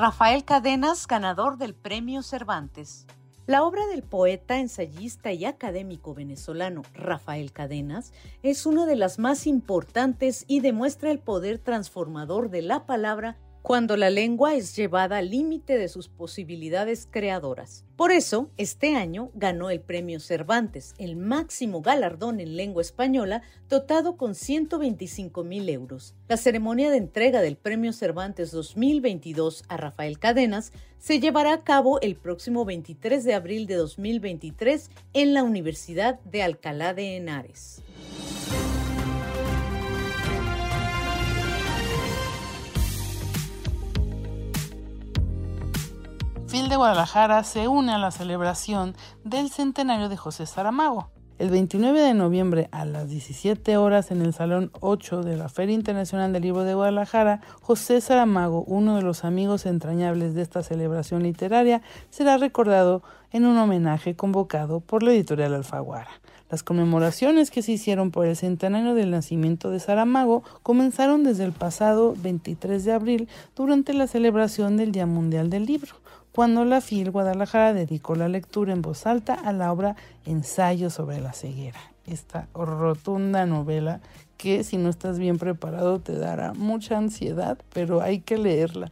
Rafael 0.00 0.46
Cadenas, 0.46 1.06
ganador 1.06 1.58
del 1.58 1.74
Premio 1.74 2.22
Cervantes. 2.22 3.06
La 3.46 3.64
obra 3.64 3.86
del 3.86 4.02
poeta, 4.02 4.58
ensayista 4.58 5.30
y 5.34 5.44
académico 5.44 6.14
venezolano 6.14 6.84
Rafael 6.94 7.52
Cadenas 7.52 8.14
es 8.42 8.64
una 8.64 8.86
de 8.86 8.96
las 8.96 9.18
más 9.18 9.46
importantes 9.46 10.46
y 10.48 10.60
demuestra 10.60 11.10
el 11.10 11.18
poder 11.18 11.58
transformador 11.58 12.48
de 12.48 12.62
la 12.62 12.86
palabra 12.86 13.36
cuando 13.62 13.96
la 13.96 14.10
lengua 14.10 14.54
es 14.54 14.74
llevada 14.74 15.18
al 15.18 15.30
límite 15.30 15.76
de 15.76 15.88
sus 15.88 16.08
posibilidades 16.08 17.06
creadoras. 17.10 17.84
Por 17.96 18.12
eso, 18.12 18.50
este 18.56 18.94
año 18.94 19.30
ganó 19.34 19.68
el 19.68 19.80
Premio 19.80 20.20
Cervantes, 20.20 20.94
el 20.98 21.16
máximo 21.16 21.82
galardón 21.82 22.40
en 22.40 22.56
lengua 22.56 22.80
española, 22.80 23.42
dotado 23.68 24.16
con 24.16 24.34
125 24.34 25.44
mil 25.44 25.68
euros. 25.68 26.14
La 26.28 26.36
ceremonia 26.36 26.90
de 26.90 26.96
entrega 26.96 27.42
del 27.42 27.56
Premio 27.56 27.92
Cervantes 27.92 28.50
2022 28.52 29.64
a 29.68 29.76
Rafael 29.76 30.18
Cadenas 30.18 30.72
se 30.98 31.20
llevará 31.20 31.52
a 31.52 31.64
cabo 31.64 32.00
el 32.00 32.16
próximo 32.16 32.64
23 32.64 33.24
de 33.24 33.34
abril 33.34 33.66
de 33.66 33.74
2023 33.74 34.90
en 35.12 35.34
la 35.34 35.42
Universidad 35.42 36.20
de 36.20 36.42
Alcalá 36.42 36.94
de 36.94 37.16
Henares. 37.16 37.82
FIL 46.50 46.68
de 46.68 46.74
Guadalajara 46.74 47.44
se 47.44 47.68
une 47.68 47.92
a 47.92 47.98
la 47.98 48.10
celebración 48.10 48.96
del 49.22 49.50
centenario 49.50 50.08
de 50.08 50.16
José 50.16 50.46
Saramago. 50.46 51.08
El 51.38 51.48
29 51.48 52.00
de 52.00 52.12
noviembre 52.12 52.68
a 52.72 52.84
las 52.84 53.08
17 53.08 53.76
horas 53.76 54.10
en 54.10 54.20
el 54.20 54.34
Salón 54.34 54.72
8 54.80 55.22
de 55.22 55.36
la 55.36 55.48
Feria 55.48 55.76
Internacional 55.76 56.32
del 56.32 56.42
Libro 56.42 56.64
de 56.64 56.74
Guadalajara, 56.74 57.40
José 57.62 58.00
Saramago, 58.00 58.64
uno 58.64 58.96
de 58.96 59.02
los 59.02 59.24
amigos 59.24 59.64
entrañables 59.64 60.34
de 60.34 60.42
esta 60.42 60.64
celebración 60.64 61.22
literaria, 61.22 61.82
será 62.10 62.36
recordado 62.36 63.04
en 63.30 63.46
un 63.46 63.56
homenaje 63.56 64.16
convocado 64.16 64.80
por 64.80 65.04
la 65.04 65.12
editorial 65.12 65.54
Alfaguara. 65.54 66.10
Las 66.50 66.64
conmemoraciones 66.64 67.52
que 67.52 67.62
se 67.62 67.70
hicieron 67.70 68.10
por 68.10 68.26
el 68.26 68.34
centenario 68.34 68.94
del 68.94 69.12
nacimiento 69.12 69.70
de 69.70 69.78
Saramago 69.78 70.42
comenzaron 70.64 71.22
desde 71.22 71.44
el 71.44 71.52
pasado 71.52 72.16
23 72.18 72.84
de 72.84 72.92
abril 72.92 73.28
durante 73.54 73.94
la 73.94 74.08
celebración 74.08 74.76
del 74.76 74.90
Día 74.90 75.06
Mundial 75.06 75.48
del 75.48 75.64
Libro, 75.64 75.94
cuando 76.40 76.64
la 76.64 76.80
FIL 76.80 77.10
Guadalajara 77.10 77.74
dedicó 77.74 78.14
la 78.14 78.26
lectura 78.26 78.72
en 78.72 78.80
voz 78.80 79.06
alta 79.06 79.34
a 79.34 79.52
la 79.52 79.70
obra 79.70 79.96
Ensayo 80.24 80.88
sobre 80.88 81.20
la 81.20 81.34
ceguera, 81.34 81.78
esta 82.06 82.48
rotunda 82.54 83.44
novela 83.44 84.00
que 84.38 84.64
si 84.64 84.78
no 84.78 84.88
estás 84.88 85.18
bien 85.18 85.36
preparado 85.36 86.00
te 86.00 86.16
dará 86.16 86.54
mucha 86.54 86.96
ansiedad, 86.96 87.58
pero 87.74 88.00
hay 88.00 88.20
que 88.20 88.38
leerla. 88.38 88.90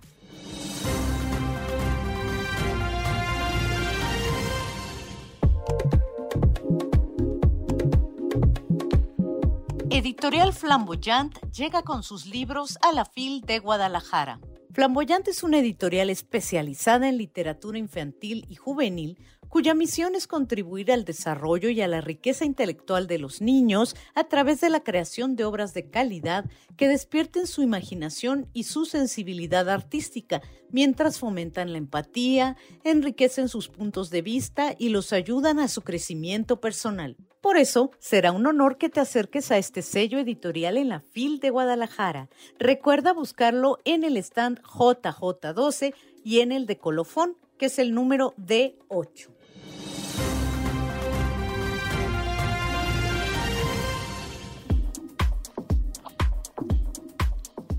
Editorial 9.89 10.53
Flamboyant 10.53 11.35
llega 11.51 11.81
con 11.81 12.03
sus 12.03 12.27
libros 12.27 12.77
a 12.83 12.93
la 12.93 13.07
FIL 13.07 13.41
de 13.41 13.59
Guadalajara. 13.59 14.39
Flamboyant 14.79 15.27
es 15.27 15.43
una 15.43 15.59
editorial 15.59 16.09
especializada 16.09 17.09
en 17.09 17.19
literatura 17.19 17.79
infantil 17.79 18.47
y 18.49 18.55
juvenil 18.55 19.19
cuya 19.49 19.75
misión 19.75 20.15
es 20.15 20.27
contribuir 20.27 20.93
al 20.93 21.05
desarrollo 21.05 21.69
y 21.71 21.81
a 21.81 21.89
la 21.89 22.01
riqueza 22.01 22.45
intelectual 22.45 23.07
de 23.07 23.19
los 23.19 23.41
niños 23.41 23.97
a 24.15 24.25
través 24.25 24.61
de 24.61 24.71
la 24.71 24.81
creación 24.81 25.37
de 25.37 25.45
obras 25.45 25.75
de 25.75 25.91
calidad 25.91 26.45
que 26.77 26.89
despierten 26.89 27.47
su 27.47 27.63
imaginación 27.63 28.49
y 28.53 28.65
su 28.65 28.85
sensibilidad 28.85 29.69
artística, 29.69 30.43
mientras 30.71 31.19
fomentan 31.19 31.73
la 31.73 31.79
empatía, 31.79 32.57
enriquecen 32.85 33.49
sus 33.49 33.69
puntos 33.69 34.11
de 34.11 34.23
vista 34.23 34.75
y 34.79 34.91
los 34.91 35.13
ayudan 35.13 35.59
a 35.59 35.69
su 35.69 35.83
crecimiento 35.83 36.61
personal. 36.61 37.17
Por 37.41 37.57
eso, 37.57 37.93
será 37.99 38.33
un 38.33 38.47
honor 38.47 38.79
que 38.79 38.89
te 38.89 39.01
acerques 39.01 39.51
a 39.53 39.59
este 39.59 39.83
sello 39.83 40.19
editorial 40.19 40.77
en 40.77 40.89
la 40.89 41.01
FIL 41.01 41.39
de 41.39 41.51
Guadalajara. 41.51 42.29
Recuerda 42.59 43.13
buscarlo 43.13 43.79
en 43.85 44.03
el 44.03 44.17
stand 44.17 44.61
JJ12 44.63 45.95
y 46.25 46.41
en 46.41 46.51
el 46.53 46.67
de 46.67 46.79
Colofón, 46.79 47.37
que 47.57 47.67
es 47.67 47.79
el 47.79 47.95
número 47.95 48.35
D8. 48.37 49.38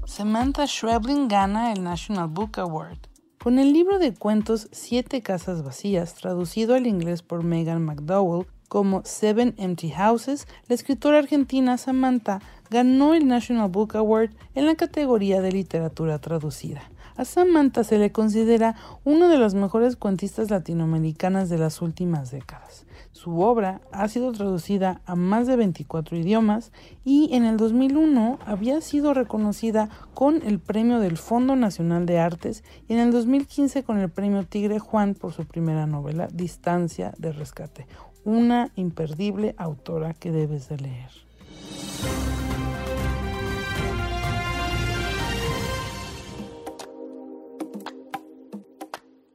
Samantha 0.09 0.65
Schweblin 0.65 1.27
gana 1.27 1.71
el 1.71 1.83
National 1.83 2.27
Book 2.29 2.57
Award. 2.57 2.97
Con 3.37 3.59
el 3.59 3.71
libro 3.71 3.99
de 3.99 4.11
cuentos 4.11 4.67
Siete 4.71 5.21
Casas 5.21 5.61
Vacías, 5.61 6.15
traducido 6.15 6.73
al 6.73 6.87
inglés 6.87 7.21
por 7.21 7.43
Megan 7.43 7.85
McDowell 7.85 8.47
como 8.69 9.03
Seven 9.05 9.53
Empty 9.57 9.91
Houses, 9.91 10.47
la 10.67 10.73
escritora 10.73 11.19
argentina 11.19 11.77
Samantha 11.77 12.39
ganó 12.71 13.13
el 13.13 13.27
National 13.27 13.69
Book 13.69 13.95
Award 13.95 14.31
en 14.55 14.65
la 14.65 14.73
categoría 14.73 15.41
de 15.41 15.51
literatura 15.51 16.17
traducida. 16.17 16.81
A 17.15 17.23
Samantha 17.23 17.83
se 17.83 17.99
le 17.99 18.11
considera 18.11 18.75
una 19.03 19.29
de 19.29 19.37
las 19.37 19.53
mejores 19.53 19.95
cuentistas 19.95 20.49
latinoamericanas 20.49 21.49
de 21.49 21.59
las 21.59 21.83
últimas 21.83 22.31
décadas. 22.31 22.87
Su 23.21 23.41
obra 23.41 23.81
ha 23.91 24.07
sido 24.07 24.31
traducida 24.31 25.01
a 25.05 25.13
más 25.13 25.45
de 25.45 25.57
24 25.57 26.15
idiomas 26.15 26.71
y 27.03 27.35
en 27.35 27.43
el 27.43 27.57
2001 27.57 28.39
había 28.45 28.79
sido 28.79 29.13
reconocida 29.13 29.89
con 30.13 30.41
el 30.41 30.59
premio 30.59 31.01
del 31.01 31.17
Fondo 31.17 31.57
Nacional 31.57 32.05
de 32.05 32.17
Artes 32.17 32.63
y 32.87 32.93
en 32.93 32.99
el 32.99 33.11
2015 33.11 33.83
con 33.83 33.97
el 33.97 34.07
premio 34.09 34.45
Tigre 34.45 34.79
Juan 34.79 35.15
por 35.15 35.33
su 35.33 35.43
primera 35.43 35.85
novela 35.85 36.29
Distancia 36.31 37.13
de 37.17 37.33
Rescate. 37.33 37.87
Una 38.23 38.71
imperdible 38.77 39.53
autora 39.57 40.13
que 40.13 40.31
debes 40.31 40.69
de 40.69 40.77
leer. 40.77 41.11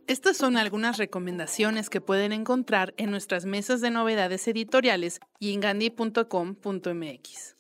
Estas 0.07 0.37
son 0.37 0.59
algunas 0.59 0.99
recomendaciones 0.99 1.89
que 1.89 2.03
pueden 2.03 2.33
encontrar 2.33 2.93
en 2.99 3.11
nuestras 3.11 3.47
mesas 3.47 3.81
de 3.81 3.91
novedades 3.91 4.47
editoriales 4.47 5.19
y 5.39 5.55
en 5.55 5.61
gandhi.com.mx. 5.61 7.57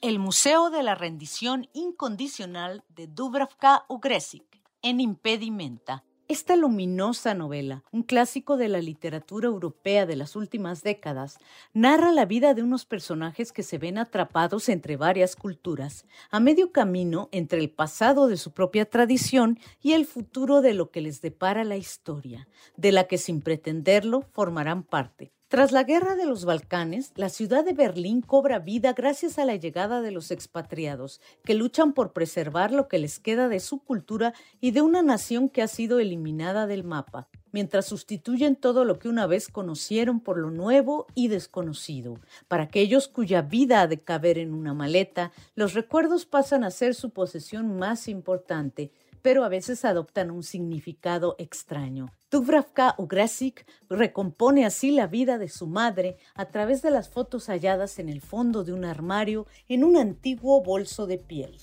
El 0.00 0.20
Museo 0.20 0.70
de 0.70 0.84
la 0.84 0.94
Rendición 0.94 1.68
Incondicional 1.72 2.84
de 2.88 3.08
Dubravka 3.08 3.84
Ugresic, 3.88 4.44
en 4.80 5.00
Impedimenta, 5.00 6.04
esta 6.28 6.56
luminosa 6.56 7.32
novela, 7.32 7.84
un 7.90 8.02
clásico 8.02 8.58
de 8.58 8.68
la 8.68 8.82
literatura 8.82 9.48
europea 9.48 10.04
de 10.04 10.14
las 10.14 10.36
últimas 10.36 10.82
décadas, 10.82 11.38
narra 11.72 12.12
la 12.12 12.26
vida 12.26 12.52
de 12.52 12.62
unos 12.62 12.84
personajes 12.84 13.50
que 13.50 13.62
se 13.62 13.78
ven 13.78 13.96
atrapados 13.96 14.68
entre 14.68 14.98
varias 14.98 15.36
culturas, 15.36 16.04
a 16.30 16.38
medio 16.38 16.70
camino 16.70 17.30
entre 17.32 17.60
el 17.60 17.70
pasado 17.70 18.28
de 18.28 18.36
su 18.36 18.52
propia 18.52 18.84
tradición 18.84 19.58
y 19.80 19.92
el 19.92 20.04
futuro 20.04 20.60
de 20.60 20.74
lo 20.74 20.90
que 20.90 21.00
les 21.00 21.22
depara 21.22 21.64
la 21.64 21.78
historia, 21.78 22.46
de 22.76 22.92
la 22.92 23.04
que 23.04 23.16
sin 23.16 23.40
pretenderlo 23.40 24.20
formarán 24.34 24.82
parte. 24.82 25.32
Tras 25.48 25.72
la 25.72 25.82
guerra 25.82 26.14
de 26.14 26.26
los 26.26 26.44
Balcanes, 26.44 27.12
la 27.14 27.30
ciudad 27.30 27.64
de 27.64 27.72
Berlín 27.72 28.20
cobra 28.20 28.58
vida 28.58 28.92
gracias 28.92 29.38
a 29.38 29.46
la 29.46 29.56
llegada 29.56 30.02
de 30.02 30.10
los 30.10 30.30
expatriados, 30.30 31.22
que 31.42 31.54
luchan 31.54 31.94
por 31.94 32.12
preservar 32.12 32.70
lo 32.70 32.86
que 32.86 32.98
les 32.98 33.18
queda 33.18 33.48
de 33.48 33.58
su 33.58 33.82
cultura 33.82 34.34
y 34.60 34.72
de 34.72 34.82
una 34.82 35.00
nación 35.00 35.48
que 35.48 35.62
ha 35.62 35.66
sido 35.68 36.00
eliminada 36.00 36.66
del 36.66 36.84
mapa, 36.84 37.28
mientras 37.50 37.86
sustituyen 37.86 38.56
todo 38.56 38.84
lo 38.84 38.98
que 38.98 39.08
una 39.08 39.26
vez 39.26 39.48
conocieron 39.48 40.20
por 40.20 40.36
lo 40.36 40.50
nuevo 40.50 41.06
y 41.14 41.28
desconocido. 41.28 42.20
Para 42.46 42.64
aquellos 42.64 43.08
cuya 43.08 43.40
vida 43.40 43.80
ha 43.80 43.86
de 43.86 44.02
caber 44.02 44.36
en 44.36 44.52
una 44.52 44.74
maleta, 44.74 45.32
los 45.54 45.72
recuerdos 45.72 46.26
pasan 46.26 46.62
a 46.62 46.70
ser 46.70 46.94
su 46.94 47.08
posesión 47.08 47.78
más 47.78 48.06
importante, 48.08 48.92
pero 49.22 49.44
a 49.44 49.48
veces 49.48 49.84
adoptan 49.84 50.30
un 50.30 50.42
significado 50.42 51.36
extraño. 51.38 52.12
Dubravka 52.30 52.94
Ugrasic 52.98 53.66
recompone 53.88 54.66
así 54.66 54.90
la 54.90 55.06
vida 55.06 55.38
de 55.38 55.48
su 55.48 55.66
madre 55.66 56.16
a 56.34 56.46
través 56.46 56.82
de 56.82 56.90
las 56.90 57.08
fotos 57.08 57.46
halladas 57.48 57.98
en 57.98 58.08
el 58.08 58.20
fondo 58.20 58.64
de 58.64 58.72
un 58.72 58.84
armario 58.84 59.46
en 59.68 59.84
un 59.84 59.96
antiguo 59.96 60.62
bolso 60.62 61.06
de 61.06 61.18
piel. 61.18 61.58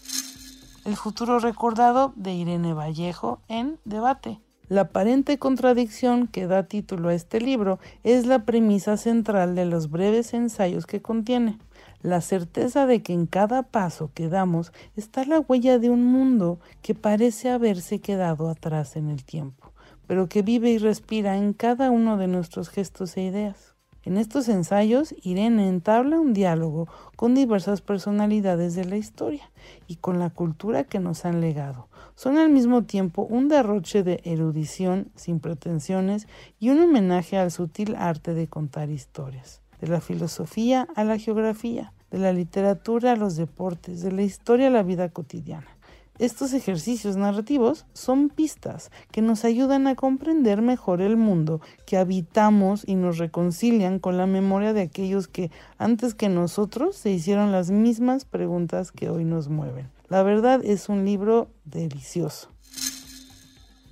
El 0.85 0.95
futuro 0.95 1.39
recordado 1.39 2.13
de 2.15 2.33
Irene 2.33 2.73
Vallejo 2.73 3.41
en 3.47 3.79
Debate. 3.85 4.39
La 4.67 4.81
aparente 4.81 5.37
contradicción 5.37 6.27
que 6.27 6.47
da 6.47 6.63
título 6.63 7.09
a 7.09 7.13
este 7.13 7.39
libro 7.39 7.79
es 8.03 8.25
la 8.25 8.45
premisa 8.45 8.97
central 8.97 9.53
de 9.53 9.65
los 9.65 9.91
breves 9.91 10.33
ensayos 10.33 10.87
que 10.87 11.03
contiene 11.03 11.59
la 12.05 12.21
certeza 12.21 12.85
de 12.85 13.01
que 13.01 13.13
en 13.13 13.25
cada 13.25 13.63
paso 13.63 14.11
que 14.13 14.29
damos 14.29 14.71
está 14.95 15.25
la 15.25 15.39
huella 15.39 15.79
de 15.79 15.89
un 15.89 16.05
mundo 16.05 16.59
que 16.81 16.93
parece 16.93 17.49
haberse 17.49 17.99
quedado 17.99 18.49
atrás 18.49 18.95
en 18.95 19.09
el 19.09 19.23
tiempo, 19.23 19.73
pero 20.05 20.29
que 20.29 20.43
vive 20.43 20.69
y 20.69 20.77
respira 20.77 21.35
en 21.35 21.53
cada 21.53 21.89
uno 21.89 22.17
de 22.17 22.27
nuestros 22.27 22.69
gestos 22.69 23.17
e 23.17 23.23
ideas. 23.23 23.75
En 24.03 24.17
estos 24.17 24.49
ensayos, 24.49 25.15
Irene 25.23 25.67
entabla 25.67 26.19
un 26.19 26.33
diálogo 26.33 26.87
con 27.15 27.33
diversas 27.33 27.81
personalidades 27.81 28.75
de 28.75 28.85
la 28.85 28.97
historia 28.97 29.49
y 29.87 29.95
con 29.95 30.19
la 30.19 30.29
cultura 30.29 30.83
que 30.83 30.99
nos 30.99 31.25
han 31.25 31.41
legado. 31.41 31.89
Son 32.13 32.37
al 32.37 32.51
mismo 32.51 32.83
tiempo 32.83 33.23
un 33.23 33.47
derroche 33.47 34.03
de 34.03 34.21
erudición 34.23 35.11
sin 35.15 35.39
pretensiones 35.39 36.27
y 36.59 36.69
un 36.69 36.81
homenaje 36.81 37.39
al 37.39 37.49
sutil 37.49 37.95
arte 37.95 38.35
de 38.35 38.47
contar 38.47 38.91
historias, 38.91 39.63
de 39.81 39.87
la 39.87 40.01
filosofía 40.01 40.87
a 40.95 41.03
la 41.03 41.17
geografía, 41.17 41.91
de 42.11 42.19
la 42.19 42.33
literatura 42.33 43.13
a 43.13 43.15
los 43.15 43.35
deportes, 43.35 44.01
de 44.01 44.11
la 44.11 44.23
historia 44.23 44.67
a 44.67 44.71
la 44.71 44.83
vida 44.83 45.09
cotidiana. 45.09 45.75
Estos 46.17 46.53
ejercicios 46.53 47.17
narrativos 47.17 47.85
son 47.93 48.29
pistas 48.29 48.89
que 49.11 49.21
nos 49.21 49.43
ayudan 49.43 49.85
a 49.85 49.95
comprender 49.95 50.61
mejor 50.61 51.01
el 51.01 51.17
mundo 51.17 51.59
que 51.85 51.97
habitamos 51.97 52.87
y 52.87 52.95
nos 52.95 53.17
reconcilian 53.17 53.99
con 53.99 54.15
la 54.15 54.25
memoria 54.25 54.71
de 54.71 54.81
aquellos 54.81 55.27
que 55.27 55.51
antes 55.77 56.13
que 56.13 56.29
nosotros 56.29 56.95
se 56.95 57.11
hicieron 57.11 57.51
las 57.51 57.69
mismas 57.69 58.23
preguntas 58.23 58.93
que 58.93 59.09
hoy 59.09 59.25
nos 59.25 59.49
mueven. 59.49 59.91
La 60.07 60.23
verdad 60.23 60.63
es 60.63 60.87
un 60.87 61.03
libro 61.03 61.49
delicioso. 61.65 62.47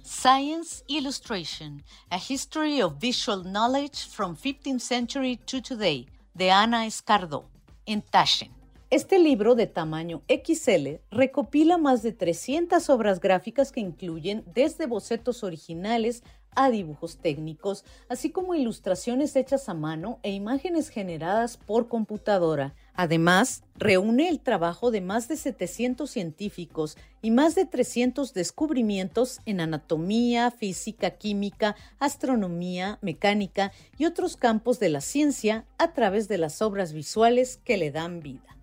Science 0.05 0.85
Illustration, 0.87 1.83
A 2.09 2.17
History 2.17 2.81
of 2.81 3.01
Visual 3.01 3.43
Knowledge 3.43 4.07
from 4.07 4.37
15th 4.37 4.79
Century 4.79 5.35
to 5.35 5.61
Today, 5.61 6.07
de 6.33 6.51
Ana 6.51 6.85
Escardó 6.85 7.52
en 7.85 8.01
Taschen. 8.01 8.51
Este 8.89 9.17
libro 9.17 9.55
de 9.55 9.65
tamaño 9.65 10.21
XL 10.27 10.99
recopila 11.09 11.79
más 11.79 12.03
de 12.03 12.11
300 12.11 12.89
obras 12.91 13.19
gráficas 13.19 13.71
que 13.71 13.79
incluyen 13.79 14.43
desde 14.53 14.85
bocetos 14.85 15.43
originales 15.43 16.23
a 16.55 16.69
dibujos 16.69 17.17
técnicos, 17.17 17.83
así 18.09 18.29
como 18.29 18.55
ilustraciones 18.55 19.35
hechas 19.35 19.69
a 19.69 19.73
mano 19.73 20.19
e 20.23 20.31
imágenes 20.31 20.89
generadas 20.89 21.57
por 21.57 21.87
computadora. 21.87 22.73
Además, 22.95 23.63
reúne 23.75 24.29
el 24.29 24.39
trabajo 24.39 24.91
de 24.91 25.01
más 25.01 25.27
de 25.27 25.37
700 25.37 26.09
científicos 26.09 26.97
y 27.21 27.31
más 27.31 27.55
de 27.55 27.65
300 27.65 28.33
descubrimientos 28.33 29.39
en 29.45 29.61
anatomía, 29.61 30.51
física, 30.51 31.11
química, 31.11 31.75
astronomía, 31.99 32.99
mecánica 33.01 33.71
y 33.97 34.05
otros 34.05 34.37
campos 34.37 34.79
de 34.79 34.89
la 34.89 35.01
ciencia 35.01 35.65
a 35.77 35.93
través 35.93 36.27
de 36.27 36.37
las 36.37 36.61
obras 36.61 36.93
visuales 36.93 37.59
que 37.63 37.77
le 37.77 37.91
dan 37.91 38.19
vida. 38.19 38.53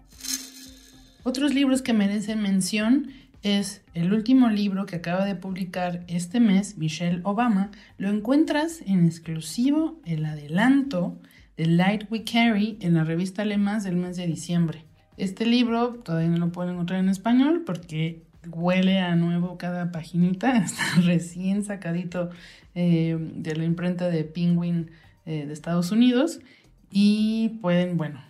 Otros 1.23 1.53
libros 1.53 1.83
que 1.83 1.93
merecen 1.93 2.41
mención 2.41 3.13
es 3.43 3.83
el 3.95 4.13
último 4.13 4.51
libro 4.51 4.87
que 4.87 4.97
acaba 4.97 5.25
de 5.25 5.35
publicar 5.35 6.05
este 6.09 6.41
mes 6.41 6.77
Michelle 6.77 7.21
Obama. 7.25 7.71
Lo 7.97 8.11
encuentras 8.11 8.83
en 8.87 9.07
exclusivo, 9.07 10.01
el 10.05 10.25
adelanto 10.25 11.19
The 11.57 11.67
Light 11.67 12.11
We 12.11 12.25
Carry 12.25 12.79
en 12.81 12.95
la 12.95 13.05
revista 13.05 13.45
Lemas 13.45 13.85
del 13.85 13.97
mes 13.97 14.17
de 14.17 14.27
diciembre. 14.27 14.85
Este 15.17 15.47
libro 15.47 15.95
todavía 15.95 16.29
no 16.29 16.39
lo 16.39 16.53
pueden 16.53 16.75
encontrar 16.75 17.01
en 17.01 17.09
español 17.09 17.63
porque 17.65 18.23
huele 18.51 18.99
a 18.99 19.17
nuevo 19.17 19.59
cada 19.59 19.93
paginita, 19.93 20.57
está 20.65 20.85
recién 21.03 21.65
sacadito 21.65 22.31
eh, 22.75 23.17
de 23.19 23.57
la 23.57 23.65
imprenta 23.65 24.09
de 24.09 24.25
Penguin 24.25 24.91
eh, 25.27 25.47
de 25.47 25.53
Estados 25.53 25.93
Unidos 25.93 26.41
y 26.91 27.59
pueden, 27.61 27.97
bueno, 27.97 28.21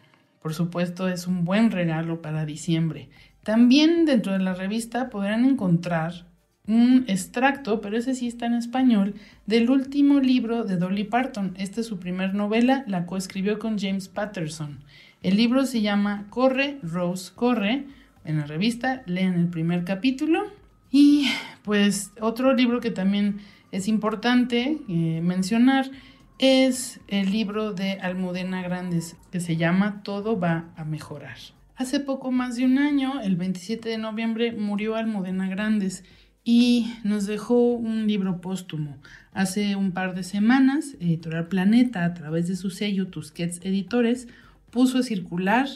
por 0.43 0.55
supuesto 0.55 1.09
es 1.09 1.27
un 1.27 1.45
buen 1.45 1.71
regalo 1.71 2.23
para 2.23 2.47
diciembre. 2.47 3.11
También 3.43 4.05
dentro 4.05 4.33
de 4.33 4.39
la 4.39 4.55
revista 4.55 5.11
podrán 5.11 5.45
encontrar 5.45 6.27
un 6.67 7.05
extracto, 7.09 7.81
pero 7.81 7.97
ese 7.97 8.15
sí 8.15 8.29
está 8.29 8.47
en 8.47 8.55
español, 8.55 9.15
del 9.47 9.71
último 9.71 10.21
libro 10.21 10.65
de 10.65 10.77
Dolly 10.77 11.05
Parton. 11.05 11.55
Esta 11.59 11.81
es 11.81 11.87
su 11.87 11.99
primer 11.99 12.35
novela, 12.35 12.85
la 12.87 13.07
coescribió 13.07 13.59
con 13.59 13.79
James 13.79 14.09
Patterson. 14.09 14.79
El 15.23 15.37
libro 15.37 15.67
se 15.67 15.81
llama 15.81 16.27
Corre, 16.31 16.79
Rose, 16.83 17.33
Corre. 17.35 17.87
En 18.25 18.39
la 18.39 18.47
revista 18.47 19.03
leen 19.07 19.35
el 19.35 19.49
primer 19.49 19.85
capítulo. 19.85 20.45
Y 20.91 21.29
pues 21.63 22.13
otro 22.21 22.53
libro 22.55 22.81
que 22.81 22.91
también 22.91 23.41
es 23.73 23.89
importante 23.89 24.79
eh, 24.89 25.21
mencionar 25.23 25.91
es 26.39 27.01
el 27.09 27.31
libro 27.31 27.73
de 27.73 28.01
Almudena 28.01 28.63
Grandes, 28.63 29.17
que 29.31 29.41
se 29.41 29.57
llama 29.57 30.03
Todo 30.03 30.39
va 30.39 30.71
a 30.77 30.85
mejorar. 30.85 31.37
Hace 31.81 31.99
poco 31.99 32.31
más 32.31 32.57
de 32.57 32.67
un 32.67 32.77
año, 32.77 33.23
el 33.23 33.37
27 33.37 33.89
de 33.89 33.97
noviembre, 33.97 34.53
murió 34.53 34.97
Almudena 34.97 35.49
Grandes 35.49 36.05
y 36.45 36.93
nos 37.05 37.27
dejó 37.27 37.73
un 37.73 38.07
libro 38.07 38.43
póstumo. 38.43 38.99
Hace 39.33 39.77
un 39.77 39.93
par 39.93 40.15
de 40.15 40.23
semanas, 40.23 40.99
Editorial 41.01 41.49
Planeta, 41.49 42.05
a 42.05 42.13
través 42.13 42.49
de 42.49 42.57
su 42.57 42.69
sello 42.69 43.07
Tusquets 43.07 43.61
Editores, 43.63 44.29
puso 44.69 44.99
a 44.99 45.03
circular 45.03 45.69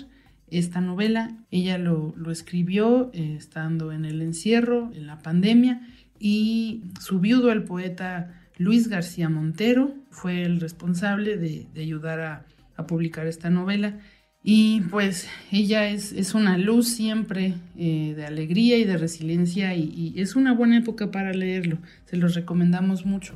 esta 0.50 0.82
novela. 0.82 1.38
Ella 1.50 1.78
lo, 1.78 2.12
escribió 2.30 3.10
eh, 3.14 3.36
estando 3.38 3.90
en 3.90 4.04
el 4.04 4.20
encierro, 4.20 4.90
en 4.92 5.06
la 5.06 5.20
pandemia, 5.20 5.88
y 6.18 6.82
su 7.00 7.18
viudo, 7.18 7.50
el 7.50 7.62
poeta 7.62 8.42
Luis 8.58 8.88
García 8.88 9.30
Montero, 9.30 9.94
fue 10.10 10.42
el 10.42 10.60
responsable 10.60 11.38
de, 11.38 11.66
ayudar 11.80 12.20
a, 12.20 12.46
a 12.76 12.86
publicar 12.86 13.26
esta 13.26 13.48
novela. 13.48 14.00
Y 14.46 14.82
pues 14.82 15.26
ella 15.50 15.88
es, 15.88 16.12
es 16.12 16.34
una 16.34 16.58
luz 16.58 16.88
siempre 16.88 17.54
eh, 17.78 18.12
de 18.14 18.26
alegría 18.26 18.76
y 18.76 18.84
de 18.84 18.98
resiliencia 18.98 19.74
y, 19.74 20.12
y 20.14 20.20
es 20.20 20.36
una 20.36 20.52
buena 20.52 20.76
época 20.76 21.10
para 21.10 21.32
leerlo. 21.32 21.78
Se 22.04 22.18
los 22.18 22.34
recomendamos 22.34 23.06
mucho. 23.06 23.34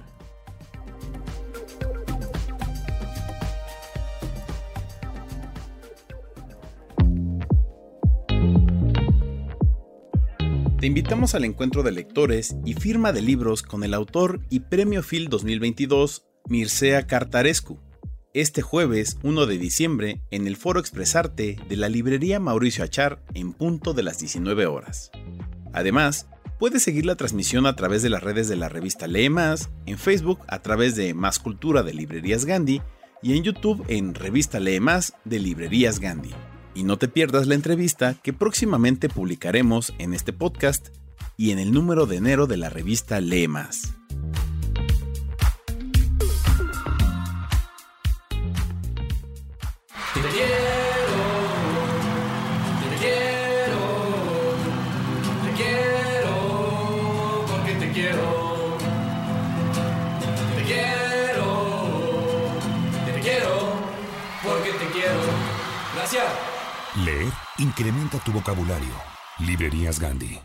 Te 10.78 10.86
invitamos 10.86 11.34
al 11.34 11.46
encuentro 11.46 11.82
de 11.82 11.92
lectores 11.92 12.54
y 12.66 12.74
firma 12.74 13.14
de 13.14 13.22
libros 13.22 13.62
con 13.62 13.82
el 13.82 13.94
autor 13.94 14.42
y 14.50 14.61
Premio 14.61 15.02
Phil 15.02 15.30
2022, 15.30 16.26
Mircea 16.50 17.06
Cartarescu 17.06 17.88
este 18.34 18.62
jueves 18.62 19.18
1 19.22 19.46
de 19.46 19.58
diciembre 19.58 20.20
en 20.30 20.46
el 20.46 20.56
Foro 20.56 20.80
Expresarte 20.80 21.58
de 21.68 21.76
la 21.76 21.88
librería 21.88 22.40
Mauricio 22.40 22.84
Achar 22.84 23.22
en 23.34 23.52
punto 23.52 23.94
de 23.94 24.02
las 24.02 24.18
19 24.18 24.66
horas. 24.66 25.10
Además, 25.72 26.28
puedes 26.58 26.82
seguir 26.82 27.06
la 27.06 27.16
transmisión 27.16 27.66
a 27.66 27.76
través 27.76 28.02
de 28.02 28.10
las 28.10 28.22
redes 28.22 28.48
de 28.48 28.56
la 28.56 28.68
revista 28.68 29.06
Lee 29.06 29.30
Más, 29.30 29.70
en 29.86 29.98
Facebook 29.98 30.40
a 30.48 30.60
través 30.60 30.96
de 30.96 31.14
Más 31.14 31.38
Cultura 31.38 31.82
de 31.82 31.94
Librerías 31.94 32.44
Gandhi 32.44 32.82
y 33.22 33.36
en 33.36 33.44
YouTube 33.44 33.84
en 33.88 34.14
Revista 34.14 34.60
Lee 34.60 34.80
Más 34.80 35.14
de 35.24 35.38
Librerías 35.38 35.98
Gandhi. 35.98 36.34
Y 36.74 36.84
no 36.84 36.98
te 36.98 37.08
pierdas 37.08 37.46
la 37.46 37.54
entrevista 37.54 38.14
que 38.22 38.32
próximamente 38.32 39.08
publicaremos 39.08 39.94
en 39.98 40.14
este 40.14 40.32
podcast 40.32 40.88
y 41.36 41.50
en 41.50 41.58
el 41.58 41.72
número 41.72 42.06
de 42.06 42.16
enero 42.16 42.46
de 42.46 42.56
la 42.56 42.70
revista 42.70 43.20
Lee 43.20 43.48
Más. 43.48 43.97
Te 50.20 50.28
quiero, 50.30 51.20
te 52.90 52.96
quiero, 52.96 53.82
te 55.44 55.50
quiero, 55.56 56.34
porque 57.46 57.72
te 57.74 57.92
quiero. 57.92 58.26
Te 60.56 60.62
quiero, 60.64 61.48
te 63.06 63.20
quiero, 63.20 63.54
porque 64.42 64.70
te 64.72 64.86
quiero. 64.92 65.20
Gracias. 65.94 66.24
Leer 67.04 67.32
incrementa 67.58 68.18
tu 68.18 68.32
vocabulario. 68.32 68.94
Librerías 69.38 70.00
Gandhi. 70.00 70.40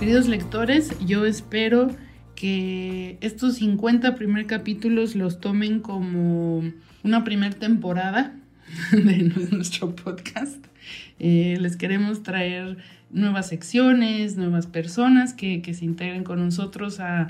Queridos 0.00 0.26
lectores, 0.26 0.98
yo 0.98 1.24
espero 1.24 1.90
que 2.36 3.18
estos 3.20 3.56
50 3.56 4.14
primer 4.14 4.46
capítulos 4.46 5.16
los 5.16 5.40
tomen 5.40 5.80
como 5.80 6.62
una 7.02 7.24
primera 7.24 7.54
temporada 7.54 8.36
de 8.92 9.32
nuestro 9.50 9.96
podcast. 9.96 10.64
Eh, 11.18 11.56
les 11.60 11.76
queremos 11.76 12.22
traer 12.22 12.76
nuevas 13.10 13.48
secciones, 13.48 14.36
nuevas 14.36 14.66
personas 14.66 15.32
que, 15.32 15.62
se 15.74 15.84
integren 15.84 16.22
con 16.22 16.38
nosotros 16.44 17.00
a, 17.00 17.28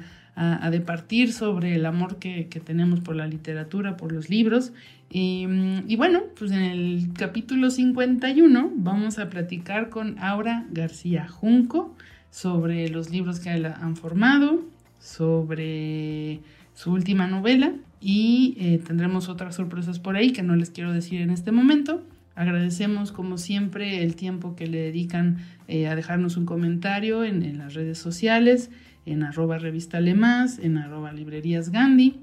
departir 0.71 1.33
sobre 1.33 1.77
el 1.77 1.87
amor 1.87 2.19
que, 2.19 2.45
tenemos 2.63 3.01
por 3.01 3.17
la 3.17 3.27
literatura, 3.27 3.97
por 3.97 4.13
los 4.13 4.29
libros. 4.29 4.73
Y, 5.09 5.47
y, 5.87 5.97
bueno, 5.97 6.25
pues 6.39 6.51
en 6.51 6.63
el 6.63 7.09
capítulo 7.15 7.71
51 7.71 8.73
vamos 8.77 9.19
a 9.19 9.31
platicar 9.31 9.89
con 9.89 10.19
Aura 10.19 10.67
García 10.71 11.27
Junco 11.27 11.97
sobre 12.31 12.91
los 12.91 13.09
libros 13.09 13.41
que 13.41 13.49
han 13.49 13.97
formado, 13.97 14.63
sobre 15.07 16.41
su 16.75 16.93
última 16.93 17.27
novela 17.27 17.73
y 18.01 18.57
eh, 18.59 18.81
tendremos 18.85 19.29
otras 19.29 19.55
sorpresas 19.55 19.99
por 19.99 20.17
ahí 20.17 20.33
que 20.33 20.43
no 20.43 20.57
les 20.57 20.71
quiero 20.71 20.93
decir 20.93 21.21
en 21.21 21.31
este 21.31 21.53
momento. 21.53 22.03
Agradecemos 22.35 23.13
como 23.13 23.39
siempre 23.39 24.03
el 24.03 24.17
tiempo 24.17 24.57
que 24.57 24.67
le 24.67 24.79
dedican 24.79 25.39
eh, 25.69 25.87
a 25.87 25.95
dejarnos 25.95 26.37
un 26.37 26.45
comentario 26.45 27.25
en, 27.25 27.57
las 27.57 27.75
redes 27.75 27.99
sociales, 27.99 28.71
en 29.07 29.23
arroba 29.23 29.59
revista 29.59 30.01
Lemas, 30.01 30.59
en 30.59 30.77
arroba 30.77 31.13
librerías 31.13 31.71
Gandhi 31.71 32.17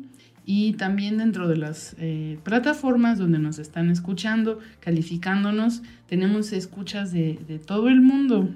y 0.45 0.73
también 0.73 1.17
dentro 1.17 1.47
de 1.47 1.55
las 1.55 1.95
eh, 1.99 2.37
plataformas 2.43 3.17
donde 3.17 3.39
nos 3.39 3.59
están 3.59 3.89
escuchando, 3.89 4.59
calificándonos. 4.81 5.81
Tenemos 6.05 6.51
escuchas 6.51 7.11
de, 7.11 7.39
de 7.47 7.59
todo 7.59 7.87
el 7.87 8.01
mundo, 8.01 8.49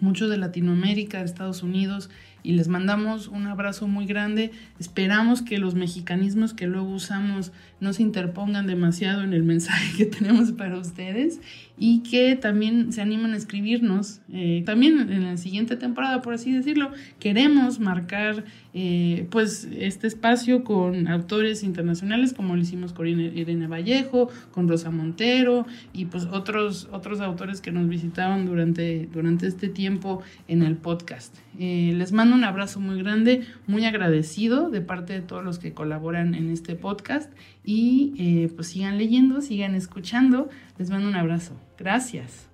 muchos 0.00 0.30
de 0.30 0.38
Latinoamérica, 0.38 1.18
de 1.18 1.26
Estados 1.26 1.62
Unidos 1.62 2.10
y 2.44 2.52
les 2.52 2.68
mandamos 2.68 3.26
un 3.26 3.46
abrazo 3.46 3.88
muy 3.88 4.06
grande. 4.06 4.52
Esperamos 4.78 5.42
que 5.42 5.58
los 5.58 5.74
mexicanismos 5.74 6.52
que 6.52 6.66
luego 6.66 6.90
usamos 6.90 7.52
no 7.80 7.92
se 7.92 8.02
interpongan 8.02 8.66
demasiado 8.66 9.22
en 9.22 9.32
el 9.32 9.42
mensaje 9.42 9.96
que 9.96 10.06
tenemos 10.18 10.52
para 10.52 10.78
ustedes 10.78 11.40
y 11.76 12.02
que 12.02 12.36
también 12.36 12.92
se 12.92 13.00
animen 13.00 13.32
a 13.32 13.36
escribirnos. 13.36 14.20
Eh, 14.32 14.62
también 14.64 15.10
en 15.10 15.24
la 15.24 15.36
siguiente 15.38 15.76
temporada, 15.76 16.22
por 16.22 16.34
así 16.34 16.52
decirlo, 16.52 16.92
queremos 17.18 17.80
marcar 17.80 18.44
eh, 18.74 19.26
pues 19.30 19.66
este 19.76 20.06
espacio 20.06 20.64
con 20.64 21.08
autores 21.08 21.62
internacionales 21.62 22.32
como 22.32 22.56
lo 22.56 22.62
hicimos 22.62 22.92
con 22.92 23.08
Irene 23.08 23.66
Vallejo, 23.66 24.28
con 24.50 24.68
Rosa 24.68 24.90
Montero 24.90 25.66
y 25.92 26.04
pues 26.04 26.26
otros, 26.26 26.88
otros 26.92 27.20
autores 27.20 27.60
que 27.60 27.72
nos 27.72 27.88
visitaban 27.88 28.44
durante, 28.44 29.08
durante 29.12 29.46
este 29.46 29.68
tiempo 29.68 30.22
en 30.46 30.62
el 30.62 30.76
podcast. 30.76 31.34
Eh, 31.58 31.92
les 31.96 32.12
mando 32.12 32.33
un 32.34 32.44
abrazo 32.44 32.80
muy 32.80 33.02
grande, 33.02 33.46
muy 33.66 33.84
agradecido 33.86 34.70
de 34.70 34.80
parte 34.80 35.12
de 35.12 35.22
todos 35.22 35.44
los 35.44 35.58
que 35.58 35.72
colaboran 35.72 36.34
en 36.34 36.50
este 36.50 36.74
podcast 36.76 37.32
y 37.64 38.14
eh, 38.18 38.48
pues 38.54 38.68
sigan 38.68 38.98
leyendo, 38.98 39.40
sigan 39.40 39.74
escuchando. 39.74 40.48
Les 40.76 40.90
mando 40.90 41.08
un 41.08 41.16
abrazo. 41.16 41.54
Gracias. 41.78 42.48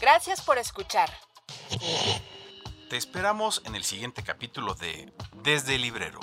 Gracias 0.00 0.42
por 0.42 0.58
escuchar. 0.58 1.10
Te 2.90 2.96
esperamos 2.96 3.62
en 3.64 3.74
el 3.74 3.82
siguiente 3.82 4.22
capítulo 4.22 4.74
de 4.74 5.12
Desde 5.42 5.76
el 5.76 5.82
Librero. 5.82 6.20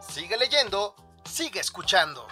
Sigue 0.00 0.36
leyendo, 0.36 0.94
sigue 1.24 1.60
escuchando. 1.60 2.26